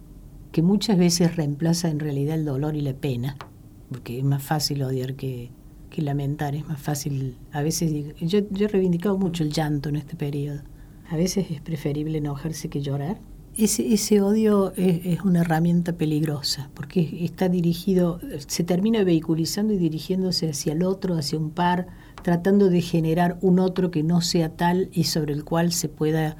que 0.52 0.62
muchas 0.62 0.96
veces 0.96 1.34
reemplaza 1.34 1.88
en 1.88 1.98
realidad 1.98 2.36
el 2.36 2.44
dolor 2.44 2.76
y 2.76 2.82
la 2.82 2.94
pena, 2.94 3.36
porque 3.88 4.18
es 4.18 4.24
más 4.24 4.42
fácil 4.42 4.82
odiar 4.82 5.14
que, 5.14 5.50
que 5.90 6.02
lamentar, 6.02 6.54
es 6.54 6.66
más 6.66 6.80
fácil, 6.80 7.36
a 7.50 7.62
veces, 7.62 7.92
yo, 8.20 8.40
yo 8.50 8.66
he 8.66 8.68
reivindicado 8.68 9.18
mucho 9.18 9.42
el 9.42 9.52
llanto 9.52 9.88
en 9.88 9.96
este 9.96 10.14
periodo, 10.14 10.60
a 11.10 11.16
veces 11.16 11.50
es 11.50 11.60
preferible 11.60 12.18
enojarse 12.18 12.68
que 12.68 12.80
llorar. 12.82 13.18
Ese, 13.56 13.94
ese 13.94 14.20
odio 14.20 14.74
es, 14.76 15.22
una 15.22 15.40
herramienta 15.40 15.94
peligrosa 15.94 16.68
porque 16.74 17.24
está 17.24 17.48
dirigido, 17.48 18.20
se 18.46 18.64
termina 18.64 19.02
vehiculizando 19.02 19.72
y 19.72 19.78
dirigiéndose 19.78 20.50
hacia 20.50 20.74
el 20.74 20.82
otro, 20.82 21.16
hacia 21.16 21.38
un 21.38 21.50
par, 21.50 21.86
tratando 22.22 22.68
de 22.68 22.82
generar 22.82 23.38
un 23.40 23.58
otro 23.58 23.90
que 23.90 24.02
no 24.02 24.20
sea 24.20 24.50
tal 24.50 24.90
y 24.92 25.04
sobre 25.04 25.32
el 25.32 25.44
cual 25.44 25.72
se 25.72 25.88
pueda... 25.88 26.36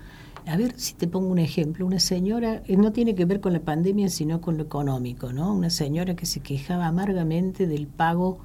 A 0.46 0.56
ver 0.56 0.78
si 0.78 0.94
te 0.94 1.08
pongo 1.08 1.28
un 1.28 1.38
ejemplo. 1.38 1.86
Una 1.86 1.98
señora, 1.98 2.62
eh, 2.66 2.76
no 2.76 2.92
tiene 2.92 3.16
que 3.16 3.24
ver 3.24 3.40
con 3.40 3.52
la 3.52 3.60
pandemia, 3.60 4.08
sino 4.10 4.40
con 4.40 4.58
lo 4.58 4.62
económico, 4.62 5.32
¿no? 5.32 5.52
Una 5.52 5.70
señora 5.70 6.14
que 6.14 6.24
se 6.24 6.38
quejaba 6.38 6.86
amargamente 6.86 7.66
del 7.66 7.88
pago 7.88 8.38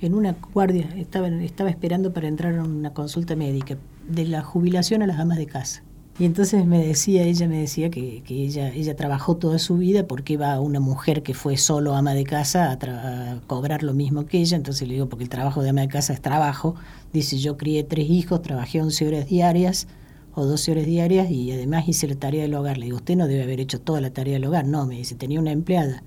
en 0.00 0.14
una 0.14 0.36
guardia, 0.52 0.88
estaba, 0.96 1.28
estaba 1.28 1.70
esperando 1.70 2.12
para 2.12 2.28
entrar 2.28 2.56
a 2.56 2.64
una 2.64 2.92
consulta 2.92 3.34
médica, 3.34 3.78
de 4.08 4.24
la 4.24 4.42
jubilación 4.42 5.02
a 5.02 5.06
las 5.06 5.18
amas 5.18 5.38
de 5.38 5.46
casa. 5.46 5.82
Y 6.18 6.24
entonces 6.24 6.66
me 6.66 6.84
decía, 6.84 7.22
ella 7.22 7.46
me 7.46 7.60
decía 7.60 7.90
que, 7.90 8.24
que 8.24 8.42
ella, 8.42 8.70
ella 8.70 8.96
trabajó 8.96 9.36
toda 9.36 9.60
su 9.60 9.76
vida 9.76 10.08
porque 10.08 10.32
iba 10.32 10.58
una 10.58 10.80
mujer 10.80 11.22
que 11.22 11.32
fue 11.32 11.56
solo 11.56 11.94
ama 11.94 12.12
de 12.14 12.24
casa 12.24 12.72
a, 12.72 12.72
a, 12.72 13.40
cobrar 13.46 13.84
lo 13.84 13.94
mismo 13.94 14.26
que 14.26 14.40
ella. 14.40 14.56
Entonces 14.56 14.88
le 14.88 14.94
digo, 14.94 15.08
porque 15.08 15.22
el 15.22 15.30
trabajo 15.30 15.62
de 15.62 15.70
ama 15.70 15.82
de 15.82 15.88
casa 15.88 16.12
es 16.12 16.20
trabajo. 16.20 16.74
Dice, 17.12 17.38
yo 17.38 17.56
crié 17.56 17.84
tres 17.84 18.10
hijos, 18.10 18.42
trabajé 18.42 18.82
11 18.82 19.06
horas 19.06 19.26
diarias 19.28 19.86
o 20.34 20.44
12 20.44 20.72
horas 20.72 20.86
diarias 20.86 21.30
y 21.30 21.52
además 21.52 21.88
hice 21.88 22.08
la 22.08 22.16
tarea 22.16 22.42
del 22.42 22.54
hogar. 22.54 22.78
Le 22.78 22.86
digo, 22.86 22.96
usted 22.96 23.14
no 23.14 23.28
debe 23.28 23.44
haber 23.44 23.60
hecho 23.60 23.80
toda 23.80 24.00
la 24.00 24.10
tarea 24.10 24.34
del 24.34 24.44
hogar. 24.44 24.66
No, 24.66 24.86
me 24.86 24.96
dice, 24.96 25.14
tenía 25.14 25.38
una 25.38 25.52
empleada. 25.52 26.02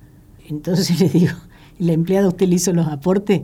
Entonces 0.50 1.00
le 1.00 1.08
digo, 1.08 1.36
¿la 1.80 1.94
empleada 1.94 2.28
usted 2.28 2.50
le 2.50 2.56
hizo 2.56 2.74
los 2.74 2.88
aportes? 2.88 3.44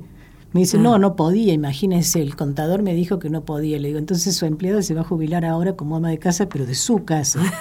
Me 0.53 0.61
dice, 0.61 0.77
no, 0.77 0.97
no 0.97 1.15
podía, 1.15 1.53
imagínese, 1.53 2.21
el 2.21 2.35
contador 2.35 2.81
me 2.81 2.93
dijo 2.93 3.19
que 3.19 3.29
no 3.29 3.43
podía. 3.43 3.79
Le 3.79 3.89
digo, 3.89 3.99
entonces 3.99 4.35
su 4.35 4.45
empleado 4.45 4.81
se 4.81 4.93
va 4.93 5.01
a 5.01 5.03
jubilar 5.03 5.45
ahora 5.45 5.73
como 5.73 5.97
ama 5.97 6.09
de 6.09 6.19
casa, 6.19 6.47
pero 6.49 6.65
de 6.65 6.75
su 6.75 7.05
casa. 7.05 7.41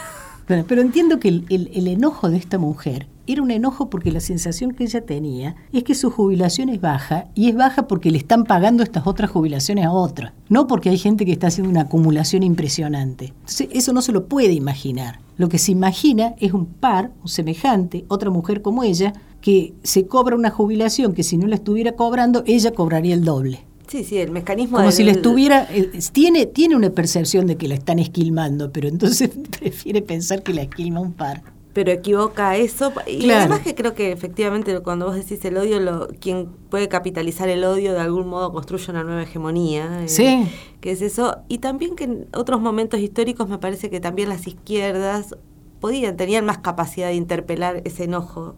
Bueno, 0.49 0.65
pero 0.69 0.81
entiendo 0.81 1.19
que 1.19 1.27
el, 1.27 1.45
el, 1.49 1.71
el, 1.75 1.89
enojo 1.89 2.31
de 2.31 2.37
esta 2.37 2.57
mujer 2.57 3.09
era 3.27 3.43
un 3.43 3.51
enojo 3.51 3.91
porque 3.91 4.13
la 4.13 4.21
sensación 4.21 4.71
que 4.71 4.85
ella 4.85 5.05
tenía 5.05 5.57
es 5.73 5.83
que 5.83 5.97
su 5.97 6.09
jubilación 6.09 6.69
es 6.69 6.81
baja 6.81 7.27
y 7.35 7.49
es 7.49 7.57
baja 7.57 7.89
porque 7.89 8.13
le 8.13 8.19
están 8.19 8.45
pagando 8.45 8.85
estas 8.85 9.09
otras 9.09 9.29
jubilaciones 9.29 9.87
a 9.87 9.91
otra, 9.91 10.35
no 10.49 10.69
porque 10.69 10.91
hay 10.91 10.99
gente 10.99 11.27
que 11.27 11.33
está 11.33 11.49
haciendo 11.49 11.71
una 11.71 11.83
acumulación 11.83 12.45
impresionante. 12.45 13.35
Entonces, 13.41 13.69
eso 13.73 13.93
no 13.93 14.03
se 14.03 14.13
lo 14.13 14.29
puede 14.29 14.53
imaginar. 14.53 15.19
Lo 15.37 15.49
que 15.49 15.59
se 15.59 15.73
imagina 15.73 16.35
es 16.39 16.53
un 16.53 16.67
par, 16.67 17.13
un 17.23 17.29
semejante, 17.29 18.05
otra 18.09 18.31
mujer 18.31 18.63
como 18.63 18.83
ella, 18.83 19.13
que 19.41 19.75
se 19.83 20.07
cobra 20.07 20.35
una 20.35 20.51
jubilación 20.51 21.13
que 21.13 21.23
si 21.23 21.37
no 21.37 21.47
la 21.47 21.57
estuviera 21.57 21.93
cobrando, 21.93 22.43
ella 22.47 22.73
cobraría 22.73 23.15
el 23.15 23.25
doble. 23.25 23.61
Sí, 23.87 24.03
sí, 24.03 24.19
el 24.19 24.31
mecanismo. 24.31 24.79
Como 24.79 24.89
del, 24.89 24.97
si 24.97 25.05
le 25.05 25.13
estuviera. 25.13 25.69
Eh, 25.71 26.01
tiene, 26.13 26.47
tiene 26.47 26.75
una 26.75 26.91
percepción 26.91 27.47
de 27.47 27.57
que 27.57 27.69
la 27.69 27.75
están 27.75 27.99
esquilmando, 27.99 28.73
pero 28.73 28.89
entonces 28.89 29.31
prefiere 29.61 30.03
pensar 30.03 30.43
que 30.43 30.53
la 30.53 30.63
esquilma 30.63 31.01
un 31.01 31.13
par. 31.13 31.43
Pero 31.77 31.93
equivoca 31.93 32.57
eso. 32.57 32.91
Y 33.07 33.19
claro. 33.19 33.41
además 33.41 33.61
que 33.61 33.75
creo 33.75 33.93
que 33.93 34.11
efectivamente 34.11 34.81
cuando 34.81 35.05
vos 35.05 35.15
decís 35.15 35.45
el 35.45 35.59
odio, 35.59 35.79
lo, 35.79 36.09
quien 36.09 36.47
puede 36.71 36.89
capitalizar 36.89 37.51
el 37.51 37.63
odio 37.65 37.93
de 37.93 38.01
algún 38.01 38.29
modo 38.29 38.51
construye 38.51 38.91
una 38.91 39.05
nueva 39.05 39.25
hegemonía. 39.25 40.09
Sí. 40.09 40.25
Eh, 40.25 40.49
que 40.81 40.93
es 40.93 41.03
eso. 41.03 41.37
Y 41.49 41.59
también 41.59 41.95
que 41.95 42.05
en 42.05 42.29
otros 42.33 42.63
momentos 42.63 43.01
históricos 43.01 43.51
me 43.51 43.59
parece 43.59 43.91
que 43.91 44.01
también 44.01 44.31
las 44.31 44.47
izquierdas 44.47 45.37
podían, 45.79 46.17
tenían 46.17 46.47
más 46.47 46.57
capacidad 46.57 47.09
de 47.09 47.17
interpelar 47.17 47.83
ese 47.85 48.05
enojo, 48.05 48.57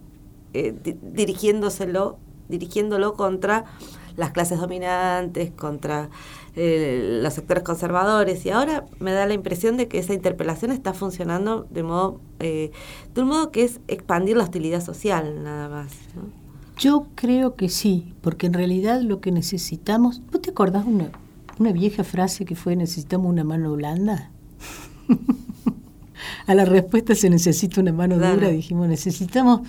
eh, 0.55 0.73
dirigiéndoselo, 1.03 2.21
dirigiéndolo 2.49 3.15
contra 3.15 3.65
las 4.15 4.31
clases 4.31 4.61
dominantes, 4.61 5.51
contra 5.51 6.09
eh, 6.61 7.21
los 7.23 7.35
sectores 7.35 7.63
conservadores. 7.63 8.45
Y 8.45 8.51
ahora 8.51 8.85
me 8.99 9.13
da 9.13 9.27
la 9.27 9.35
impresión 9.35 9.77
de 9.77 9.87
que 9.87 9.99
esa 9.99 10.13
interpelación 10.13 10.73
está 10.73 10.93
funcionando 10.93 11.69
de 11.71 11.85
modo, 11.85 12.21
eh, 12.41 12.73
de 13.15 13.23
un 13.23 13.29
modo 13.29 13.53
que 13.53 13.63
es 13.63 13.81
expandir 13.87 14.37
la 14.37 14.43
hostilidad 14.43 14.83
social, 14.83 15.45
nada 15.45 15.69
más. 15.69 15.93
¿no? 16.17 16.23
Yo 16.77 17.07
creo 17.15 17.55
que 17.55 17.69
sí, 17.69 18.13
porque 18.23 18.47
en 18.47 18.55
realidad 18.55 19.01
lo 19.03 19.21
que 19.21 19.31
necesitamos. 19.31 20.21
¿Vos 20.33 20.43
te 20.43 20.51
acordás 20.51 20.85
una, 20.85 21.13
una 21.61 21.71
vieja 21.71 22.03
frase 22.03 22.45
que 22.45 22.57
fue 22.57 22.75
necesitamos 22.75 23.31
una 23.31 23.45
mano 23.45 23.75
blanda? 23.75 24.31
A 26.49 26.55
la 26.57 26.65
respuesta 26.65 27.15
se 27.15 27.31
necesita 27.31 27.81
una 27.81 27.93
mano 27.93 28.17
claro. 28.17 28.35
dura, 28.35 28.49
dijimos, 28.49 28.89
necesitamos 28.89 29.61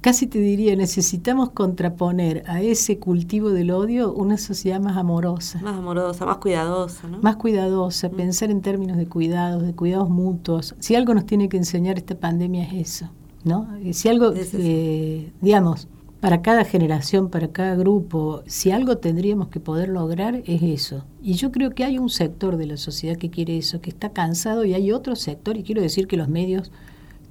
casi 0.00 0.26
te 0.26 0.38
diría, 0.38 0.76
necesitamos 0.76 1.50
contraponer 1.50 2.44
a 2.46 2.62
ese 2.62 2.98
cultivo 2.98 3.50
del 3.50 3.70
odio 3.70 4.12
una 4.12 4.38
sociedad 4.38 4.80
más 4.80 4.96
amorosa. 4.96 5.60
Más 5.62 5.76
amorosa, 5.76 6.24
más 6.26 6.38
cuidadosa, 6.38 7.08
¿no? 7.08 7.20
Más 7.20 7.36
cuidadosa, 7.36 8.08
mm. 8.08 8.16
pensar 8.16 8.50
en 8.50 8.62
términos 8.62 8.96
de 8.96 9.06
cuidados, 9.06 9.62
de 9.62 9.74
cuidados 9.74 10.10
mutuos. 10.10 10.74
Si 10.78 10.94
algo 10.94 11.14
nos 11.14 11.26
tiene 11.26 11.48
que 11.48 11.56
enseñar 11.56 11.98
esta 11.98 12.14
pandemia 12.14 12.64
es 12.64 12.74
eso, 12.74 13.10
¿no? 13.44 13.68
Si 13.92 14.08
algo, 14.08 14.32
eh, 14.34 15.32
digamos, 15.40 15.88
para 16.20 16.42
cada 16.42 16.64
generación, 16.64 17.28
para 17.28 17.48
cada 17.48 17.76
grupo, 17.76 18.42
si 18.46 18.70
algo 18.70 18.98
tendríamos 18.98 19.48
que 19.48 19.60
poder 19.60 19.88
lograr 19.88 20.42
es 20.46 20.62
eso. 20.62 21.04
Y 21.22 21.34
yo 21.34 21.52
creo 21.52 21.70
que 21.70 21.84
hay 21.84 21.98
un 21.98 22.08
sector 22.08 22.56
de 22.56 22.66
la 22.66 22.76
sociedad 22.76 23.16
que 23.16 23.30
quiere 23.30 23.56
eso, 23.56 23.80
que 23.80 23.90
está 23.90 24.10
cansado, 24.10 24.64
y 24.64 24.74
hay 24.74 24.90
otro 24.90 25.14
sector, 25.14 25.56
y 25.56 25.62
quiero 25.62 25.80
decir 25.80 26.08
que 26.08 26.16
los 26.16 26.28
medios 26.28 26.72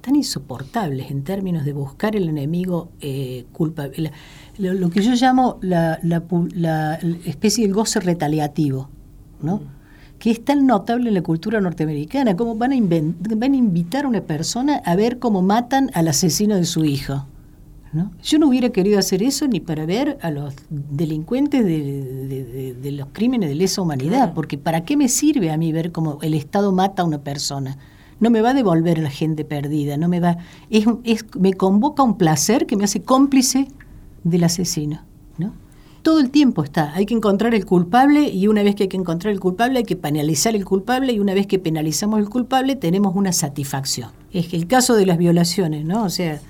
tan 0.00 0.16
insoportables 0.16 1.10
en 1.10 1.22
términos 1.22 1.64
de 1.64 1.72
buscar 1.72 2.16
el 2.16 2.28
enemigo 2.28 2.90
eh, 3.00 3.46
culpable. 3.52 4.12
Lo, 4.58 4.72
lo, 4.74 4.90
que 4.90 5.02
yo 5.02 5.12
llamo 5.12 5.58
la, 5.60 5.98
la, 6.02 6.22
la, 6.54 6.94
especie 7.24 7.66
de 7.66 7.72
goce 7.72 8.00
retaliativo, 8.00 8.88
¿no? 9.42 9.56
Mm. 9.56 9.60
que 10.18 10.30
es 10.30 10.44
tan 10.44 10.66
notable 10.66 11.08
en 11.08 11.14
la 11.14 11.22
cultura 11.22 11.60
norteamericana, 11.60 12.36
como 12.36 12.56
van 12.56 12.72
a, 12.72 12.76
van 12.80 13.52
a 13.52 13.56
invitar 13.56 14.04
a 14.04 14.08
una 14.08 14.22
persona 14.22 14.82
a 14.84 14.96
ver 14.96 15.18
cómo 15.18 15.42
matan 15.42 15.90
al 15.94 16.08
asesino 16.08 16.56
de 16.56 16.64
su 16.64 16.84
hijo. 16.84 17.26
¿no? 17.92 18.10
Yo 18.22 18.38
no 18.38 18.48
hubiera 18.48 18.68
querido 18.68 18.98
hacer 18.98 19.22
eso 19.22 19.48
ni 19.48 19.60
para 19.60 19.86
ver 19.86 20.18
a 20.20 20.30
los 20.30 20.54
delincuentes 20.68 21.64
de, 21.64 21.82
de, 21.82 22.44
de, 22.44 22.74
de 22.74 22.92
los 22.92 23.08
crímenes 23.12 23.48
de 23.48 23.54
lesa 23.54 23.80
humanidad, 23.80 24.18
claro. 24.18 24.34
porque 24.34 24.58
¿para 24.58 24.84
qué 24.84 24.96
me 24.96 25.08
sirve 25.08 25.50
a 25.50 25.56
mí 25.56 25.72
ver 25.72 25.90
cómo 25.90 26.18
el 26.20 26.34
Estado 26.34 26.72
mata 26.72 27.02
a 27.02 27.04
una 27.06 27.18
persona? 27.18 27.78
No 28.20 28.30
me 28.30 28.40
va 28.40 28.50
a 28.50 28.54
devolver 28.54 28.98
la 28.98 29.10
gente 29.10 29.44
perdida, 29.44 29.96
no 29.96 30.08
me 30.08 30.20
va, 30.20 30.38
es, 30.70 30.86
es, 31.04 31.24
me 31.38 31.54
convoca 31.54 32.02
un 32.02 32.18
placer 32.18 32.66
que 32.66 32.76
me 32.76 32.84
hace 32.84 33.02
cómplice 33.02 33.68
del 34.24 34.44
asesino, 34.44 35.02
¿no? 35.38 35.52
Todo 36.02 36.20
el 36.20 36.30
tiempo 36.30 36.62
está, 36.62 36.94
hay 36.94 37.06
que 37.06 37.14
encontrar 37.14 37.54
el 37.54 37.66
culpable 37.66 38.28
y 38.28 38.46
una 38.48 38.62
vez 38.62 38.74
que 38.74 38.84
hay 38.84 38.88
que 38.88 38.96
encontrar 38.96 39.32
el 39.32 39.40
culpable 39.40 39.78
hay 39.78 39.84
que 39.84 39.96
penalizar 39.96 40.54
el 40.54 40.64
culpable 40.64 41.12
y 41.12 41.18
una 41.18 41.34
vez 41.34 41.46
que 41.46 41.58
penalizamos 41.58 42.18
el 42.20 42.28
culpable 42.28 42.76
tenemos 42.76 43.14
una 43.14 43.32
satisfacción. 43.32 44.10
Es 44.32 44.48
que 44.48 44.56
el 44.56 44.66
caso 44.66 44.94
de 44.94 45.06
las 45.06 45.18
violaciones, 45.18 45.84
¿no? 45.84 46.04
O 46.04 46.10
sea, 46.10 46.40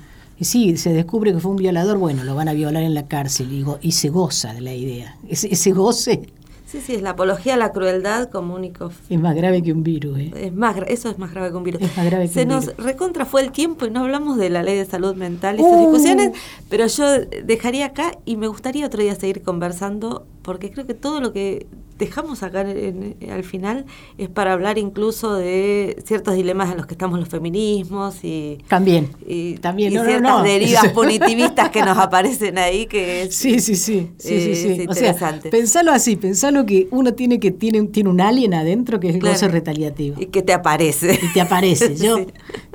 sí, 0.41 0.77
se 0.77 0.93
descubre 0.93 1.33
que 1.33 1.41
fue 1.41 1.51
un 1.51 1.57
violador, 1.57 1.99
bueno, 1.99 2.25
lo 2.25 2.35
van 2.35 2.49
a 2.49 2.53
violar 2.53 2.83
en 2.83 2.95
la 2.95 3.07
cárcel 3.07 3.53
y, 3.53 3.65
y 3.81 3.93
se 3.93 4.11
goza 4.11 4.53
de 4.53 4.61
la 4.61 4.75
idea. 4.75 5.17
Ese, 5.29 5.53
ese 5.53 5.73
goce 5.73 6.29
Sí, 6.71 6.83
sí, 6.83 6.95
es 6.95 7.01
la 7.01 7.11
apología 7.11 7.55
a 7.55 7.57
la 7.57 7.73
crueldad 7.73 8.29
como 8.29 8.55
único. 8.55 8.91
Es 9.09 9.19
más 9.19 9.35
grave 9.35 9.63
que 9.63 9.73
un 9.73 9.83
virus, 9.83 10.19
¿eh? 10.19 10.33
Es 10.37 10.53
más, 10.53 10.77
eso 10.87 11.09
es 11.09 11.19
más 11.19 11.31
grave 11.33 11.51
que 11.51 11.57
un 11.57 11.65
virus. 11.65 11.81
Es 11.81 11.97
más 11.97 12.05
grave 12.05 12.29
que 12.29 12.35
Se 12.35 12.43
un 12.43 12.49
nos 12.49 12.67
virus. 12.67 12.85
recontra 12.85 13.25
fue 13.25 13.41
el 13.41 13.53
tiempo 13.53 13.87
y 13.87 13.91
no 13.91 14.01
hablamos 14.01 14.37
de 14.37 14.51
la 14.51 14.63
ley 14.63 14.77
de 14.77 14.85
salud 14.85 15.15
mental 15.17 15.59
y 15.59 15.63
esas 15.65 15.79
discusiones, 15.81 16.33
pero 16.69 16.87
yo 16.87 17.07
dejaría 17.43 17.87
acá 17.87 18.13
y 18.27 18.37
me 18.37 18.49
gustaría 18.49 18.85
otro 18.85 19.01
día 19.03 19.15
seguir 19.15 19.41
conversando 19.43 20.27
porque 20.43 20.71
creo 20.71 20.87
que 20.87 20.93
todo 20.93 21.23
lo 21.23 21.33
que 21.33 21.67
dejamos 21.99 22.43
acá 22.43 22.61
en- 22.63 23.17
en- 23.21 23.31
al 23.31 23.45
final 23.45 23.85
es 24.19 24.29
para 24.29 24.53
hablar 24.53 24.79
incluso 24.79 25.35
de 25.35 26.01
ciertos 26.07 26.35
dilemas 26.35 26.71
en 26.71 26.77
los 26.77 26.87
que 26.87 26.95
estamos 26.95 27.19
los 27.19 27.29
feminismos 27.29 28.17
y, 28.23 28.59
También. 28.69 29.11
y, 29.27 29.55
También, 29.55 29.93
y 29.93 29.97
no, 29.97 30.03
no, 30.03 30.09
ciertas 30.09 30.39
no. 30.39 30.43
derivas 30.43 30.89
punitivistas 30.95 31.71
que 31.71 31.83
nos 31.83 31.99
aparecen 31.99 32.59
ahí 32.59 32.87
que 32.87 33.23
es, 33.23 33.35
Sí, 33.35 33.61
sí, 33.61 33.75
sí, 33.77 34.11
sí, 34.19 34.35
Eh, 34.35 34.41
sí, 34.41 34.55
sí. 34.55 34.69
es 34.83 34.89
O 34.89 34.93
sea, 34.95 35.09
interesante. 35.09 35.51
pensalo 35.51 35.93
así, 35.93 36.17
pensalo 36.17 36.65
que 36.67 36.89
uno 36.91 37.15
tiene 37.15 37.41
que 37.41 37.51
tiene, 37.51 37.81
un- 37.81 37.93
tiene 37.93 38.11
un 38.11 38.21
alien 38.21 38.55
adentro 38.55 39.01
que 39.01 39.09
es 39.09 39.15
el 39.15 39.21
Claro. 39.21 39.35
goce 39.35 39.49
retaliativo. 39.49 40.21
y 40.21 40.27
que 40.27 40.43
te 40.43 40.53
aparece. 40.53 41.19
Y 41.23 41.33
te 41.33 41.41
aparece. 41.41 41.97
Yo 41.97 42.17
Sí. 42.19 42.27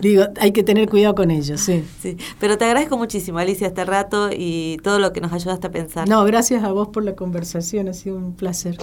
digo, 0.02 0.24
hay 0.40 0.52
que 0.52 0.64
tener 0.64 0.90
cuidado 0.90 1.16
con 1.16 1.32
ellos, 1.32 1.62
sí. 1.62 1.84
Sí, 2.02 2.18
pero 2.40 2.58
te 2.58 2.66
agradezco 2.66 2.98
muchísimo, 2.98 3.38
Alicia, 3.40 3.68
este 3.68 3.86
rato 3.86 4.30
y 4.36 4.78
todo 4.84 5.00
lo 5.00 5.14
que 5.14 5.22
nos 5.22 5.32
ayudaste 5.34 5.68
a 5.68 5.72
pensar. 5.72 6.08
No, 6.08 6.24
gracias 6.26 6.64
a 6.64 6.72
vos 6.72 6.90
por 6.90 7.04
la 7.04 7.16
conversación, 7.16 7.88
ha 7.88 7.94
sido 7.94 8.16
un 8.18 8.34
placer. 8.36 8.78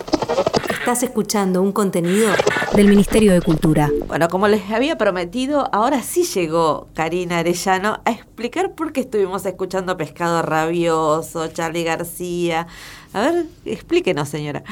Estás 0.68 1.02
escuchando 1.02 1.62
un 1.62 1.72
contenido 1.72 2.32
del 2.74 2.88
Ministerio 2.88 3.32
de 3.32 3.42
Cultura. 3.42 3.90
Bueno, 4.06 4.28
como 4.28 4.48
les 4.48 4.70
había 4.70 4.96
prometido, 4.96 5.68
ahora 5.72 6.02
sí 6.02 6.24
llegó 6.24 6.88
Karina 6.94 7.38
Arellano 7.38 8.00
a 8.04 8.10
explicar 8.10 8.74
por 8.74 8.92
qué 8.92 9.00
estuvimos 9.00 9.44
escuchando 9.46 9.96
Pescado 9.96 10.42
Rabioso, 10.42 11.48
Charlie 11.48 11.84
García. 11.84 12.66
A 13.12 13.20
ver, 13.20 13.46
explíquenos, 13.64 14.28
señora. 14.28 14.62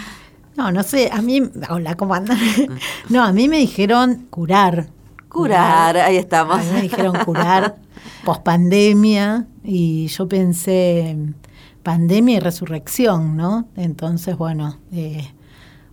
No, 0.57 0.73
no 0.73 0.83
sé, 0.83 1.11
a 1.13 1.23
mí, 1.23 1.43
hola, 1.69 1.95
¿cómo 1.95 2.15
andan? 2.15 2.39
No, 3.09 3.23
a 3.23 3.33
mí 3.33 3.49
me 3.49 3.59
dijeron 3.59 4.27
curar. 4.31 4.89
Curar, 5.29 5.97
ahí 5.99 6.17
estamos. 6.17 6.57
A 6.57 6.63
mí 6.63 6.71
me 6.73 6.83
dijeron 6.83 7.17
curar 7.25 7.77
pospandemia 8.25 9.47
y 9.63 10.09
yo 10.09 10.27
pensé 10.27 11.17
pandemia 11.83 12.39
y 12.39 12.41
resurrección, 12.41 13.37
¿no? 13.37 13.69
Entonces, 13.77 14.37
bueno, 14.37 14.79
eh, 14.93 15.33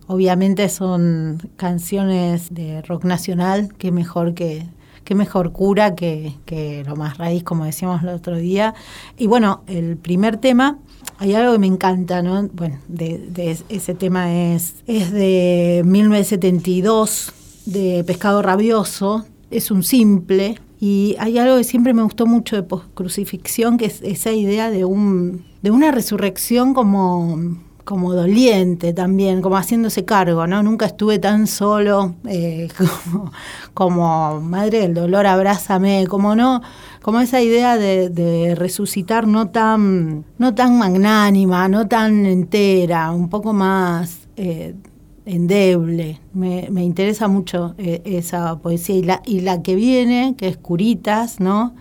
obviamente 0.06 0.68
son 0.68 1.38
canciones 1.56 2.52
de 2.54 2.82
rock 2.82 3.04
nacional, 3.04 3.72
que 3.78 3.92
mejor 3.92 4.34
que 4.34 4.66
qué 5.06 5.14
mejor 5.14 5.52
cura 5.52 5.94
que, 5.94 6.34
que 6.44 6.84
lo 6.84 6.96
más 6.96 7.16
raíz, 7.16 7.44
como 7.44 7.64
decíamos 7.64 8.02
el 8.02 8.08
otro 8.10 8.36
día. 8.36 8.74
Y 9.16 9.28
bueno, 9.28 9.62
el 9.68 9.96
primer 9.96 10.36
tema, 10.36 10.78
hay 11.18 11.32
algo 11.32 11.52
que 11.52 11.58
me 11.60 11.68
encanta, 11.68 12.20
¿no? 12.22 12.48
Bueno, 12.52 12.78
de, 12.88 13.18
de 13.30 13.56
ese 13.68 13.94
tema 13.94 14.34
es, 14.34 14.74
es 14.86 15.12
de 15.12 15.82
1972, 15.86 17.32
de 17.66 18.04
Pescado 18.04 18.42
Rabioso, 18.42 19.24
es 19.50 19.70
un 19.70 19.84
simple, 19.84 20.58
y 20.80 21.16
hay 21.18 21.38
algo 21.38 21.56
que 21.56 21.64
siempre 21.64 21.94
me 21.94 22.02
gustó 22.02 22.26
mucho 22.26 22.56
de 22.56 22.62
postcrucifixión, 22.64 23.78
que 23.78 23.86
es 23.86 24.02
esa 24.02 24.32
idea 24.32 24.70
de, 24.70 24.84
un, 24.84 25.44
de 25.62 25.70
una 25.70 25.90
resurrección 25.90 26.74
como, 26.74 27.56
como 27.86 28.14
doliente 28.14 28.92
también, 28.92 29.40
como 29.40 29.56
haciéndose 29.56 30.04
cargo, 30.04 30.46
¿no? 30.48 30.60
Nunca 30.62 30.86
estuve 30.86 31.20
tan 31.20 31.46
solo 31.46 32.16
eh, 32.28 32.68
como, 33.74 34.40
madre 34.40 34.80
del 34.80 34.92
dolor, 34.92 35.24
abrázame, 35.26 36.06
como 36.08 36.34
no, 36.34 36.62
como 37.00 37.20
esa 37.20 37.40
idea 37.40 37.78
de, 37.78 38.10
de 38.10 38.56
resucitar 38.56 39.28
no 39.28 39.50
tan, 39.50 40.24
no 40.36 40.54
tan 40.54 40.76
magnánima, 40.76 41.68
no 41.68 41.86
tan 41.86 42.26
entera, 42.26 43.12
un 43.12 43.30
poco 43.30 43.52
más 43.52 44.26
eh, 44.36 44.74
endeble. 45.24 46.20
Me, 46.34 46.66
me 46.72 46.82
interesa 46.82 47.28
mucho 47.28 47.76
eh, 47.78 48.02
esa 48.04 48.58
poesía 48.58 48.96
y 48.96 49.02
la, 49.02 49.22
y 49.24 49.40
la 49.42 49.62
que 49.62 49.76
viene, 49.76 50.34
que 50.36 50.48
es 50.48 50.56
Curitas, 50.56 51.38
¿no? 51.38 51.72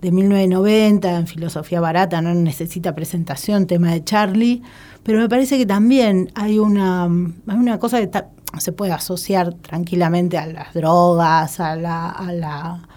De 0.00 0.12
1990 0.12 1.18
en 1.18 1.26
filosofía 1.26 1.80
barata, 1.80 2.20
no 2.20 2.34
necesita 2.34 2.94
presentación, 2.94 3.66
tema 3.66 3.92
de 3.92 4.04
Charlie, 4.04 4.62
pero 5.02 5.18
me 5.18 5.28
parece 5.28 5.58
que 5.58 5.66
también 5.66 6.30
hay 6.34 6.58
una, 6.58 7.04
hay 7.04 7.56
una 7.56 7.78
cosa 7.78 8.00
que 8.00 8.10
se 8.58 8.72
puede 8.72 8.92
asociar 8.92 9.54
tranquilamente 9.54 10.38
a 10.38 10.46
las 10.46 10.74
drogas, 10.74 11.60
a 11.60 11.76
la, 11.76 12.10
a 12.10 12.32
la, 12.32 12.88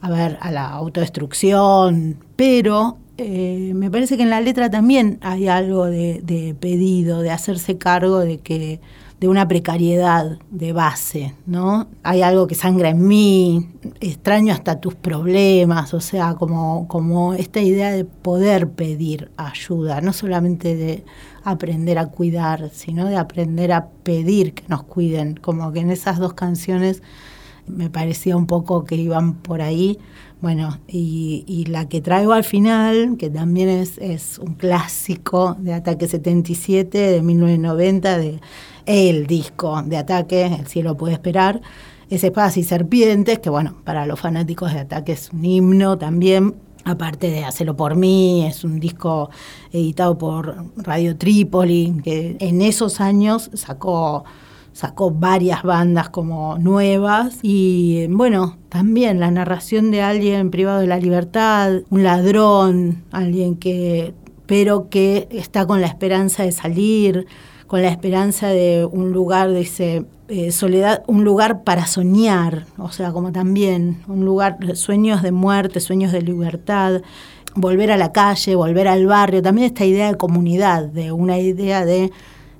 a 0.00 0.10
ver, 0.10 0.38
a 0.40 0.50
la 0.50 0.68
autodestrucción, 0.68 2.16
pero 2.36 2.98
eh, 3.18 3.72
me 3.74 3.90
parece 3.90 4.16
que 4.16 4.22
en 4.22 4.30
la 4.30 4.40
letra 4.40 4.70
también 4.70 5.18
hay 5.22 5.48
algo 5.48 5.86
de 5.86 6.56
pedido, 6.58 7.22
de 7.22 7.30
hacerse 7.30 7.76
cargo 7.76 8.20
de 8.20 8.38
que 8.38 8.80
de 9.20 9.28
una 9.28 9.46
precariedad 9.46 10.38
de 10.50 10.72
base, 10.72 11.34
¿no? 11.44 11.88
Hay 12.02 12.22
algo 12.22 12.46
que 12.46 12.54
sangra 12.54 12.88
en 12.88 13.06
mí, 13.06 13.68
extraño 14.00 14.54
hasta 14.54 14.80
tus 14.80 14.94
problemas, 14.94 15.92
o 15.92 16.00
sea, 16.00 16.34
como, 16.36 16.88
como 16.88 17.34
esta 17.34 17.60
idea 17.60 17.90
de 17.90 18.06
poder 18.06 18.70
pedir 18.70 19.30
ayuda, 19.36 20.00
no 20.00 20.14
solamente 20.14 20.74
de 20.74 21.04
aprender 21.44 21.98
a 21.98 22.06
cuidar, 22.06 22.70
sino 22.72 23.06
de 23.06 23.16
aprender 23.16 23.72
a 23.72 23.88
pedir 24.02 24.54
que 24.54 24.64
nos 24.68 24.84
cuiden, 24.84 25.34
como 25.36 25.70
que 25.70 25.80
en 25.80 25.90
esas 25.90 26.18
dos 26.18 26.32
canciones 26.32 27.02
me 27.66 27.90
parecía 27.90 28.38
un 28.38 28.46
poco 28.46 28.84
que 28.84 28.96
iban 28.96 29.34
por 29.34 29.60
ahí. 29.60 29.98
Bueno, 30.40 30.78
y, 30.88 31.44
y 31.46 31.66
la 31.66 31.86
que 31.86 32.00
traigo 32.00 32.32
al 32.32 32.44
final, 32.44 33.16
que 33.18 33.28
también 33.28 33.68
es, 33.68 33.98
es 33.98 34.38
un 34.38 34.54
clásico 34.54 35.56
de 35.58 35.74
Ataque 35.74 36.08
77 36.08 36.96
de 36.96 37.20
1990, 37.20 38.16
de 38.16 38.40
el 38.90 39.26
disco 39.28 39.82
de 39.82 39.96
Ataque, 39.96 40.46
El 40.46 40.66
cielo 40.66 40.96
puede 40.96 41.14
esperar, 41.14 41.60
es 42.08 42.24
Espadas 42.24 42.56
y 42.56 42.64
Serpientes, 42.64 43.38
que 43.38 43.48
bueno, 43.48 43.76
para 43.84 44.04
los 44.04 44.18
fanáticos 44.18 44.72
de 44.72 44.80
Ataque 44.80 45.12
es 45.12 45.30
un 45.32 45.44
himno 45.44 45.96
también, 45.96 46.56
aparte 46.84 47.30
de 47.30 47.44
Hacerlo 47.44 47.76
por 47.76 47.94
mí, 47.94 48.44
es 48.46 48.64
un 48.64 48.80
disco 48.80 49.30
editado 49.72 50.18
por 50.18 50.64
Radio 50.76 51.16
Trípoli, 51.16 52.00
que 52.02 52.36
en 52.40 52.62
esos 52.62 53.00
años 53.00 53.50
sacó 53.54 54.24
sacó 54.72 55.10
varias 55.10 55.62
bandas 55.62 56.10
como 56.10 56.56
nuevas. 56.58 57.38
Y 57.42 58.06
bueno, 58.08 58.56
también 58.68 59.20
la 59.20 59.30
narración 59.30 59.90
de 59.90 60.00
alguien 60.00 60.50
privado 60.50 60.80
de 60.80 60.86
la 60.86 60.98
libertad, 60.98 61.82
un 61.90 62.02
ladrón, 62.02 63.04
alguien 63.10 63.56
que 63.56 64.14
pero 64.46 64.88
que 64.90 65.28
está 65.30 65.64
con 65.64 65.80
la 65.80 65.86
esperanza 65.86 66.42
de 66.42 66.50
salir, 66.50 67.28
con 67.70 67.82
la 67.82 67.88
esperanza 67.88 68.48
de 68.48 68.84
un 68.84 69.12
lugar, 69.12 69.52
dice, 69.52 70.04
eh, 70.26 70.50
soledad, 70.50 71.04
un 71.06 71.22
lugar 71.22 71.62
para 71.62 71.86
soñar, 71.86 72.66
o 72.78 72.90
sea, 72.90 73.12
como 73.12 73.30
también 73.30 74.02
un 74.08 74.24
lugar, 74.24 74.58
sueños 74.74 75.22
de 75.22 75.30
muerte, 75.30 75.78
sueños 75.78 76.10
de 76.10 76.20
libertad, 76.20 77.00
volver 77.54 77.92
a 77.92 77.96
la 77.96 78.10
calle, 78.10 78.56
volver 78.56 78.88
al 78.88 79.06
barrio, 79.06 79.40
también 79.40 79.68
esta 79.68 79.84
idea 79.84 80.08
de 80.08 80.16
comunidad, 80.16 80.86
de 80.86 81.12
una 81.12 81.38
idea 81.38 81.84
de 81.84 82.10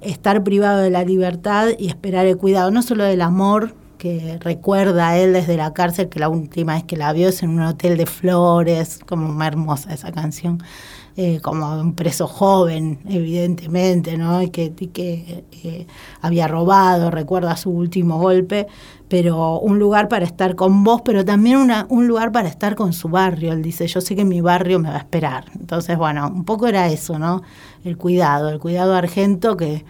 estar 0.01 0.45
privado 0.45 0.79
de 0.79 0.91
la 0.91 1.03
libertad 1.03 1.71
y 1.77 1.89
esperar 1.89 2.27
el 2.27 2.37
cuidado, 2.37 2.71
no 2.71 2.81
solo 2.81 3.03
del 3.03 3.23
amor 3.23 3.75
que 4.01 4.39
recuerda 4.41 5.11
a 5.11 5.19
él 5.19 5.35
desde 5.35 5.59
la 5.59 5.75
cárcel, 5.75 6.09
que 6.09 6.19
la 6.19 6.31
última 6.31 6.73
vez 6.73 6.85
que 6.85 6.97
la 6.97 7.13
vio 7.13 7.29
es 7.29 7.43
en 7.43 7.51
un 7.51 7.61
hotel 7.61 7.99
de 7.99 8.07
flores, 8.07 8.99
como 9.07 9.45
hermosa 9.45 9.93
esa 9.93 10.11
canción, 10.11 10.63
eh, 11.19 11.39
como 11.43 11.79
un 11.79 11.95
preso 11.95 12.27
joven, 12.27 13.01
evidentemente, 13.07 14.17
¿no? 14.17 14.41
Y 14.41 14.49
que, 14.49 14.73
que 14.73 15.45
eh, 15.63 15.87
había 16.23 16.49
robado, 16.49 17.11
recuerda 17.11 17.59
su 17.59 17.71
último 17.71 18.19
golpe, 18.19 18.69
pero 19.09 19.59
un 19.59 19.79
lugar 19.79 20.09
para 20.09 20.25
estar 20.25 20.57
con 20.57 20.83
vos, 20.83 21.03
pero 21.05 21.23
también 21.23 21.59
una, 21.59 21.85
un 21.91 22.09
lugar 22.09 22.33
para 22.33 22.49
estar 22.49 22.77
con 22.77 22.95
su 22.95 23.11
barrio. 23.11 23.53
Él 23.53 23.61
dice, 23.61 23.87
yo 23.87 24.01
sé 24.01 24.17
que 24.17 24.25
mi 24.25 24.41
barrio 24.41 24.79
me 24.79 24.89
va 24.89 24.97
a 24.97 25.01
esperar. 25.01 25.45
Entonces, 25.61 25.99
bueno, 25.99 26.27
un 26.27 26.45
poco 26.47 26.67
era 26.67 26.89
eso, 26.89 27.19
¿no? 27.19 27.43
El 27.85 27.99
cuidado, 27.99 28.49
el 28.49 28.59
cuidado 28.59 28.95
argento 28.95 29.59
que 29.59 29.85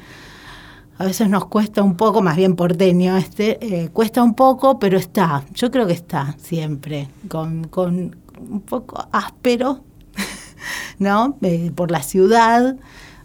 a 1.00 1.04
veces 1.04 1.30
nos 1.30 1.46
cuesta 1.46 1.82
un 1.82 1.96
poco, 1.96 2.20
más 2.20 2.36
bien 2.36 2.56
porteño 2.56 3.16
este, 3.16 3.84
eh, 3.84 3.88
cuesta 3.88 4.22
un 4.22 4.34
poco, 4.34 4.78
pero 4.78 4.98
está, 4.98 5.44
yo 5.54 5.70
creo 5.70 5.86
que 5.86 5.94
está 5.94 6.36
siempre, 6.36 7.08
con, 7.26 7.64
con 7.68 8.16
un 8.38 8.60
poco 8.60 9.08
áspero, 9.10 9.80
¿no? 10.98 11.38
Eh, 11.40 11.72
por 11.74 11.90
la 11.90 12.02
ciudad, 12.02 12.76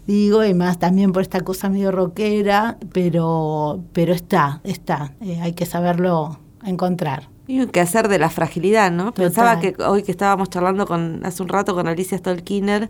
digo, 0.06 0.42
y 0.42 0.54
más 0.54 0.78
también 0.78 1.12
por 1.12 1.20
esta 1.20 1.42
cosa 1.42 1.68
medio 1.68 1.92
rockera, 1.92 2.78
pero, 2.94 3.84
pero 3.92 4.14
está, 4.14 4.62
está, 4.64 5.12
eh, 5.20 5.38
hay 5.42 5.52
que 5.52 5.66
saberlo 5.66 6.38
encontrar. 6.64 7.28
Y 7.48 7.60
un 7.60 7.70
hacer 7.78 8.08
de 8.08 8.18
la 8.18 8.28
fragilidad, 8.28 8.90
¿no? 8.90 9.12
Pensaba 9.12 9.60
que 9.60 9.74
hoy 9.86 10.02
que 10.02 10.10
estábamos 10.10 10.50
charlando 10.50 10.84
con 10.84 11.24
hace 11.24 11.42
un 11.42 11.48
rato 11.48 11.74
con 11.74 11.86
Alicia 11.86 12.18
Stolkiner, 12.18 12.88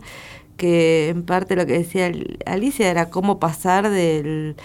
que 0.57 1.09
en 1.09 1.23
parte 1.23 1.55
lo 1.55 1.65
que 1.65 1.73
decía 1.77 2.11
Alicia 2.45 2.89
era 2.91 3.09
cómo 3.09 3.39
pasar 3.39 3.89
del 3.89 4.55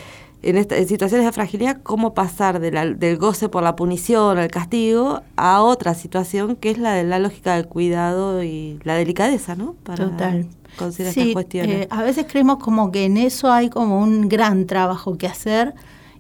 en, 0.45 0.57
esta, 0.57 0.77
en 0.77 0.89
situaciones 0.89 1.25
de 1.25 1.31
fragilidad, 1.33 1.79
cómo 1.85 2.15
pasar 2.15 2.59
de 2.59 2.73
la- 2.73 2.87
del 2.87 3.17
goce 3.17 3.49
por 3.49 3.63
la 3.63 3.77
punición, 3.77 4.39
el 4.39 4.51
castigo, 4.51 5.21
a 5.37 5.63
otra 5.63 5.95
situación 5.95 6.57
que 6.57 6.71
es 6.71 6.79
la 6.79 6.95
de 6.95 7.05
la 7.05 7.21
lógica 7.21 7.55
del 7.55 7.67
cuidado 7.69 8.43
y 8.43 8.81
la 8.83 8.95
delicadeza, 8.97 9.55
¿no? 9.55 9.77
Para- 9.85 10.11
Total. 10.11 10.47
considera 10.77 11.11
estas 11.11 11.33
cuestiones. 11.33 11.83
Eh, 11.83 11.89
a 11.91 12.03
veces 12.03 12.27
creemos 12.29 12.57
como 12.59 12.91
que 12.91 13.05
en 13.05 13.19
eso 13.19 13.53
hay 13.53 13.69
como 13.71 14.01
un 14.03 14.29
gran 14.29 14.67
trabajo 14.67 15.17
que 15.17 15.29
hacer 15.29 15.75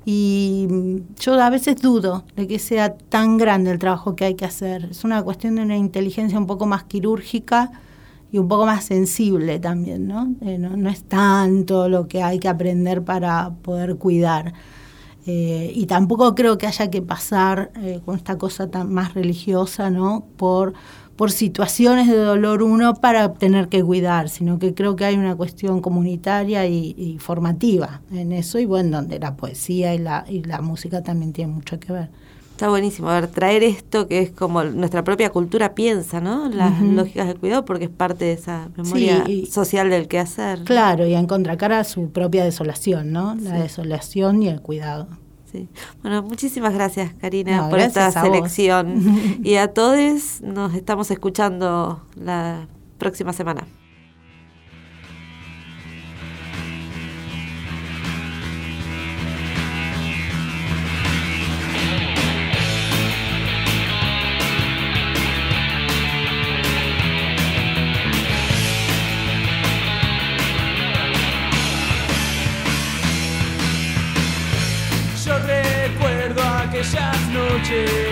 y 0.04 0.68
yo 1.18 1.40
a 1.40 1.50
veces 1.50 1.76
dudo 1.80 2.24
de 2.36 2.46
que 2.46 2.58
sea 2.58 2.94
tan 2.94 3.38
grande 3.38 3.70
el 3.70 3.78
trabajo 3.78 4.14
que 4.14 4.24
hay 4.26 4.34
que 4.34 4.44
hacer. 4.44 4.88
Es 4.90 5.04
una 5.04 5.22
cuestión 5.22 5.54
de 5.56 5.62
una 5.62 5.76
inteligencia 5.76 6.38
un 6.38 6.46
poco 6.46 6.66
más 6.66 6.84
quirúrgica 6.84 7.70
y 8.32 8.38
un 8.38 8.48
poco 8.48 8.64
más 8.64 8.84
sensible 8.84 9.60
también, 9.60 10.08
¿no? 10.08 10.34
Eh, 10.40 10.56
no, 10.56 10.88
es 10.88 11.04
tanto 11.04 11.88
lo 11.90 12.08
que 12.08 12.22
hay 12.22 12.38
que 12.38 12.48
aprender 12.48 13.04
para 13.04 13.50
poder 13.62 13.96
cuidar. 13.96 14.54
Eh, 15.26 15.70
y 15.74 15.86
tampoco 15.86 16.34
creo 16.34 16.56
que 16.56 16.66
haya 16.66 16.90
que 16.90 17.02
pasar 17.02 17.70
eh, 17.76 18.00
con 18.04 18.16
esta 18.16 18.38
cosa 18.38 18.70
tan 18.70 18.92
más 18.92 19.12
religiosa, 19.12 19.90
¿no? 19.90 20.24
Por, 20.38 20.72
por 21.14 21.30
situaciones 21.30 22.08
de 22.08 22.16
dolor 22.16 22.62
uno 22.62 22.94
para 22.94 23.34
tener 23.34 23.68
que 23.68 23.84
cuidar, 23.84 24.30
sino 24.30 24.58
que 24.58 24.72
creo 24.72 24.96
que 24.96 25.04
hay 25.04 25.16
una 25.16 25.36
cuestión 25.36 25.82
comunitaria 25.82 26.66
y, 26.66 27.18
formativa 27.20 28.00
en 28.10 28.32
eso, 28.32 28.58
y 28.58 28.64
bueno, 28.64 28.96
donde 28.96 29.18
la 29.18 29.36
poesía 29.36 29.94
y 29.94 29.98
la, 29.98 30.24
y 30.26 30.42
la 30.42 30.62
música 30.62 31.02
también 31.02 31.34
tienen 31.34 31.54
mucho 31.54 31.78
que 31.78 31.92
ver. 31.92 32.10
Está 32.52 32.68
buenísimo, 32.68 33.08
a 33.08 33.20
ver, 33.20 33.28
traer 33.28 33.64
esto 33.64 34.06
que 34.06 34.20
es 34.20 34.30
como 34.30 34.62
nuestra 34.62 35.02
propia 35.02 35.30
cultura 35.30 35.74
piensa, 35.74 36.20
¿no? 36.20 36.48
Las 36.48 36.80
lógicas 36.80 37.26
del 37.26 37.38
cuidado, 37.38 37.64
porque 37.64 37.86
es 37.86 37.90
parte 37.90 38.26
de 38.26 38.34
esa 38.34 38.68
memoria 38.76 39.24
social 39.50 39.90
del 39.90 40.06
quehacer. 40.06 40.62
Claro, 40.62 41.06
y 41.06 41.14
a 41.14 41.26
contracara 41.26 41.82
su 41.82 42.10
propia 42.10 42.44
desolación, 42.44 43.10
¿no? 43.10 43.34
La 43.34 43.54
desolación 43.54 44.42
y 44.42 44.48
el 44.48 44.60
cuidado. 44.60 45.08
Sí. 45.50 45.68
Bueno, 46.02 46.22
muchísimas 46.22 46.72
gracias, 46.72 47.12
Karina, 47.14 47.68
por 47.68 47.80
esta 47.80 48.10
selección. 48.12 49.40
y 49.42 49.56
a 49.56 49.72
todos 49.72 50.40
nos 50.42 50.74
estamos 50.74 51.10
escuchando 51.10 52.02
la 52.14 52.68
próxima 52.98 53.32
semana. 53.32 53.66
Y 77.64 78.11